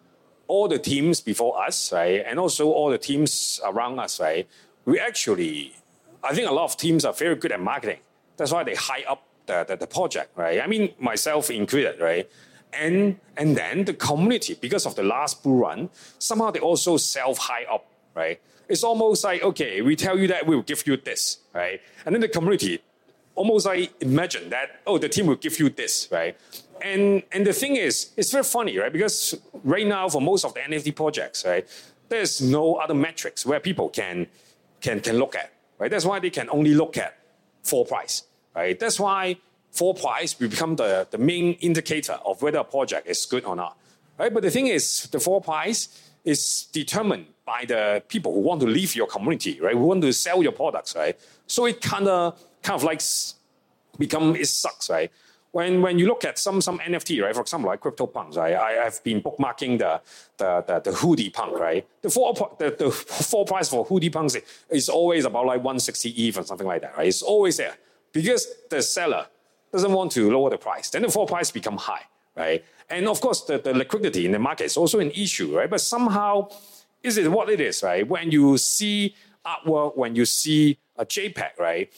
all 0.49 0.69
the 0.69 0.79
teams 0.79 1.21
before 1.21 1.63
us, 1.63 1.93
right, 1.93 2.23
and 2.27 2.39
also 2.39 2.71
all 2.71 2.91
the 2.91 2.99
teams 2.99 3.61
around 3.65 3.99
us, 3.99 4.21
right, 4.21 4.49
we 4.85 4.99
actually, 4.99 5.75
I 6.23 6.35
think 6.35 6.49
a 6.49 6.53
lot 6.53 6.65
of 6.65 6.77
teams 6.77 7.05
are 7.05 7.13
very 7.13 7.37
good 7.37 7.53
at 7.53 7.61
marketing. 7.61 7.99
That's 8.37 8.53
why 8.53 8.65
they 8.65 8.75
high 8.75 9.05
up 9.09 9.23
the, 9.47 9.65
the, 9.69 9.77
the 9.77 9.87
project, 9.87 10.37
right? 10.37 10.61
I 10.61 10.67
mean, 10.67 10.95
myself 10.99 11.51
included, 11.51 12.01
right? 12.01 12.29
And 12.73 13.19
and 13.37 13.55
then 13.57 13.85
the 13.85 13.93
community, 13.93 14.57
because 14.59 14.87
of 14.87 14.95
the 14.95 15.03
last 15.03 15.43
bull 15.43 15.59
run, 15.59 15.91
somehow 16.19 16.51
they 16.51 16.61
also 16.61 16.97
self 16.97 17.37
high 17.37 17.65
up, 17.71 17.87
right? 18.15 18.41
It's 18.69 18.83
almost 18.83 19.25
like, 19.25 19.43
okay, 19.43 19.83
we 19.83 19.95
tell 19.95 20.19
you 20.19 20.27
that 20.29 20.47
we 20.47 20.57
will 20.57 20.63
give 20.63 20.87
you 20.87 20.97
this, 20.97 21.39
right? 21.53 21.83
And 22.07 22.15
then 22.15 22.23
the 22.23 22.29
community 22.29 22.81
almost 23.35 23.67
like 23.67 23.93
imagine 24.01 24.51
that 24.51 24.81
oh 24.87 24.99
the 24.99 25.09
team 25.09 25.27
will 25.27 25.37
give 25.37 25.59
you 25.59 25.71
this 25.71 26.09
right? 26.11 26.37
And 26.83 27.23
and 27.33 27.47
the 27.47 27.53
thing 27.53 27.77
is 27.77 28.11
it's 28.17 28.31
very 28.33 28.45
funny 28.45 28.77
right? 28.79 28.93
Because 28.93 29.35
right 29.65 29.87
now 29.87 30.09
for 30.09 30.21
most 30.21 30.45
of 30.45 30.55
the 30.55 30.61
nft 30.61 30.95
projects 30.97 31.45
right 31.45 31.67
there's 32.09 32.41
no 32.43 32.75
other 32.75 32.95
metrics 32.95 33.47
where 33.47 33.61
people 33.61 33.89
can 33.89 34.27
can 34.81 35.01
can 35.01 35.17
look 35.17 35.35
at 35.35 35.53
right? 35.79 35.91
That's 35.91 36.05
why 36.05 36.19
they 36.19 36.31
can 36.31 36.49
only 36.51 36.75
look 36.75 36.97
at 36.99 37.19
floor 37.63 37.87
price 37.87 38.25
right? 38.55 38.79
That's 38.79 39.01
why 39.01 39.37
floor 39.71 39.95
price 39.95 40.39
will 40.39 40.49
become 40.49 40.77
the 40.77 41.07
the 41.11 41.19
main 41.19 41.55
indicator 41.55 42.19
of 42.25 42.43
whether 42.43 42.59
a 42.59 42.65
project 42.65 43.09
is 43.09 43.25
good 43.27 43.45
or 43.45 43.57
not 43.57 43.79
right? 44.19 44.33
But 44.33 44.43
the 44.43 44.51
thing 44.51 44.67
is 44.67 45.09
the 45.11 45.21
floor 45.21 45.41
price 45.41 45.89
is 46.25 46.69
determined 46.73 47.27
by 47.45 47.65
the 47.67 48.03
people 48.07 48.33
who 48.33 48.41
want 48.41 48.61
to 48.61 48.67
leave 48.67 48.95
your 48.95 49.07
community 49.07 49.61
right? 49.61 49.75
Who 49.75 49.85
want 49.85 50.03
to 50.03 50.13
sell 50.13 50.43
your 50.43 50.53
products 50.53 50.95
right? 50.95 51.19
So 51.47 51.67
it 51.67 51.81
kind 51.81 52.09
of 52.09 52.39
kind 52.63 52.77
of 52.79 52.85
like 52.85 53.01
become 53.99 54.37
it 54.37 54.47
sucks, 54.47 54.91
right? 54.91 55.11
When 55.53 55.83
when 55.83 55.99
you 55.99 56.07
look 56.07 56.25
at 56.25 56.39
some 56.39 56.61
some 56.61 56.79
NFT, 56.79 57.23
right? 57.23 57.35
For 57.35 57.43
example, 57.43 57.69
like 57.69 57.81
CryptoPunks, 57.81 58.37
right? 58.37 58.55
I, 58.55 58.87
I've 58.87 59.03
been 59.05 59.21
bookmarking 59.21 59.79
the 59.79 60.01
the 60.39 60.65
the, 60.67 60.91
the 60.91 60.93
hoodie 60.97 61.31
punk, 61.31 61.59
right? 61.59 61.87
The 62.01 62.11
full 62.11 62.33
the, 62.59 62.75
the 62.79 62.91
full 62.91 63.45
price 63.45 63.69
for 63.69 63.85
hoodie 63.85 64.11
punks 64.11 64.37
is 64.71 64.89
always 64.89 65.25
about 65.25 65.47
like 65.47 65.59
160 65.59 66.11
ETH 66.11 66.39
or 66.39 66.43
something 66.45 66.67
like 66.67 66.83
that, 66.83 66.97
right? 66.97 67.07
It's 67.07 67.23
always 67.23 67.59
there 67.59 67.77
because 68.13 68.47
the 68.71 68.81
seller 68.83 69.27
doesn't 69.73 69.93
want 69.93 70.13
to 70.13 70.31
lower 70.31 70.51
the 70.51 70.59
price. 70.59 70.91
Then 70.91 71.03
the 71.03 71.11
full 71.11 71.27
price 71.27 71.51
become 71.51 71.77
high, 71.77 72.03
right? 72.37 72.65
And 72.89 73.09
of 73.09 73.21
course, 73.21 73.43
the, 73.43 73.59
the 73.59 73.73
liquidity 73.73 74.27
in 74.27 74.33
the 74.33 74.39
market 74.39 74.65
is 74.65 74.77
also 74.77 75.01
an 75.01 75.11
issue, 75.13 75.57
right? 75.57 75.69
But 75.69 75.81
somehow, 75.81 76.49
is 77.03 77.17
it 77.17 77.31
what 77.31 77.49
it 77.49 77.61
is, 77.61 77.83
right? 77.83 78.07
When 78.07 78.31
you 78.31 78.59
see 78.59 79.15
artwork, 79.45 79.97
when 79.97 80.15
you 80.15 80.27
see 80.27 80.79
a 80.97 81.07
JPEG, 81.07 81.59
right? 81.59 81.93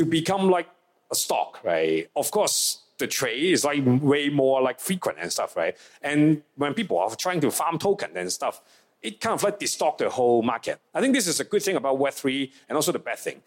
To 0.00 0.06
become 0.06 0.48
like 0.50 0.66
a 1.12 1.14
stock, 1.14 1.60
right? 1.62 2.08
Of 2.16 2.30
course, 2.30 2.84
the 2.96 3.06
trade 3.06 3.52
is 3.52 3.64
like 3.66 3.82
way 3.84 4.30
more 4.30 4.62
like 4.62 4.80
frequent 4.80 5.18
and 5.20 5.30
stuff, 5.30 5.56
right? 5.56 5.76
And 6.00 6.42
when 6.56 6.72
people 6.72 6.98
are 6.98 7.14
trying 7.14 7.40
to 7.42 7.50
farm 7.50 7.78
token 7.78 8.16
and 8.16 8.32
stuff, 8.32 8.62
it 9.02 9.20
kind 9.20 9.34
of 9.34 9.42
like 9.42 9.58
distort 9.58 9.98
the 9.98 10.08
whole 10.08 10.40
market. 10.40 10.80
I 10.94 11.02
think 11.02 11.14
this 11.14 11.26
is 11.26 11.38
a 11.38 11.44
good 11.44 11.62
thing 11.62 11.76
about 11.76 11.98
Web3 11.98 12.50
and 12.68 12.76
also 12.76 12.92
the 12.92 12.98
bad 12.98 13.18
thing 13.18 13.42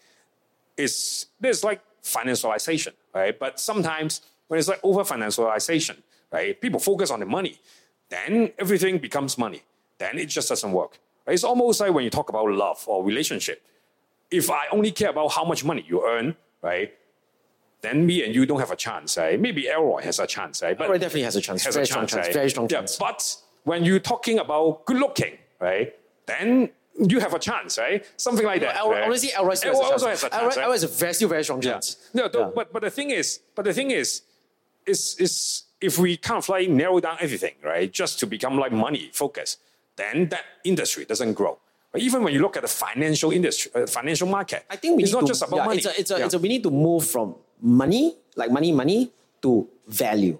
is 0.76 1.26
there's 1.40 1.64
like 1.64 1.80
financialization, 2.04 2.92
right? 3.12 3.36
But 3.36 3.58
sometimes 3.58 4.20
when 4.46 4.60
it's 4.60 4.68
like 4.68 4.80
over 4.84 5.02
financialization, 5.02 5.96
right? 6.30 6.60
People 6.60 6.78
focus 6.78 7.10
on 7.10 7.18
the 7.18 7.26
money, 7.26 7.58
then 8.10 8.52
everything 8.60 8.98
becomes 8.98 9.36
money. 9.38 9.62
Then 9.98 10.18
it 10.18 10.26
just 10.26 10.48
doesn't 10.48 10.70
work. 10.70 11.00
Right? 11.26 11.34
It's 11.34 11.42
almost 11.42 11.80
like 11.80 11.92
when 11.92 12.04
you 12.04 12.10
talk 12.10 12.28
about 12.28 12.48
love 12.48 12.84
or 12.86 13.04
relationship. 13.04 13.60
If 14.30 14.50
I 14.50 14.66
only 14.70 14.92
care 14.92 15.10
about 15.10 15.32
how 15.32 15.44
much 15.44 15.64
money 15.64 15.84
you 15.86 16.04
earn, 16.06 16.36
right? 16.64 16.92
Then 17.82 18.06
me 18.06 18.24
and 18.24 18.34
you 18.34 18.46
don't 18.46 18.60
have 18.60 18.70
a 18.70 18.76
chance, 18.76 19.18
right? 19.18 19.38
Maybe 19.38 19.68
Elroy 19.68 20.00
has 20.02 20.18
a 20.18 20.26
chance, 20.26 20.62
right? 20.62 20.76
But 20.76 20.84
Elroy 20.86 20.98
definitely 20.98 21.22
has 21.30 21.36
a 21.36 21.40
chance. 21.42 21.62
has 21.64 21.74
Very 21.74 21.82
a 21.84 21.86
strong 21.86 22.04
chance, 22.06 22.12
chance. 22.14 22.26
right? 22.28 22.34
Very 22.34 22.50
strong 22.50 22.66
yeah, 22.70 22.78
chance. 22.78 22.96
But 22.96 23.36
when 23.64 23.84
you're 23.84 24.00
talking 24.12 24.38
about 24.38 24.86
good 24.86 24.96
looking, 24.96 25.34
right? 25.60 25.94
Then 26.26 26.70
you 26.98 27.20
have 27.20 27.34
a 27.34 27.38
chance, 27.38 27.76
right? 27.76 28.00
Something 28.16 28.46
like 28.46 28.62
that. 28.62 28.76
El- 28.76 28.90
right? 28.90 29.02
honestly, 29.04 29.30
Elroy 29.38 29.54
still 29.54 29.72
Elroy 29.74 29.82
has 29.82 29.90
a 29.90 29.92
also 29.92 30.06
chance. 30.06 30.22
has 30.22 30.32
a 30.32 30.34
Elroy, 30.34 30.44
chance. 30.46 30.56
right? 30.56 30.62
Elroy 30.64 30.72
has 30.72 30.84
a 30.84 30.88
very, 30.88 31.14
still 31.14 31.28
very 31.28 31.44
strong 31.44 31.60
Yeah. 31.62 31.72
chance. 31.72 31.96
No, 32.14 32.24
Yeah. 32.32 32.50
but 32.54 32.72
but 32.72 32.80
the 32.82 32.90
thing 32.90 33.10
is, 33.10 33.40
but 33.54 33.64
the 33.66 33.74
thing 33.74 33.90
is, 33.90 34.22
is 34.86 35.16
is 35.18 35.64
if 35.82 35.98
we 35.98 36.16
kind 36.16 36.38
of 36.38 36.48
like 36.48 36.68
narrow 36.70 36.98
down 37.00 37.18
everything, 37.20 37.56
right, 37.62 37.92
just 37.92 38.18
to 38.20 38.26
become 38.26 38.56
like 38.64 38.72
money 38.72 39.10
focused, 39.12 39.58
then 39.96 40.28
that 40.30 40.44
industry 40.64 41.04
doesn't 41.04 41.34
grow. 41.34 41.58
But 41.94 42.02
even 42.02 42.24
when 42.24 42.34
you 42.34 42.40
look 42.42 42.56
at 42.58 42.62
the 42.66 42.72
financial 42.86 43.30
industry, 43.30 43.70
uh, 43.72 43.86
financial 43.86 44.26
market, 44.26 44.66
I 44.68 44.74
think 44.74 44.96
we 44.96 45.04
it's 45.04 45.12
need 45.12 45.18
not 45.20 45.26
to, 45.30 45.32
just 45.32 45.42
about 45.46 45.56
yeah, 45.58 45.66
money. 45.70 45.78
It's 45.78 45.86
a, 45.86 46.00
it's 46.00 46.10
a, 46.10 46.18
Yeah. 46.18 46.24
it's 46.26 46.34
a, 46.34 46.40
we 46.40 46.48
need 46.54 46.64
to 46.64 46.70
move 46.88 47.06
from 47.06 47.36
money, 47.62 48.16
like 48.34 48.50
money, 48.50 48.72
money, 48.72 49.12
to 49.42 49.68
value. 49.86 50.36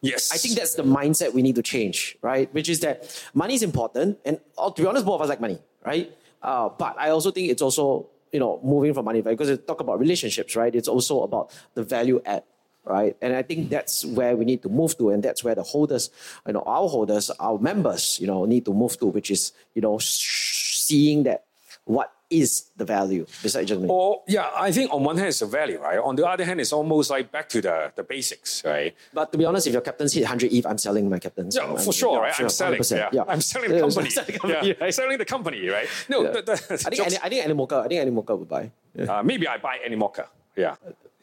yes, 0.00 0.30
I 0.32 0.36
think 0.38 0.54
that's 0.54 0.74
the 0.80 0.84
mindset 0.84 1.34
we 1.34 1.42
need 1.42 1.56
to 1.56 1.62
change, 1.74 1.98
right? 2.22 2.46
Which 2.54 2.68
is 2.68 2.78
that 2.86 2.96
money 3.34 3.54
is 3.58 3.64
important, 3.64 4.18
and 4.24 4.38
uh, 4.56 4.70
to 4.70 4.82
be 4.82 4.86
honest, 4.86 5.04
both 5.04 5.16
of 5.16 5.22
us 5.22 5.28
like 5.28 5.40
money, 5.40 5.58
right? 5.84 6.06
Uh, 6.40 6.68
but 6.82 6.94
I 6.96 7.10
also 7.10 7.32
think 7.32 7.50
it's 7.50 7.62
also 7.62 8.06
you 8.30 8.38
know 8.38 8.60
moving 8.62 8.94
from 8.94 9.04
money 9.10 9.20
value, 9.20 9.36
because 9.36 9.50
it 9.50 9.66
talk 9.66 9.80
about 9.80 9.98
relationships, 9.98 10.54
right? 10.54 10.72
It's 10.80 10.86
also 10.94 11.22
about 11.28 11.50
the 11.74 11.82
value 11.82 12.22
add, 12.24 12.44
right? 12.84 13.16
And 13.20 13.34
I 13.34 13.42
think 13.42 13.70
that's 13.74 14.04
where 14.04 14.36
we 14.36 14.44
need 14.44 14.62
to 14.62 14.68
move 14.68 14.96
to, 14.98 15.10
and 15.10 15.20
that's 15.26 15.42
where 15.42 15.56
the 15.56 15.64
holders, 15.74 16.10
you 16.46 16.52
know, 16.52 16.62
our 16.76 16.86
holders, 16.88 17.30
our 17.40 17.58
members, 17.58 18.20
you 18.20 18.28
know, 18.28 18.44
need 18.44 18.64
to 18.66 18.72
move 18.72 18.94
to, 19.00 19.06
which 19.06 19.30
is 19.32 19.50
you 19.74 19.82
know 19.82 19.98
sh- 19.98 20.57
seeing 20.88 21.22
that 21.28 21.44
what 21.84 22.08
is 22.30 22.50
the 22.76 22.84
value 22.84 23.24
besides 23.42 23.66
just 23.70 23.80
money. 23.80 23.90
Or 23.90 24.20
yeah, 24.28 24.50
I 24.54 24.70
think 24.76 24.92
on 24.92 25.00
one 25.02 25.16
hand 25.16 25.28
it's 25.32 25.40
a 25.40 25.46
value, 25.46 25.80
right? 25.80 25.98
On 25.98 26.14
the 26.14 26.26
other 26.28 26.44
hand, 26.44 26.60
it's 26.60 26.74
almost 26.74 27.08
like 27.14 27.32
back 27.32 27.48
to 27.54 27.58
the, 27.66 27.76
the 27.96 28.02
basics, 28.04 28.62
right? 28.72 28.92
But 29.16 29.32
to 29.32 29.38
be 29.40 29.46
honest, 29.48 29.66
if 29.66 29.72
your 29.72 29.80
Captainz 29.80 30.12
hit 30.12 30.24
100 30.24 30.52
ETH, 30.52 30.66
I'm 30.66 30.76
selling 30.76 31.08
my 31.08 31.18
Captainz. 31.18 31.56
Yeah, 31.56 31.74
for 31.76 31.92
sure, 31.92 32.16
yeah, 32.20 32.24
right? 32.28 32.40
I'm 32.40 32.50
selling. 32.50 32.80
100%, 32.80 33.12
Yeah. 33.16 33.24
I'm 33.32 33.40
selling 33.40 33.70
the 33.72 33.80
company. 33.80 34.10
selling 34.18 34.32
the 34.32 34.38
company, 34.38 34.68
yeah. 34.68 34.74
right? 34.82 34.94
Selling 34.94 35.18
the 35.18 35.24
company, 35.24 35.68
right? 35.76 35.88
No, 36.12 36.18
Yeah. 36.24 36.30
the, 36.32 36.42
the, 36.42 36.52
I 36.52 36.90
think, 36.92 36.94
jokes- 36.96 37.18
I 37.24 37.28
think 37.30 37.40
Animoca, 37.46 37.76
I 37.84 37.88
think 37.88 38.00
Animoca 38.04 38.32
would 38.38 38.48
buy. 38.56 38.64
uh, 39.08 39.22
maybe 39.22 39.48
I 39.48 39.56
buy 39.56 39.78
Animoca. 39.88 40.26
Yeah, 40.54 40.74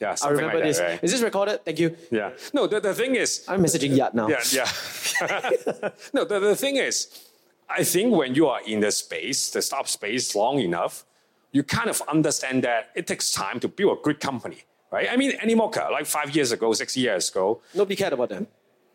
yeah, 0.01 0.15
I 0.23 0.29
remember 0.29 0.55
like 0.55 0.63
this. 0.63 0.79
right? 0.79 0.99
Is 1.03 1.11
this 1.11 1.21
recorded? 1.21 1.63
Thank 1.65 1.79
you. 1.79 1.95
Yeah. 2.09 2.31
No, 2.53 2.65
the, 2.67 2.79
the 2.79 2.93
thing 2.95 3.15
is, 3.15 3.45
I'm 3.47 3.61
messaging 3.61 3.95
Yat 3.95 4.13
now. 4.15 4.27
yeah, 4.27 4.41
yeah. 4.51 4.65
no, 6.17 6.25
the, 6.25 6.39
the 6.39 6.55
thing 6.55 6.77
is, 6.77 7.24
I 7.69 7.83
think 7.83 8.15
when 8.15 8.35
you 8.35 8.47
are 8.47 8.61
in 8.65 8.79
the 8.79 8.91
space, 8.91 9.49
the 9.49 9.61
startup 9.61 9.87
space 9.87 10.35
long 10.35 10.59
enough, 10.59 11.05
you 11.51 11.63
kind 11.63 11.89
of 11.89 12.01
understand 12.07 12.63
that 12.63 12.89
it 12.95 13.07
takes 13.07 13.31
time 13.31 13.59
to 13.61 13.67
build 13.67 13.97
a 13.97 14.01
good 14.01 14.19
company, 14.19 14.59
right? 14.91 15.07
I 15.11 15.15
mean, 15.15 15.31
Animoca, 15.37 15.89
like 15.91 16.05
five 16.05 16.35
years 16.35 16.51
ago, 16.51 16.73
six 16.73 16.95
years 16.97 17.29
ago, 17.29 17.61
Nobody 17.73 17.95
cared 17.95 18.13
about 18.13 18.29
them. 18.29 18.47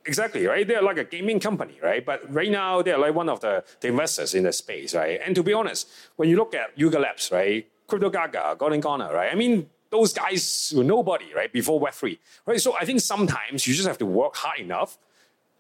Exactly, 0.06 0.46
right? 0.46 0.66
They're 0.66 0.83
like 0.83 0.98
a 0.98 1.04
gaming 1.04 1.40
company, 1.40 1.78
right? 1.83 2.04
But 2.04 2.33
right 2.33 2.50
now, 2.50 2.80
they're 2.83 2.98
like 2.98 3.14
one 3.14 3.28
of 3.28 3.40
the, 3.40 3.64
the 3.80 3.88
investors 3.88 4.35
in 4.35 4.44
the 4.44 4.52
space, 4.52 4.94
right? 4.94 5.20
And 5.24 5.35
to 5.35 5.42
be 5.42 5.52
honest, 5.52 5.88
when 6.16 6.28
you 6.28 6.37
look 6.37 6.54
at 6.54 6.78
Yuga 6.78 6.98
Labs, 6.98 7.30
right? 7.30 7.66
Crypto 7.87 8.09
Gaga, 8.09 8.56
Gordon 8.59 8.80
Goner, 8.80 9.12
right? 9.12 9.30
I 9.33 9.35
mean, 9.35 9.68
those 9.90 10.12
guys 10.12 10.72
were 10.74 10.85
nobody, 10.85 11.35
right? 11.35 11.52
Before 11.52 11.80
Web3, 11.80 12.18
right? 12.46 12.61
So 12.61 12.76
I 12.78 12.85
think 12.85 13.00
sometimes 13.00 13.66
you 13.66 13.74
just 13.74 13.88
have 13.88 13.98
to 13.98 14.06
work 14.06 14.37
hard 14.37 14.61
enough, 14.61 14.96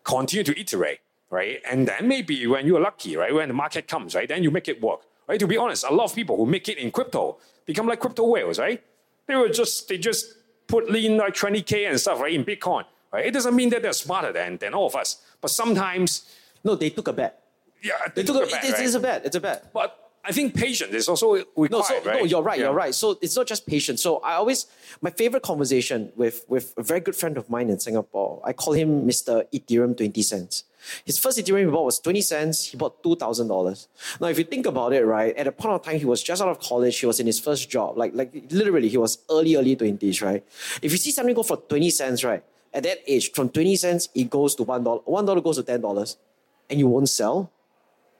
continue 0.04 0.44
to 0.44 0.58
iterate, 0.58 1.00
right? 1.30 1.60
And 1.70 1.86
then 1.88 2.08
maybe 2.08 2.46
when 2.46 2.66
you're 2.66 2.80
lucky, 2.80 3.16
right? 3.16 3.32
When 3.34 3.48
the 3.48 3.54
market 3.54 3.88
comes, 3.88 4.14
right? 4.14 4.28
Then 4.28 4.42
you 4.42 4.50
make 4.50 4.68
it 4.68 4.80
work, 4.82 5.00
right? 5.28 5.38
To 5.40 5.46
be 5.46 5.56
honest, 5.56 5.84
a 5.88 5.92
lot 5.94 6.04
of 6.04 6.14
people 6.14 6.36
who 6.36 6.46
make 6.46 6.68
it 6.68 6.78
in 6.78 6.90
crypto 6.90 7.38
become 7.66 7.86
like 7.86 8.00
crypto 8.00 8.26
whales, 8.26 8.58
right? 8.58 8.82
They 9.26 9.36
were 9.36 9.48
just, 9.48 9.88
they 9.88 9.98
just 9.98 10.34
put 10.66 10.88
in 10.94 11.16
like 11.16 11.34
20K 11.34 11.88
and 11.88 11.98
stuff, 12.00 12.20
right? 12.20 12.34
In 12.34 12.44
Bitcoin, 12.44 12.84
right? 13.12 13.26
It 13.26 13.32
doesn't 13.32 13.54
mean 13.54 13.70
that 13.70 13.82
they're 13.82 13.92
smarter 13.92 14.32
than, 14.32 14.56
than 14.58 14.74
all 14.74 14.86
of 14.86 14.96
us. 14.96 15.22
But 15.40 15.50
sometimes, 15.50 16.26
No, 16.64 16.74
they 16.74 16.90
took 16.90 17.08
a 17.08 17.12
bet. 17.12 17.42
yeah, 17.82 17.92
They 18.14 18.22
took 18.24 18.36
a, 18.36 18.40
bet, 18.40 18.48
it- 18.64 18.68
it's, 18.68 18.78
right? 18.78 18.84
it's 18.86 18.94
a 18.94 19.00
bet. 19.00 19.24
It's 19.26 19.36
a 19.36 19.40
bet. 19.40 19.72
But 19.72 19.96
I 20.22 20.32
think 20.32 20.54
patience 20.54 20.92
is 20.92 21.08
also 21.08 21.32
required, 21.34 21.70
No, 21.70 21.80
so, 21.82 21.94
right? 22.04 22.18
no, 22.20 22.24
you're 22.26 22.42
right. 22.42 22.58
Yeah. 22.58 22.66
You're 22.66 22.74
right. 22.74 22.94
So 22.94 23.18
it's 23.22 23.34
not 23.36 23.46
just 23.46 23.66
patience. 23.66 24.02
So 24.02 24.18
I 24.18 24.34
always, 24.34 24.66
my 25.00 25.10
favorite 25.10 25.42
conversation 25.42 26.12
with 26.14 26.44
with 26.48 26.74
a 26.76 26.82
very 26.82 27.00
good 27.00 27.16
friend 27.16 27.38
of 27.38 27.48
mine 27.48 27.70
in 27.70 27.78
Singapore. 27.80 28.42
I 28.44 28.52
call 28.52 28.74
him 28.74 29.06
Mr. 29.08 29.44
Ethereum 29.54 29.96
Twenty 29.96 30.20
Cents. 30.22 30.64
His 31.04 31.18
first 31.18 31.38
Ethereum 31.38 31.66
he 31.66 31.70
bought 31.70 31.84
was 31.84 31.98
twenty 31.98 32.20
cents. 32.20 32.66
He 32.66 32.76
bought 32.76 33.02
two 33.02 33.16
thousand 33.16 33.48
dollars. 33.48 33.88
Now, 34.20 34.28
if 34.28 34.38
you 34.38 34.44
think 34.44 34.66
about 34.66 34.92
it, 34.92 35.04
right, 35.04 35.36
at 35.36 35.46
a 35.46 35.52
point 35.52 35.74
of 35.74 35.82
time 35.82 35.98
he 35.98 36.04
was 36.04 36.22
just 36.22 36.40
out 36.42 36.48
of 36.48 36.60
college. 36.60 36.98
He 36.98 37.06
was 37.06 37.20
in 37.20 37.26
his 37.26 37.40
first 37.40 37.70
job. 37.70 37.96
Like 37.98 38.12
like 38.14 38.32
literally, 38.50 38.88
he 38.88 38.96
was 38.96 39.18
early 39.30 39.56
early 39.56 39.76
twenties, 39.76 40.22
right? 40.22 40.44
If 40.82 40.92
you 40.92 40.98
see 40.98 41.10
something 41.10 41.34
go 41.34 41.42
for 41.42 41.56
twenty 41.56 41.90
cents, 41.90 42.24
right, 42.24 42.42
at 42.72 42.82
that 42.84 42.98
age, 43.06 43.32
from 43.32 43.48
twenty 43.48 43.76
cents 43.76 44.08
it 44.14 44.30
goes 44.30 44.54
to 44.56 44.62
one 44.62 44.84
dollar. 44.84 45.00
One 45.04 45.24
dollar 45.26 45.40
goes 45.40 45.56
to 45.56 45.62
ten 45.62 45.80
dollars, 45.80 46.16
and 46.68 46.78
you 46.78 46.88
won't 46.88 47.08
sell 47.08 47.50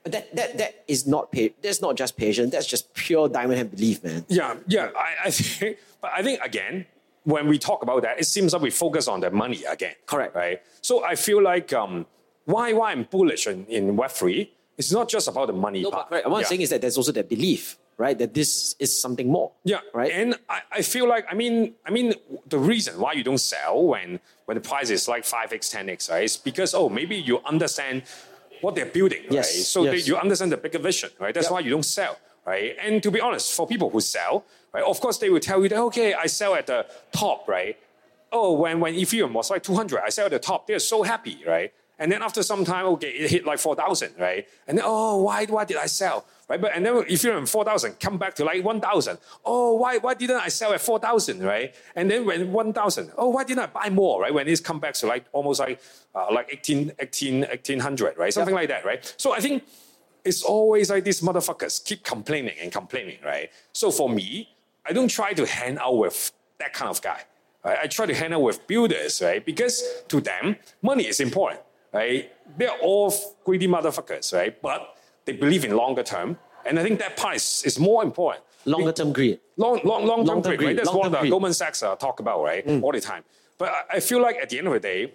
But 0.03 0.11
that 0.13 0.35
that 0.35 0.57
that 0.57 0.83
is 0.87 1.05
not 1.05 1.31
that's 1.61 1.81
not 1.81 1.95
just 1.95 2.17
patience. 2.17 2.51
That's 2.51 2.65
just 2.65 2.93
pure 2.93 3.29
diamond 3.29 3.57
hand 3.57 3.71
belief, 3.71 4.03
man. 4.03 4.25
Yeah, 4.29 4.55
yeah. 4.67 4.89
I, 4.97 5.27
I 5.27 5.31
think, 5.31 5.77
but 6.01 6.11
I 6.15 6.23
think 6.23 6.41
again, 6.41 6.85
when 7.23 7.47
we 7.47 7.59
talk 7.59 7.83
about 7.83 8.01
that, 8.01 8.19
it 8.19 8.25
seems 8.25 8.53
like 8.53 8.63
we 8.63 8.71
focus 8.71 9.07
on 9.07 9.19
the 9.19 9.29
money 9.29 9.63
again. 9.65 9.93
Correct. 10.07 10.35
Right. 10.35 10.61
So 10.81 11.03
I 11.05 11.13
feel 11.15 11.41
like 11.43 11.71
um, 11.73 12.07
why 12.51 12.73
why 12.73 12.91
I'm 12.93 13.03
bullish 13.15 13.47
in, 13.47 13.65
in 13.77 13.95
Web 13.95 14.11
three. 14.11 14.41
It's 14.77 14.91
not 14.91 15.07
just 15.15 15.27
about 15.27 15.47
the 15.47 15.53
money 15.67 15.81
No, 15.83 15.91
part. 15.91 16.09
but 16.09 16.15
right, 16.15 16.25
what 16.29 16.37
I'm 16.37 16.41
Yeah. 16.41 16.47
saying 16.51 16.61
is 16.61 16.69
that 16.73 16.81
there's 16.81 16.97
also 16.97 17.11
that 17.19 17.27
belief, 17.29 17.77
right? 17.97 18.17
That 18.17 18.33
this 18.33 18.75
is 18.79 18.89
something 19.05 19.27
more. 19.37 19.51
Yeah, 19.63 19.81
Right. 19.93 20.11
And 20.11 20.29
I, 20.49 20.59
I 20.79 20.81
feel 20.93 21.07
like 21.13 21.25
I 21.31 21.35
mean 21.41 21.55
I 21.87 21.91
mean 21.97 22.07
the 22.55 22.57
reason 22.71 22.93
why 23.03 23.11
you 23.13 23.23
don't 23.29 23.43
sell 23.53 23.75
when 23.93 24.19
when 24.45 24.55
the 24.59 24.65
price 24.71 24.89
is 24.97 25.07
like 25.13 25.23
five 25.35 25.49
x 25.53 25.69
ten 25.75 25.85
x 25.89 26.09
right 26.09 26.23
is 26.29 26.35
because 26.37 26.71
oh 26.79 26.87
maybe 26.99 27.15
you 27.29 27.35
understand 27.53 28.03
what 28.63 28.71
they're 28.75 28.93
building 28.99 29.23
Yes, 29.29 29.47
right 29.47 29.65
so 29.73 29.79
they, 29.91 29.97
you 30.09 30.15
understand 30.25 30.51
the 30.51 30.57
bigger 30.65 30.79
vision 30.79 31.09
right 31.23 31.33
that's 31.35 31.45
Yep. 31.49 31.53
why 31.53 31.59
you 31.65 31.71
don't 31.75 31.89
sell 31.99 32.15
right 32.51 32.75
and 32.85 32.93
to 33.05 33.09
be 33.11 33.19
honest 33.27 33.53
for 33.57 33.65
people 33.73 33.89
who 33.93 33.99
sell 34.17 34.33
right 34.73 34.83
of 34.83 34.97
course 35.03 35.17
they 35.21 35.29
will 35.33 35.39
tell 35.49 35.59
you 35.63 35.69
that 35.69 35.79
okay 35.89 36.09
I 36.13 36.27
sell 36.27 36.53
at 36.55 36.65
the 36.67 36.79
top 37.11 37.39
right 37.47 37.75
oh 38.31 38.49
when 38.61 38.79
when 38.83 38.93
Ethereum 38.95 39.33
was 39.33 39.49
like 39.53 39.61
two 39.63 39.75
hundred 39.75 39.99
I 40.07 40.09
sell 40.09 40.25
at 40.29 40.31
the 40.37 40.39
top 40.51 40.59
they're 40.67 40.79
so 40.93 41.03
happy 41.03 41.37
right 41.55 41.71
and 42.01 42.11
then 42.11 42.21
after 42.21 42.43
some 42.43 42.65
time 42.65 42.85
okay 42.85 43.11
it 43.21 43.31
hit 43.31 43.45
like 43.45 43.59
four 43.59 43.75
thousand 43.75 44.11
right 44.19 44.47
and 44.67 44.77
then 44.77 44.85
oh 44.87 45.23
why 45.23 45.45
why 45.45 45.63
did 45.63 45.77
I 45.77 45.85
sell 45.85 46.25
right? 46.51 46.61
But 46.61 46.75
and 46.75 46.85
then 46.85 46.93
Ethereum 47.03 47.47
four 47.47 47.63
thousand 47.63 47.99
come 47.99 48.17
back 48.17 48.35
to 48.35 48.45
like 48.45 48.63
one 48.63 48.81
thousand. 48.81 49.17
Oh, 49.45 49.75
why 49.75 49.97
why 49.97 50.13
didn't 50.13 50.41
I 50.47 50.49
sell 50.49 50.73
at 50.73 50.81
four 50.81 50.99
thousand, 50.99 51.41
right? 51.43 51.73
And 51.95 52.11
then 52.11 52.25
when 52.25 52.51
one 52.51 52.73
thousand, 52.73 53.11
oh, 53.17 53.29
why 53.29 53.43
didn't 53.43 53.63
I 53.63 53.67
buy 53.67 53.89
more, 53.89 54.21
right? 54.21 54.33
When 54.33 54.47
it's 54.47 54.61
come 54.61 54.79
back 54.79 54.93
to 54.95 55.07
like 55.07 55.25
almost 55.31 55.59
like 55.59 55.81
uh, 56.13 56.27
like 56.31 56.49
18, 56.51 56.91
18, 56.99 57.41
1800, 57.41 58.17
right? 58.17 58.33
Something 58.33 58.53
like 58.53 58.67
that, 58.67 58.85
right? 58.85 59.01
So 59.17 59.33
I 59.33 59.39
think 59.39 59.63
it's 60.25 60.43
always 60.43 60.89
like 60.89 61.03
these 61.05 61.21
motherfuckers 61.21 61.83
keep 61.83 62.03
complaining 62.03 62.55
and 62.61 62.71
complaining, 62.71 63.19
right? 63.23 63.49
So 63.71 63.91
for 63.91 64.09
me, 64.09 64.49
I 64.85 64.91
don't 64.93 65.07
try 65.07 65.33
to 65.33 65.45
hang 65.45 65.77
out 65.77 65.97
with 65.97 66.31
that 66.59 66.73
kind 66.73 66.89
of 66.89 67.01
guy. 67.01 67.21
Right? 67.63 67.77
I 67.83 67.87
try 67.87 68.05
to 68.07 68.13
hang 68.13 68.33
out 68.33 68.41
with 68.41 68.67
builders, 68.67 69.21
right? 69.21 69.43
Because 69.43 69.83
to 70.09 70.19
them, 70.19 70.57
money 70.81 71.07
is 71.07 71.19
important, 71.19 71.61
right? 71.93 72.31
They're 72.57 72.77
all 72.81 73.13
greedy 73.43 73.67
motherfuckers, 73.67 74.33
right? 74.33 74.59
But 74.61 74.95
they 75.25 75.33
believe 75.33 75.65
in 75.65 75.75
longer 75.75 76.03
term. 76.03 76.37
And 76.65 76.79
I 76.79 76.83
think 76.83 76.99
that 76.99 77.17
part 77.17 77.35
is, 77.35 77.63
is 77.65 77.79
more 77.79 78.03
important. 78.03 78.43
Longer 78.65 78.91
term 78.91 79.11
greed. 79.13 79.39
Long, 79.57 79.81
long, 79.83 80.05
long 80.05 80.25
term 80.25 80.55
greed, 80.55 80.61
right? 80.61 80.75
That's 80.75 80.89
what 80.89 80.95
long-term 80.95 81.11
the 81.11 81.19
greed. 81.19 81.31
Goldman 81.31 81.53
Sachs 81.53 81.81
uh, 81.83 81.95
talk 81.95 82.19
about, 82.19 82.43
right? 82.43 82.67
All 82.83 82.91
the 82.91 83.01
time. 83.01 83.23
But 83.57 83.69
I, 83.69 83.97
I 83.97 83.99
feel 83.99 84.21
like 84.21 84.37
at 84.37 84.49
the 84.49 84.57
end 84.59 84.67
of 84.67 84.73
the 84.73 84.79
day, 84.79 85.13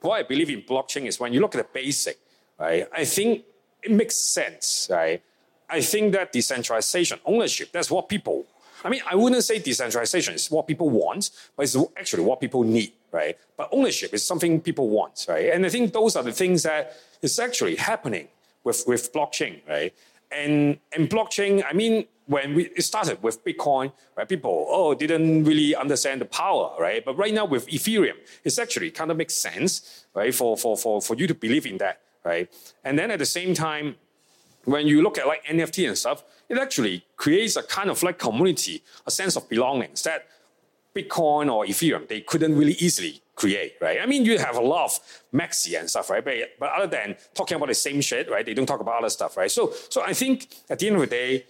what 0.00 0.20
I 0.20 0.22
believe 0.22 0.50
in 0.50 0.62
blockchain 0.62 1.06
is 1.06 1.18
when 1.18 1.32
you 1.32 1.40
look 1.40 1.54
at 1.54 1.62
the 1.66 1.80
basic, 1.80 2.18
right? 2.58 2.86
I 2.92 3.04
think 3.06 3.44
it 3.82 3.90
makes 3.90 4.16
sense, 4.16 4.88
right? 4.90 5.22
I 5.68 5.80
think 5.80 6.12
that 6.12 6.30
decentralization, 6.30 7.18
ownership, 7.24 7.72
that's 7.72 7.90
what 7.90 8.08
people, 8.08 8.44
I 8.84 8.90
mean, 8.90 9.00
I 9.10 9.14
wouldn't 9.14 9.42
say 9.44 9.58
decentralization 9.58 10.34
is 10.34 10.50
what 10.50 10.66
people 10.66 10.90
want, 10.90 11.30
but 11.56 11.62
it's 11.62 11.76
actually 11.96 12.24
what 12.24 12.38
people 12.38 12.62
need, 12.64 12.92
right? 13.14 13.38
But 13.56 13.68
ownership 13.70 14.12
is 14.12 14.26
something 14.26 14.60
people 14.60 14.88
want, 14.90 15.26
right? 15.28 15.50
And 15.52 15.64
I 15.64 15.68
think 15.68 15.92
those 15.92 16.16
are 16.16 16.24
the 16.24 16.32
things 16.32 16.64
that 16.64 16.96
is 17.22 17.38
actually 17.38 17.76
happening 17.76 18.26
with, 18.64 18.82
with 18.88 19.12
blockchain, 19.12 19.60
right? 19.68 19.94
And, 20.32 20.78
and 20.92 21.08
blockchain, 21.08 21.64
I 21.64 21.74
mean, 21.74 22.06
when 22.26 22.54
we 22.54 22.64
it 22.66 22.82
started 22.82 23.22
with 23.22 23.44
Bitcoin, 23.44 23.92
right? 24.16 24.28
People, 24.28 24.66
oh, 24.68 24.94
didn't 24.94 25.44
really 25.44 25.76
understand 25.76 26.22
the 26.22 26.24
power, 26.24 26.74
right? 26.80 27.04
But 27.04 27.16
right 27.16 27.32
now 27.32 27.44
with 27.44 27.68
Ethereum, 27.68 28.16
it's 28.42 28.58
actually 28.58 28.90
kind 28.90 29.10
of 29.12 29.16
makes 29.16 29.34
sense, 29.34 30.06
right? 30.12 30.34
For, 30.34 30.56
for, 30.56 30.76
for, 30.76 31.00
for 31.00 31.14
you 31.14 31.28
to 31.28 31.34
believe 31.34 31.66
in 31.66 31.78
that, 31.78 32.00
right? 32.24 32.52
And 32.82 32.98
then 32.98 33.12
at 33.12 33.20
the 33.20 33.26
same 33.26 33.54
time, 33.54 33.94
when 34.64 34.88
you 34.88 35.02
look 35.02 35.18
at 35.18 35.26
like 35.28 35.44
NFT 35.44 35.86
and 35.86 35.96
stuff, 35.96 36.24
it 36.48 36.58
actually 36.58 37.04
creates 37.16 37.54
a 37.54 37.62
kind 37.62 37.90
of 37.90 38.02
like 38.02 38.18
community, 38.18 38.82
a 39.06 39.10
sense 39.10 39.36
of 39.36 39.48
belongings 39.48 40.02
that 40.02 40.26
Bitcoin 40.94 41.52
or 41.52 41.64
Ethereum, 41.64 42.06
they 42.08 42.20
couldn't 42.20 42.56
really 42.56 42.74
easily 42.74 43.20
create, 43.34 43.74
right? 43.80 43.98
I 44.00 44.06
mean, 44.06 44.24
you 44.24 44.38
have 44.38 44.56
a 44.56 44.60
lot 44.60 44.84
of 44.84 45.00
Maxi 45.32 45.78
and 45.78 45.90
stuff, 45.90 46.10
right? 46.10 46.24
But, 46.24 46.34
but 46.58 46.70
other 46.72 46.86
than 46.86 47.16
talking 47.34 47.56
about 47.56 47.68
the 47.68 47.74
same 47.74 48.00
shit, 48.00 48.30
right? 48.30 48.46
They 48.46 48.54
don't 48.54 48.66
talk 48.66 48.80
about 48.80 48.98
other 48.98 49.10
stuff, 49.10 49.36
right? 49.36 49.50
So, 49.50 49.72
so 49.88 50.02
I 50.02 50.12
think 50.12 50.48
at 50.70 50.78
the 50.78 50.86
end 50.86 50.96
of 50.96 51.02
the 51.02 51.08
day, 51.08 51.46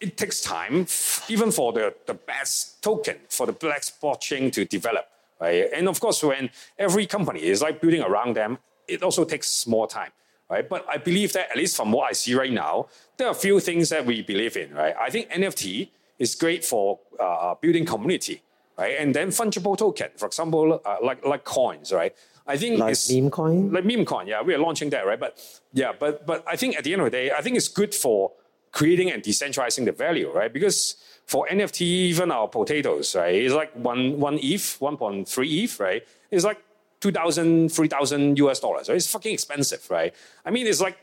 it 0.00 0.16
takes 0.16 0.40
time, 0.40 0.86
even 1.28 1.50
for 1.50 1.72
the, 1.72 1.94
the 2.06 2.14
best 2.14 2.82
token, 2.82 3.16
for 3.28 3.46
the 3.46 3.52
black 3.52 3.82
blockchain 4.02 4.52
to 4.52 4.64
develop, 4.64 5.06
right? 5.40 5.66
And 5.72 5.88
of 5.88 5.98
course, 5.98 6.22
when 6.22 6.50
every 6.78 7.06
company 7.06 7.42
is 7.42 7.62
like 7.62 7.80
building 7.80 8.02
around 8.02 8.36
them, 8.36 8.58
it 8.86 9.02
also 9.02 9.24
takes 9.24 9.66
more 9.66 9.86
time, 9.86 10.10
right? 10.50 10.68
But 10.68 10.86
I 10.88 10.98
believe 10.98 11.32
that 11.32 11.50
at 11.50 11.56
least 11.56 11.76
from 11.76 11.90
what 11.90 12.10
I 12.10 12.12
see 12.12 12.34
right 12.34 12.52
now, 12.52 12.88
there 13.16 13.28
are 13.28 13.30
a 13.30 13.34
few 13.46 13.60
things 13.60 13.88
that 13.88 14.04
we 14.04 14.22
believe 14.22 14.56
in, 14.56 14.74
right? 14.74 14.94
I 15.00 15.10
think 15.10 15.30
NFT 15.30 15.88
is 16.18 16.34
great 16.34 16.64
for 16.64 17.00
uh, 17.18 17.54
building 17.60 17.86
community, 17.86 18.42
right? 18.78 18.96
And 18.98 19.14
then 19.14 19.28
fungible 19.28 19.76
token, 19.76 20.10
for 20.16 20.26
example, 20.26 20.80
uh, 20.84 20.96
like 21.02 21.24
like 21.24 21.44
coins, 21.44 21.92
right? 21.92 22.14
I 22.46 22.56
think 22.58 22.78
Like 22.78 22.92
it's 22.92 23.10
meme 23.10 23.30
coin? 23.30 23.72
like 23.72 23.84
meme 23.84 24.04
coin. 24.04 24.26
Yeah, 24.26 24.42
we 24.42 24.54
are 24.54 24.58
launching 24.58 24.90
that, 24.90 25.06
right? 25.06 25.18
But 25.18 25.38
yeah, 25.72 25.92
but 25.98 26.26
but 26.26 26.44
I 26.46 26.56
think 26.56 26.76
at 26.76 26.84
the 26.84 26.92
end 26.92 27.00
of 27.02 27.06
the 27.06 27.10
day, 27.10 27.30
I 27.30 27.40
think 27.40 27.56
it's 27.56 27.68
good 27.68 27.94
for 27.94 28.32
creating 28.72 29.10
and 29.10 29.22
decentralizing 29.22 29.84
the 29.86 29.92
value, 29.92 30.30
right? 30.30 30.52
Because 30.52 30.96
for 31.26 31.46
NFT, 31.50 31.80
even 31.82 32.30
our 32.30 32.48
Potatoz, 32.48 33.14
right, 33.16 33.34
it's 33.34 33.54
like 33.54 33.72
one 33.74 34.20
one 34.20 34.38
ETH, 34.42 34.76
one 34.80 34.96
point 34.96 35.26
three 35.28 35.62
ETH, 35.64 35.80
right? 35.80 36.02
It's 36.30 36.44
like 36.44 36.60
2,000, 37.00 37.68
3,000 37.70 38.38
US 38.38 38.60
dollars. 38.60 38.88
Right? 38.88 38.96
It's 38.96 39.10
fucking 39.10 39.32
expensive, 39.32 39.88
right? 39.90 40.14
I 40.44 40.50
mean, 40.50 40.66
it's 40.66 40.80
like 40.80 40.96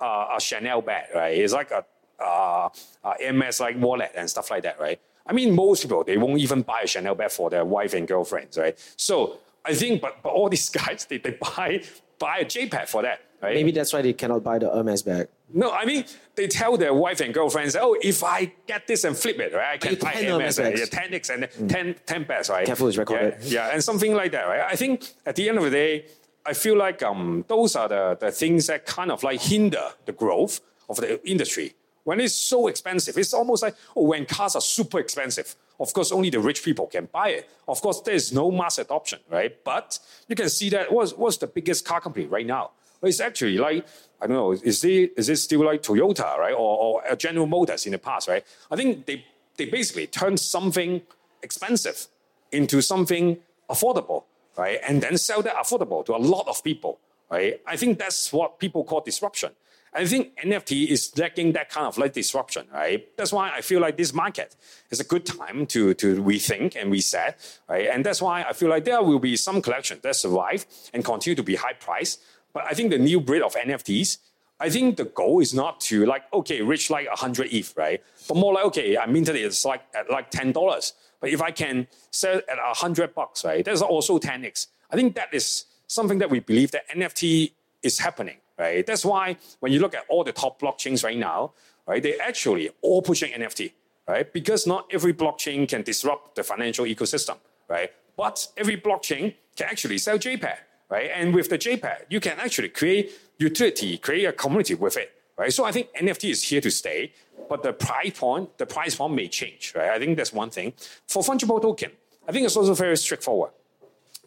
uh, 0.00 0.34
a 0.36 0.40
Chanel 0.40 0.82
bag, 0.82 1.06
right? 1.14 1.38
It's 1.38 1.52
like 1.52 1.70
a, 1.70 1.84
uh, 2.22 2.68
a 3.04 3.14
Hermes 3.24 3.60
like 3.60 3.76
wallet 3.78 4.12
and 4.16 4.28
stuff 4.28 4.50
like 4.50 4.64
that, 4.64 4.78
right? 4.80 5.00
I 5.28 5.32
mean, 5.32 5.54
most 5.54 5.82
people 5.82 6.04
they 6.04 6.16
won't 6.16 6.40
even 6.40 6.62
buy 6.62 6.80
a 6.82 6.86
Chanel 6.86 7.14
bag 7.14 7.30
for 7.30 7.50
their 7.50 7.64
wife 7.64 7.94
and 7.94 8.08
girlfriends, 8.08 8.56
right? 8.56 8.78
So 8.96 9.38
I 9.64 9.74
think, 9.74 10.00
but 10.00 10.22
but 10.22 10.30
all 10.30 10.48
these 10.48 10.68
guys 10.80 11.06
they, 11.08 11.18
they 11.18 11.32
buy 11.32 11.82
buy 12.18 12.38
a 12.38 12.44
JPEG 12.44 12.88
for 12.88 13.02
that, 13.02 13.20
right? 13.42 13.54
Maybe 13.54 13.70
that's 13.70 13.92
why 13.92 14.02
they 14.02 14.14
cannot 14.14 14.42
buy 14.42 14.58
the 14.58 14.70
Hermes 14.70 15.02
bag. 15.02 15.28
No, 15.52 15.70
I 15.72 15.84
mean 15.84 16.04
they 16.34 16.46
tell 16.46 16.76
their 16.76 16.94
wife 16.94 17.20
and 17.20 17.34
girlfriends, 17.34 17.76
oh, 17.76 17.96
if 18.00 18.24
I 18.24 18.52
get 18.66 18.86
this 18.86 19.04
and 19.04 19.16
flip 19.16 19.38
it, 19.38 19.52
right, 19.52 19.74
I 19.74 19.76
can 19.76 19.94
buy 19.96 20.12
Hermes 20.12 20.58
yeah, 20.58 20.70
10x 20.70 21.30
and 21.30 21.70
10, 21.70 21.96
10 22.06 22.24
bags, 22.24 22.48
right? 22.48 22.66
Careful, 22.66 22.88
it's 22.88 22.96
recorded. 22.96 23.36
Yeah, 23.42 23.66
yeah, 23.66 23.72
and 23.72 23.82
something 23.82 24.14
like 24.14 24.32
that, 24.32 24.44
right? 24.44 24.60
I 24.60 24.76
think 24.76 25.12
at 25.26 25.36
the 25.36 25.48
end 25.48 25.58
of 25.58 25.64
the 25.64 25.70
day, 25.70 26.06
I 26.46 26.54
feel 26.54 26.76
like 26.78 27.02
um, 27.02 27.44
those 27.48 27.76
are 27.76 27.88
the, 27.88 28.16
the 28.18 28.30
things 28.30 28.68
that 28.68 28.86
kind 28.86 29.10
of 29.10 29.22
like 29.22 29.40
hinder 29.40 29.90
the 30.06 30.12
growth 30.12 30.60
of 30.88 30.96
the 30.96 31.20
industry. 31.28 31.74
When 32.08 32.20
it's 32.20 32.34
so 32.34 32.68
expensive, 32.68 33.18
it's 33.18 33.34
almost 33.34 33.62
like 33.62 33.76
oh, 33.94 34.04
when 34.04 34.24
cars 34.24 34.56
are 34.56 34.62
super 34.62 34.98
expensive. 34.98 35.54
Of 35.78 35.92
course, 35.92 36.10
only 36.10 36.30
the 36.30 36.40
rich 36.40 36.64
people 36.64 36.86
can 36.86 37.04
buy 37.04 37.28
it. 37.28 37.50
Of 37.68 37.82
course, 37.82 38.00
there's 38.00 38.32
no 38.32 38.50
mass 38.50 38.78
adoption, 38.78 39.18
right? 39.28 39.54
But 39.62 39.98
you 40.26 40.34
can 40.34 40.48
see 40.48 40.70
that 40.70 40.90
what's, 40.90 41.12
what's 41.12 41.36
the 41.36 41.46
biggest 41.46 41.84
car 41.84 42.00
company 42.00 42.24
right 42.24 42.46
now? 42.46 42.70
It's 43.02 43.20
actually 43.20 43.58
like, 43.58 43.86
I 44.22 44.26
don't 44.26 44.36
know, 44.36 44.52
is 44.52 44.82
it, 44.84 45.12
is 45.18 45.28
it 45.28 45.36
still 45.36 45.66
like 45.66 45.82
Toyota, 45.82 46.38
right? 46.38 46.54
Or, 46.54 47.02
or 47.04 47.16
General 47.16 47.46
Motors 47.46 47.84
in 47.84 47.92
the 47.92 47.98
past, 47.98 48.26
right? 48.26 48.42
I 48.70 48.76
think 48.76 49.04
they, 49.04 49.26
they 49.58 49.66
basically 49.66 50.06
turned 50.06 50.40
something 50.40 51.02
expensive 51.42 52.06
into 52.52 52.80
something 52.80 53.36
affordable, 53.68 54.24
right? 54.56 54.80
And 54.88 55.02
then 55.02 55.18
sell 55.18 55.42
that 55.42 55.56
affordable 55.56 56.06
to 56.06 56.16
a 56.16 56.22
lot 56.34 56.48
of 56.48 56.64
people, 56.64 57.00
right? 57.30 57.60
I 57.66 57.76
think 57.76 57.98
that's 57.98 58.32
what 58.32 58.58
people 58.58 58.82
call 58.82 59.02
disruption. 59.02 59.50
I 59.94 60.06
think 60.06 60.36
NFT 60.36 60.88
is 60.88 61.16
lacking 61.18 61.52
that 61.52 61.70
kind 61.70 61.86
of 61.86 61.98
like 61.98 62.12
disruption, 62.12 62.66
right? 62.72 63.08
That's 63.16 63.32
why 63.32 63.50
I 63.50 63.62
feel 63.62 63.80
like 63.80 63.96
this 63.96 64.12
market 64.12 64.54
is 64.90 65.00
a 65.00 65.04
good 65.04 65.24
time 65.24 65.66
to, 65.66 65.94
to 65.94 66.22
rethink 66.22 66.76
and 66.76 66.90
reset, 66.90 67.60
right? 67.68 67.88
And 67.88 68.04
that's 68.04 68.20
why 68.20 68.42
I 68.42 68.52
feel 68.52 68.68
like 68.68 68.84
there 68.84 69.02
will 69.02 69.18
be 69.18 69.36
some 69.36 69.62
collection 69.62 69.98
that 70.02 70.16
survive 70.16 70.66
and 70.92 71.04
continue 71.04 71.36
to 71.36 71.42
be 71.42 71.56
high 71.56 71.72
price. 71.72 72.18
But 72.52 72.64
I 72.64 72.74
think 72.74 72.90
the 72.90 72.98
new 72.98 73.20
breed 73.20 73.42
of 73.42 73.54
NFTs, 73.54 74.18
I 74.60 74.70
think 74.70 74.96
the 74.96 75.04
goal 75.04 75.40
is 75.40 75.54
not 75.54 75.80
to 75.82 76.04
like, 76.04 76.24
okay, 76.32 76.62
reach 76.62 76.90
like 76.90 77.06
100 77.08 77.52
ETH, 77.52 77.74
right? 77.76 78.02
But 78.26 78.36
more 78.36 78.54
like, 78.54 78.64
okay, 78.66 78.98
I 78.98 79.06
minted 79.06 79.36
it, 79.36 79.42
it's 79.42 79.64
like 79.64 79.82
at 79.94 80.10
like 80.10 80.30
$10. 80.30 80.92
But 81.20 81.30
if 81.30 81.40
I 81.42 81.50
can 81.50 81.86
sell 82.10 82.36
at 82.36 82.56
100 82.58 83.14
bucks, 83.14 83.44
right? 83.44 83.64
That's 83.64 83.82
also 83.82 84.18
10x. 84.18 84.66
I 84.90 84.96
think 84.96 85.14
that 85.16 85.32
is 85.32 85.64
something 85.86 86.18
that 86.18 86.30
we 86.30 86.40
believe 86.40 86.70
that 86.72 86.88
NFT 86.90 87.52
is 87.82 87.98
happening, 87.98 88.36
right? 88.58 88.86
That's 88.86 89.04
why 89.04 89.36
when 89.60 89.72
you 89.72 89.80
look 89.80 89.94
at 89.94 90.04
all 90.08 90.24
the 90.24 90.32
top 90.32 90.60
blockchains 90.60 91.04
right 91.04 91.16
now, 91.16 91.52
right, 91.86 92.02
they 92.02 92.18
actually 92.18 92.70
all 92.82 93.02
pushing 93.02 93.32
NFT, 93.32 93.72
right? 94.06 94.30
Because 94.32 94.66
not 94.66 94.86
every 94.92 95.14
blockchain 95.14 95.68
can 95.68 95.82
disrupt 95.82 96.34
the 96.34 96.42
financial 96.42 96.84
ecosystem, 96.84 97.36
right? 97.68 97.90
But 98.16 98.48
every 98.56 98.76
blockchain 98.76 99.34
can 99.56 99.68
actually 99.68 99.98
sell 99.98 100.18
JPEG, 100.18 100.56
right? 100.90 101.10
And 101.14 101.34
with 101.34 101.48
the 101.48 101.58
JPEG, 101.58 102.06
you 102.10 102.20
can 102.20 102.38
actually 102.38 102.70
create 102.70 103.12
utility, 103.38 103.96
create 103.98 104.24
a 104.24 104.32
community 104.32 104.74
with 104.74 104.96
it, 104.96 105.12
right? 105.36 105.52
So 105.52 105.64
I 105.64 105.72
think 105.72 105.92
NFT 105.94 106.30
is 106.30 106.42
here 106.42 106.60
to 106.60 106.70
stay, 106.70 107.12
but 107.48 107.62
the 107.62 107.72
price 107.72 108.18
point, 108.18 108.58
the 108.58 108.66
price 108.66 108.96
point 108.96 109.14
may 109.14 109.28
change, 109.28 109.72
right? 109.76 109.90
I 109.90 109.98
think 109.98 110.16
that's 110.16 110.32
one 110.32 110.50
thing. 110.50 110.72
For 111.06 111.22
fungible 111.22 111.62
token, 111.62 111.92
I 112.26 112.32
think 112.32 112.44
it's 112.44 112.56
also 112.56 112.74
very 112.74 112.96
straightforward 112.96 113.52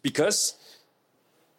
because 0.01 0.55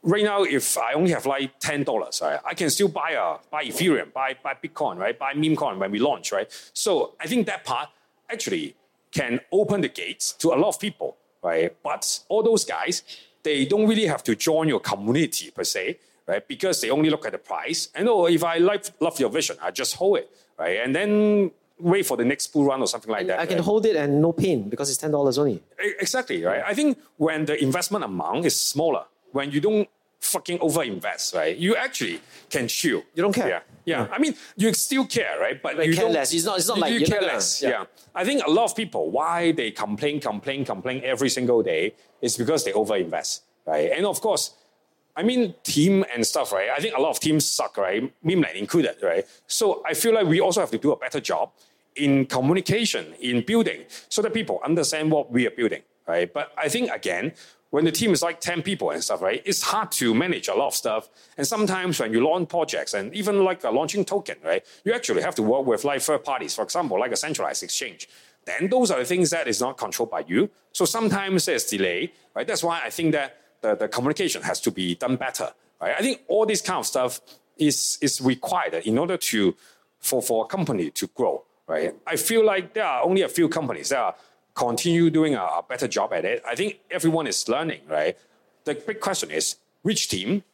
right 0.03 0.25
now, 0.25 0.43
if 0.43 0.77
I 0.79 0.95
only 0.95 1.11
have 1.13 1.27
like 1.27 1.59
ten 1.61 1.85
dollars, 1.85 2.21
right, 2.23 2.41
I 2.45 2.55
can 2.55 2.71
still 2.71 2.89
buy 2.89 3.11
a 3.13 3.39
buy 3.51 3.65
Ethereum, 3.65 4.13
buy 4.13 4.37
buy 4.43 4.55
Bitcoin, 4.63 4.99
right, 4.99 5.19
buy 5.19 5.35
meme 5.35 5.57
coin 5.57 5.79
when 5.79 5.91
we 5.91 5.99
launch, 5.99 6.33
right. 6.33 6.51
So 6.73 7.15
I 7.21 7.27
think 7.27 7.47
that 7.47 7.65
part 7.65 7.89
actually 8.31 8.75
can 9.11 9.41
open 9.51 9.81
the 9.81 9.89
gates 9.89 10.33
to 10.33 10.49
a 10.53 10.57
lot 10.57 10.69
of 10.69 10.81
people, 10.81 11.17
right. 11.43 11.75
But 11.83 12.21
all 12.29 12.43
those 12.43 12.65
guys, 12.65 13.03
they 13.43 13.65
don't 13.65 13.87
really 13.89 14.07
have 14.07 14.23
to 14.25 14.35
join 14.35 14.69
your 14.69 14.81
community 14.81 15.51
per 15.51 15.65
se, 15.65 15.99
right, 16.27 16.47
because 16.47 16.81
they 16.81 16.91
only 16.91 17.11
look 17.11 17.27
at 17.27 17.33
the 17.33 17.39
price. 17.39 17.89
And 17.95 18.09
oh, 18.09 18.27
if 18.27 18.43
I 18.43 18.59
like 18.59 18.87
love 19.01 19.19
your 19.21 19.31
vision, 19.31 19.57
I 19.63 19.71
just 19.71 19.97
hold 19.97 20.19
it, 20.19 20.31
right, 20.59 20.81
and 20.83 20.95
then 20.95 21.51
wait 21.79 22.07
for 22.07 22.17
the 22.17 22.25
next 22.25 22.47
bull 22.53 22.65
run 22.65 22.81
or 22.81 22.87
something 22.87 23.11
like 23.11 23.27
that. 23.27 23.41
I 23.41 23.47
can 23.47 23.57
right? 23.57 23.65
hold 23.65 23.87
it 23.87 23.97
and 23.97 24.23
no 24.23 24.33
pain 24.33 24.69
because 24.69 24.89
it's 24.89 24.99
ten 24.99 25.11
dollars 25.11 25.39
only. 25.39 25.63
Exactly, 26.01 26.43
right? 26.45 26.63
I 26.65 26.75
think 26.75 26.99
when 27.17 27.45
the 27.45 27.61
investment 27.61 28.05
amount 28.05 28.47
is 28.47 28.59
smaller, 28.59 29.05
when 29.33 29.51
you 29.51 29.61
don't 29.61 29.89
fucking 30.21 30.59
overinvest, 30.59 31.35
right? 31.35 31.57
You 31.57 31.75
actually 31.75 32.21
can 32.49 32.69
chill. 32.69 33.03
You 33.15 33.23
don't 33.25 33.33
care. 33.35 33.49
Yeah. 33.49 33.61
Yeah. 33.85 34.07
I 34.13 34.19
mean, 34.19 34.35
you 34.57 34.73
still 34.73 35.05
care, 35.05 35.37
right? 35.41 35.61
But 35.61 35.77
But 35.77 35.87
you 35.87 35.95
care 35.95 36.05
don't, 36.05 36.13
less. 36.15 36.33
It's 36.33 36.45
not- 36.45 36.59
it's 36.59 36.69
not 36.69 36.77
you, 36.77 36.83
like 36.83 36.93
you 36.93 36.99
you're 37.01 37.09
care 37.09 37.21
gonna- 37.21 37.33
less. 37.33 37.61
yeah. 37.63 37.71
Yeah. 37.71 37.85
I 38.15 38.25
think 38.25 38.47
a 38.47 38.51
lot 38.51 38.65
of 38.71 38.77
people, 38.77 39.11
why 39.11 39.51
they 39.53 39.71
complain, 39.73 40.21
complain, 40.21 40.65
complain 40.65 41.01
every 41.05 41.29
single 41.29 41.61
day 41.63 41.95
is 42.21 42.37
because 42.37 42.63
they 42.65 42.73
overinvest, 42.73 43.41
right? 43.67 43.91
And 43.97 44.07
of 44.07 44.21
course, 44.21 44.53
I 45.17 45.23
mean, 45.25 45.55
team 45.65 46.05
and 46.15 46.25
stuff, 46.27 46.53
right? 46.53 46.71
I 46.71 46.79
think 46.81 46.97
a 46.97 47.01
lot 47.01 47.11
of 47.11 47.19
teams 47.21 47.45
suck, 47.45 47.77
right? 47.77 48.03
Memeland 48.23 48.57
included, 48.57 48.97
right? 49.03 49.27
So 49.49 49.83
I 49.85 49.95
feel 49.95 50.15
like 50.15 50.27
we 50.27 50.41
also 50.41 50.61
have 50.61 50.71
to 50.71 50.79
do 50.79 50.93
a 50.93 50.97
better 50.97 51.21
job 51.21 51.51
in 51.97 52.25
communication, 52.27 53.13
in 53.21 53.43
building, 53.45 53.81
so 54.09 54.23
that 54.23 54.33
people 54.33 54.61
understand 54.65 55.11
what 55.11 55.31
we 55.33 55.47
are 55.49 55.51
building, 55.51 55.83
right? 56.07 56.33
But 56.33 56.53
I 56.57 56.69
think, 56.69 56.91
again, 56.91 57.33
when 57.73 57.87
the 57.87 57.91
team 57.91 58.13
is 58.13 58.21
like 58.21 58.39
10 58.39 58.61
people 58.61 58.91
and 58.91 59.03
stuff, 59.03 59.23
right, 59.23 59.41
it's 59.47 59.63
hard 59.63 59.91
to 59.93 60.15
manage 60.15 60.47
a 60.49 60.55
lot 60.55 60.69
of 60.69 60.75
stuff. 60.75 61.09
And 61.39 61.47
sometimes 61.47 61.99
when 61.99 62.13
you 62.13 62.23
launch 62.23 62.51
projects 62.51 62.93
and 62.93 63.15
even 63.15 63.45
like 63.45 63.65
a 63.65 63.71
launching 63.71 64.05
token, 64.05 64.37
right, 64.45 64.63
you 64.85 64.93
actually 64.93 65.23
have 65.23 65.35
to 65.37 65.43
work 65.43 65.65
with 65.65 65.83
like 65.83 66.03
third 66.03 66.23
parties, 66.23 66.55
for 66.55 66.63
example, 66.65 67.01
like 67.01 67.13
a 67.13 67.17
centralized 67.17 67.63
exchange. 67.63 68.11
Then 68.45 68.69
those 68.69 68.91
are 68.91 68.99
the 68.99 69.07
things 69.07 69.31
that 69.31 69.49
is 69.49 69.59
not 69.63 69.79
controlled 69.79 70.11
by 70.11 70.23
you. 70.29 70.51
So 70.73 70.85
sometimes 70.85 71.47
there's 71.47 71.65
delay, 71.65 72.13
right? 72.35 72.47
That's 72.47 72.63
why 72.63 72.83
I 72.85 72.91
think 72.91 73.13
that 73.13 73.39
the, 73.63 73.75
the 73.75 73.89
communication 73.89 74.43
has 74.43 74.61
to 74.61 74.71
be 74.71 74.95
done 74.95 75.17
better, 75.17 75.49
right? 75.81 75.95
I 75.99 76.03
think 76.03 76.21
all 76.29 76.45
this 76.45 76.61
kind 76.61 76.81
of 76.81 76.87
stuff 76.87 77.23
is, 77.57 77.97
is 78.03 78.21
required 78.21 78.75
in 78.85 78.99
order 78.99 79.17
to, 79.17 79.57
for, 79.99 80.21
for 80.21 80.45
a 80.45 80.47
company 80.47 80.91
to 80.91 81.07
grow, 81.07 81.43
right? 81.67 81.95
I 82.07 82.17
feel 82.17 82.45
like 82.45 82.75
there 82.75 82.85
are 82.85 83.03
only 83.03 83.23
a 83.23 83.31
few 83.31 83.49
companies 83.49 83.89
that 83.89 83.99
are 83.99 84.15
continue 84.55 85.11
doing 85.11 85.35
a, 85.35 85.63
better 85.69 85.89
job 85.89 86.13
at 86.13 86.25
it. 86.25 86.43
I 86.47 86.55
think 86.55 86.81
everyone 86.91 87.27
is 87.27 87.49
learning, 87.49 87.81
right? 87.89 88.17
The 88.65 88.75
big 88.75 89.01
question 89.01 89.31
is 89.31 89.57
which 89.83 90.09
team 90.09 90.45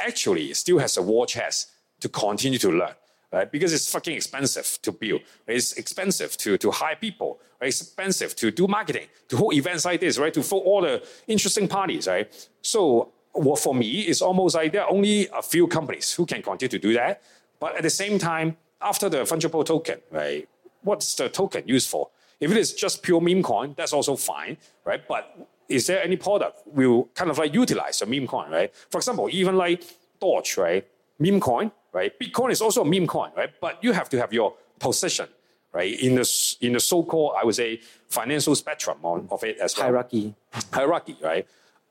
actually 0.00 0.52
still 0.54 0.78
has 0.78 0.96
a 0.96 1.02
war 1.02 1.26
chest 1.26 1.70
to 2.00 2.08
continue 2.08 2.58
to 2.58 2.70
learn, 2.70 2.94
right? 3.32 3.50
Because 3.50 3.72
it's 3.72 3.90
fucking 3.90 4.14
expensive 4.14 4.78
to 4.82 4.92
build. 4.92 5.22
It's 5.46 5.72
expensive 5.72 6.36
to, 6.38 6.58
to 6.58 6.70
hire 6.70 6.96
people. 6.96 7.40
Right? 7.60 7.68
It's 7.68 7.80
expensive 7.80 8.36
to 8.36 8.50
do 8.50 8.68
marketing, 8.68 9.06
to 9.28 9.36
hold 9.36 9.54
events 9.54 9.84
like 9.84 10.00
this, 10.00 10.18
right? 10.18 10.34
To 10.34 10.42
hold 10.42 10.64
all 10.66 10.82
the 10.82 11.02
interesting 11.26 11.68
parties, 11.68 12.06
right? 12.06 12.48
So 12.60 13.12
what 13.32 13.58
for 13.58 13.74
me, 13.74 14.02
it's 14.02 14.20
almost 14.20 14.54
like 14.54 14.72
there 14.72 14.82
are 14.82 14.90
only 14.90 15.28
a 15.28 15.42
few 15.42 15.66
companies 15.66 16.12
who 16.12 16.26
can 16.26 16.42
continue 16.42 16.68
to 16.68 16.78
do 16.78 16.92
that. 16.94 17.22
But 17.58 17.76
at 17.76 17.82
the 17.82 17.90
same 17.90 18.18
time, 18.18 18.56
after 18.80 19.08
the 19.08 19.18
fungible 19.18 19.64
token, 19.64 20.00
right? 20.10 20.46
What's 20.82 21.14
the 21.14 21.28
token 21.28 21.66
used 21.66 21.88
for? 21.88 22.10
If 22.40 22.50
it 22.50 22.56
is 22.56 22.74
just 22.74 23.02
pure 23.02 23.20
meme 23.20 23.42
coin, 23.42 23.74
that's 23.76 23.92
also 23.92 24.16
fine, 24.16 24.56
right? 24.84 25.06
But 25.06 25.48
is 25.68 25.86
there 25.86 26.02
any 26.02 26.16
product 26.16 26.62
will 26.66 27.08
kind 27.14 27.30
of 27.30 27.38
like 27.38 27.54
utilize 27.54 28.02
a 28.02 28.06
meme 28.06 28.26
coin, 28.26 28.50
right? 28.50 28.74
For 28.90 28.98
example, 28.98 29.28
even 29.30 29.56
like 29.56 29.84
Doge, 30.20 30.56
right? 30.56 30.86
Meme 31.18 31.40
coin, 31.40 31.72
right? 31.92 32.12
Bitcoin 32.18 32.50
is 32.50 32.60
also 32.60 32.82
a 32.82 32.84
meme 32.84 33.06
coin, 33.06 33.30
right? 33.36 33.50
But 33.60 33.82
you 33.82 33.92
have 33.92 34.08
to 34.10 34.18
have 34.18 34.32
your 34.32 34.54
position, 34.78 35.28
right? 35.72 35.98
In 36.00 36.14
the 36.14 36.56
in 36.60 36.74
the 36.74 36.80
so-called, 36.80 37.34
I 37.40 37.44
would 37.44 37.54
say, 37.54 37.80
financial 38.08 38.54
spectrum 38.54 38.98
on, 39.02 39.28
of 39.30 39.42
it 39.44 39.58
as 39.58 39.76
well 39.76 39.86
Hierarchy. 39.86 40.34
hierarchy, 40.72 41.16
right? 41.22 41.46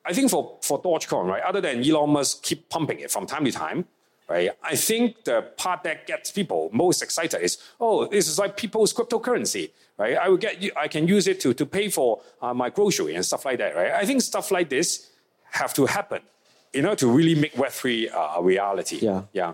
I 0.06 0.14
think 0.14 0.30
for, 0.30 0.60
for 0.62 0.80
Dogecoin, 0.82 1.26
right, 1.28 1.42
other 1.42 1.62
than 1.62 1.84
Elon 1.84 2.12
Musk 2.12 2.44
keep 2.44 2.70
pumping 2.70 3.00
it 3.00 3.10
from 3.10 3.26
time 3.26 3.44
to 3.46 3.52
time, 3.52 3.86
right, 4.28 4.52
I 4.64 4.76
think 4.76 5.24
the 5.24 5.42
part 5.58 5.84
that 5.84 6.08
gets 6.08 6.32
people 6.32 6.70
most 6.74 7.02
excited 7.02 7.42
is, 7.42 7.58
oh, 7.80 8.08
this 8.08 8.28
is 8.28 8.40
like 8.40 8.58
people's 8.58 8.94
cryptocurrency, 8.94 9.72
right? 9.98 10.18
I 10.18 10.30
will 10.30 10.38
get, 10.38 10.64
I 10.78 10.88
can 10.88 11.08
use 11.08 11.28
it 11.28 11.40
to, 11.42 11.54
to 11.54 11.66
pay 11.66 11.90
for 11.90 12.22
uh, 12.42 12.54
my 12.54 12.70
grocery 12.70 13.16
and 13.16 13.26
stuff 13.26 13.46
like 13.46 13.60
that, 13.60 13.76
right? 13.76 13.92
I 13.92 14.06
think 14.06 14.22
stuff 14.22 14.52
like 14.52 14.70
this 14.70 15.10
have 15.52 15.74
to 15.76 15.86
happen 15.86 16.22
in 16.76 16.86
order 16.86 16.98
to 16.98 17.08
really 17.08 17.36
make 17.36 17.54
Web3 17.54 18.14
uh, 18.14 18.34
a 18.36 18.44
reality. 18.44 18.98
Yeah. 18.98 19.22
Yeah. 19.32 19.54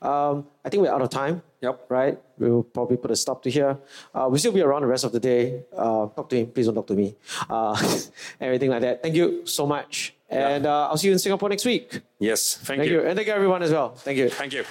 Um, 0.00 0.46
I 0.64 0.68
think 0.68 0.82
we're 0.82 0.94
out 0.94 1.02
of 1.02 1.10
time. 1.10 1.42
Yep. 1.60 1.86
Right? 1.88 2.18
We'll 2.38 2.62
probably 2.62 2.96
put 2.96 3.10
a 3.10 3.16
stop 3.16 3.42
to 3.42 3.50
here. 3.50 3.76
Uh, 4.14 4.26
we'll 4.28 4.38
still 4.38 4.52
be 4.52 4.62
around 4.62 4.82
the 4.82 4.86
rest 4.86 5.04
of 5.04 5.12
the 5.12 5.20
day. 5.20 5.64
Uh, 5.76 6.06
talk 6.06 6.28
to 6.30 6.36
him. 6.36 6.46
Please 6.46 6.66
don't 6.66 6.76
talk 6.76 6.86
to 6.86 6.94
me. 6.94 7.16
Uh, 7.50 7.74
everything 8.40 8.70
like 8.70 8.82
that. 8.82 9.02
Thank 9.02 9.16
you 9.16 9.44
so 9.46 9.66
much. 9.66 10.14
And 10.34 10.66
uh, 10.66 10.88
I'll 10.88 10.96
see 10.96 11.08
you 11.08 11.12
in 11.12 11.18
Singapore 11.18 11.48
next 11.48 11.64
week. 11.64 12.00
Yes. 12.18 12.56
Thank, 12.56 12.80
Thank 12.80 12.90
you. 12.90 13.00
you. 13.00 13.06
And 13.06 13.16
thank 13.16 13.28
you 13.28 13.34
everyone 13.34 13.62
as 13.62 13.70
well. 13.70 13.94
Thank 13.94 14.18
you. 14.18 14.28
Thank 14.28 14.52
you. 14.52 14.64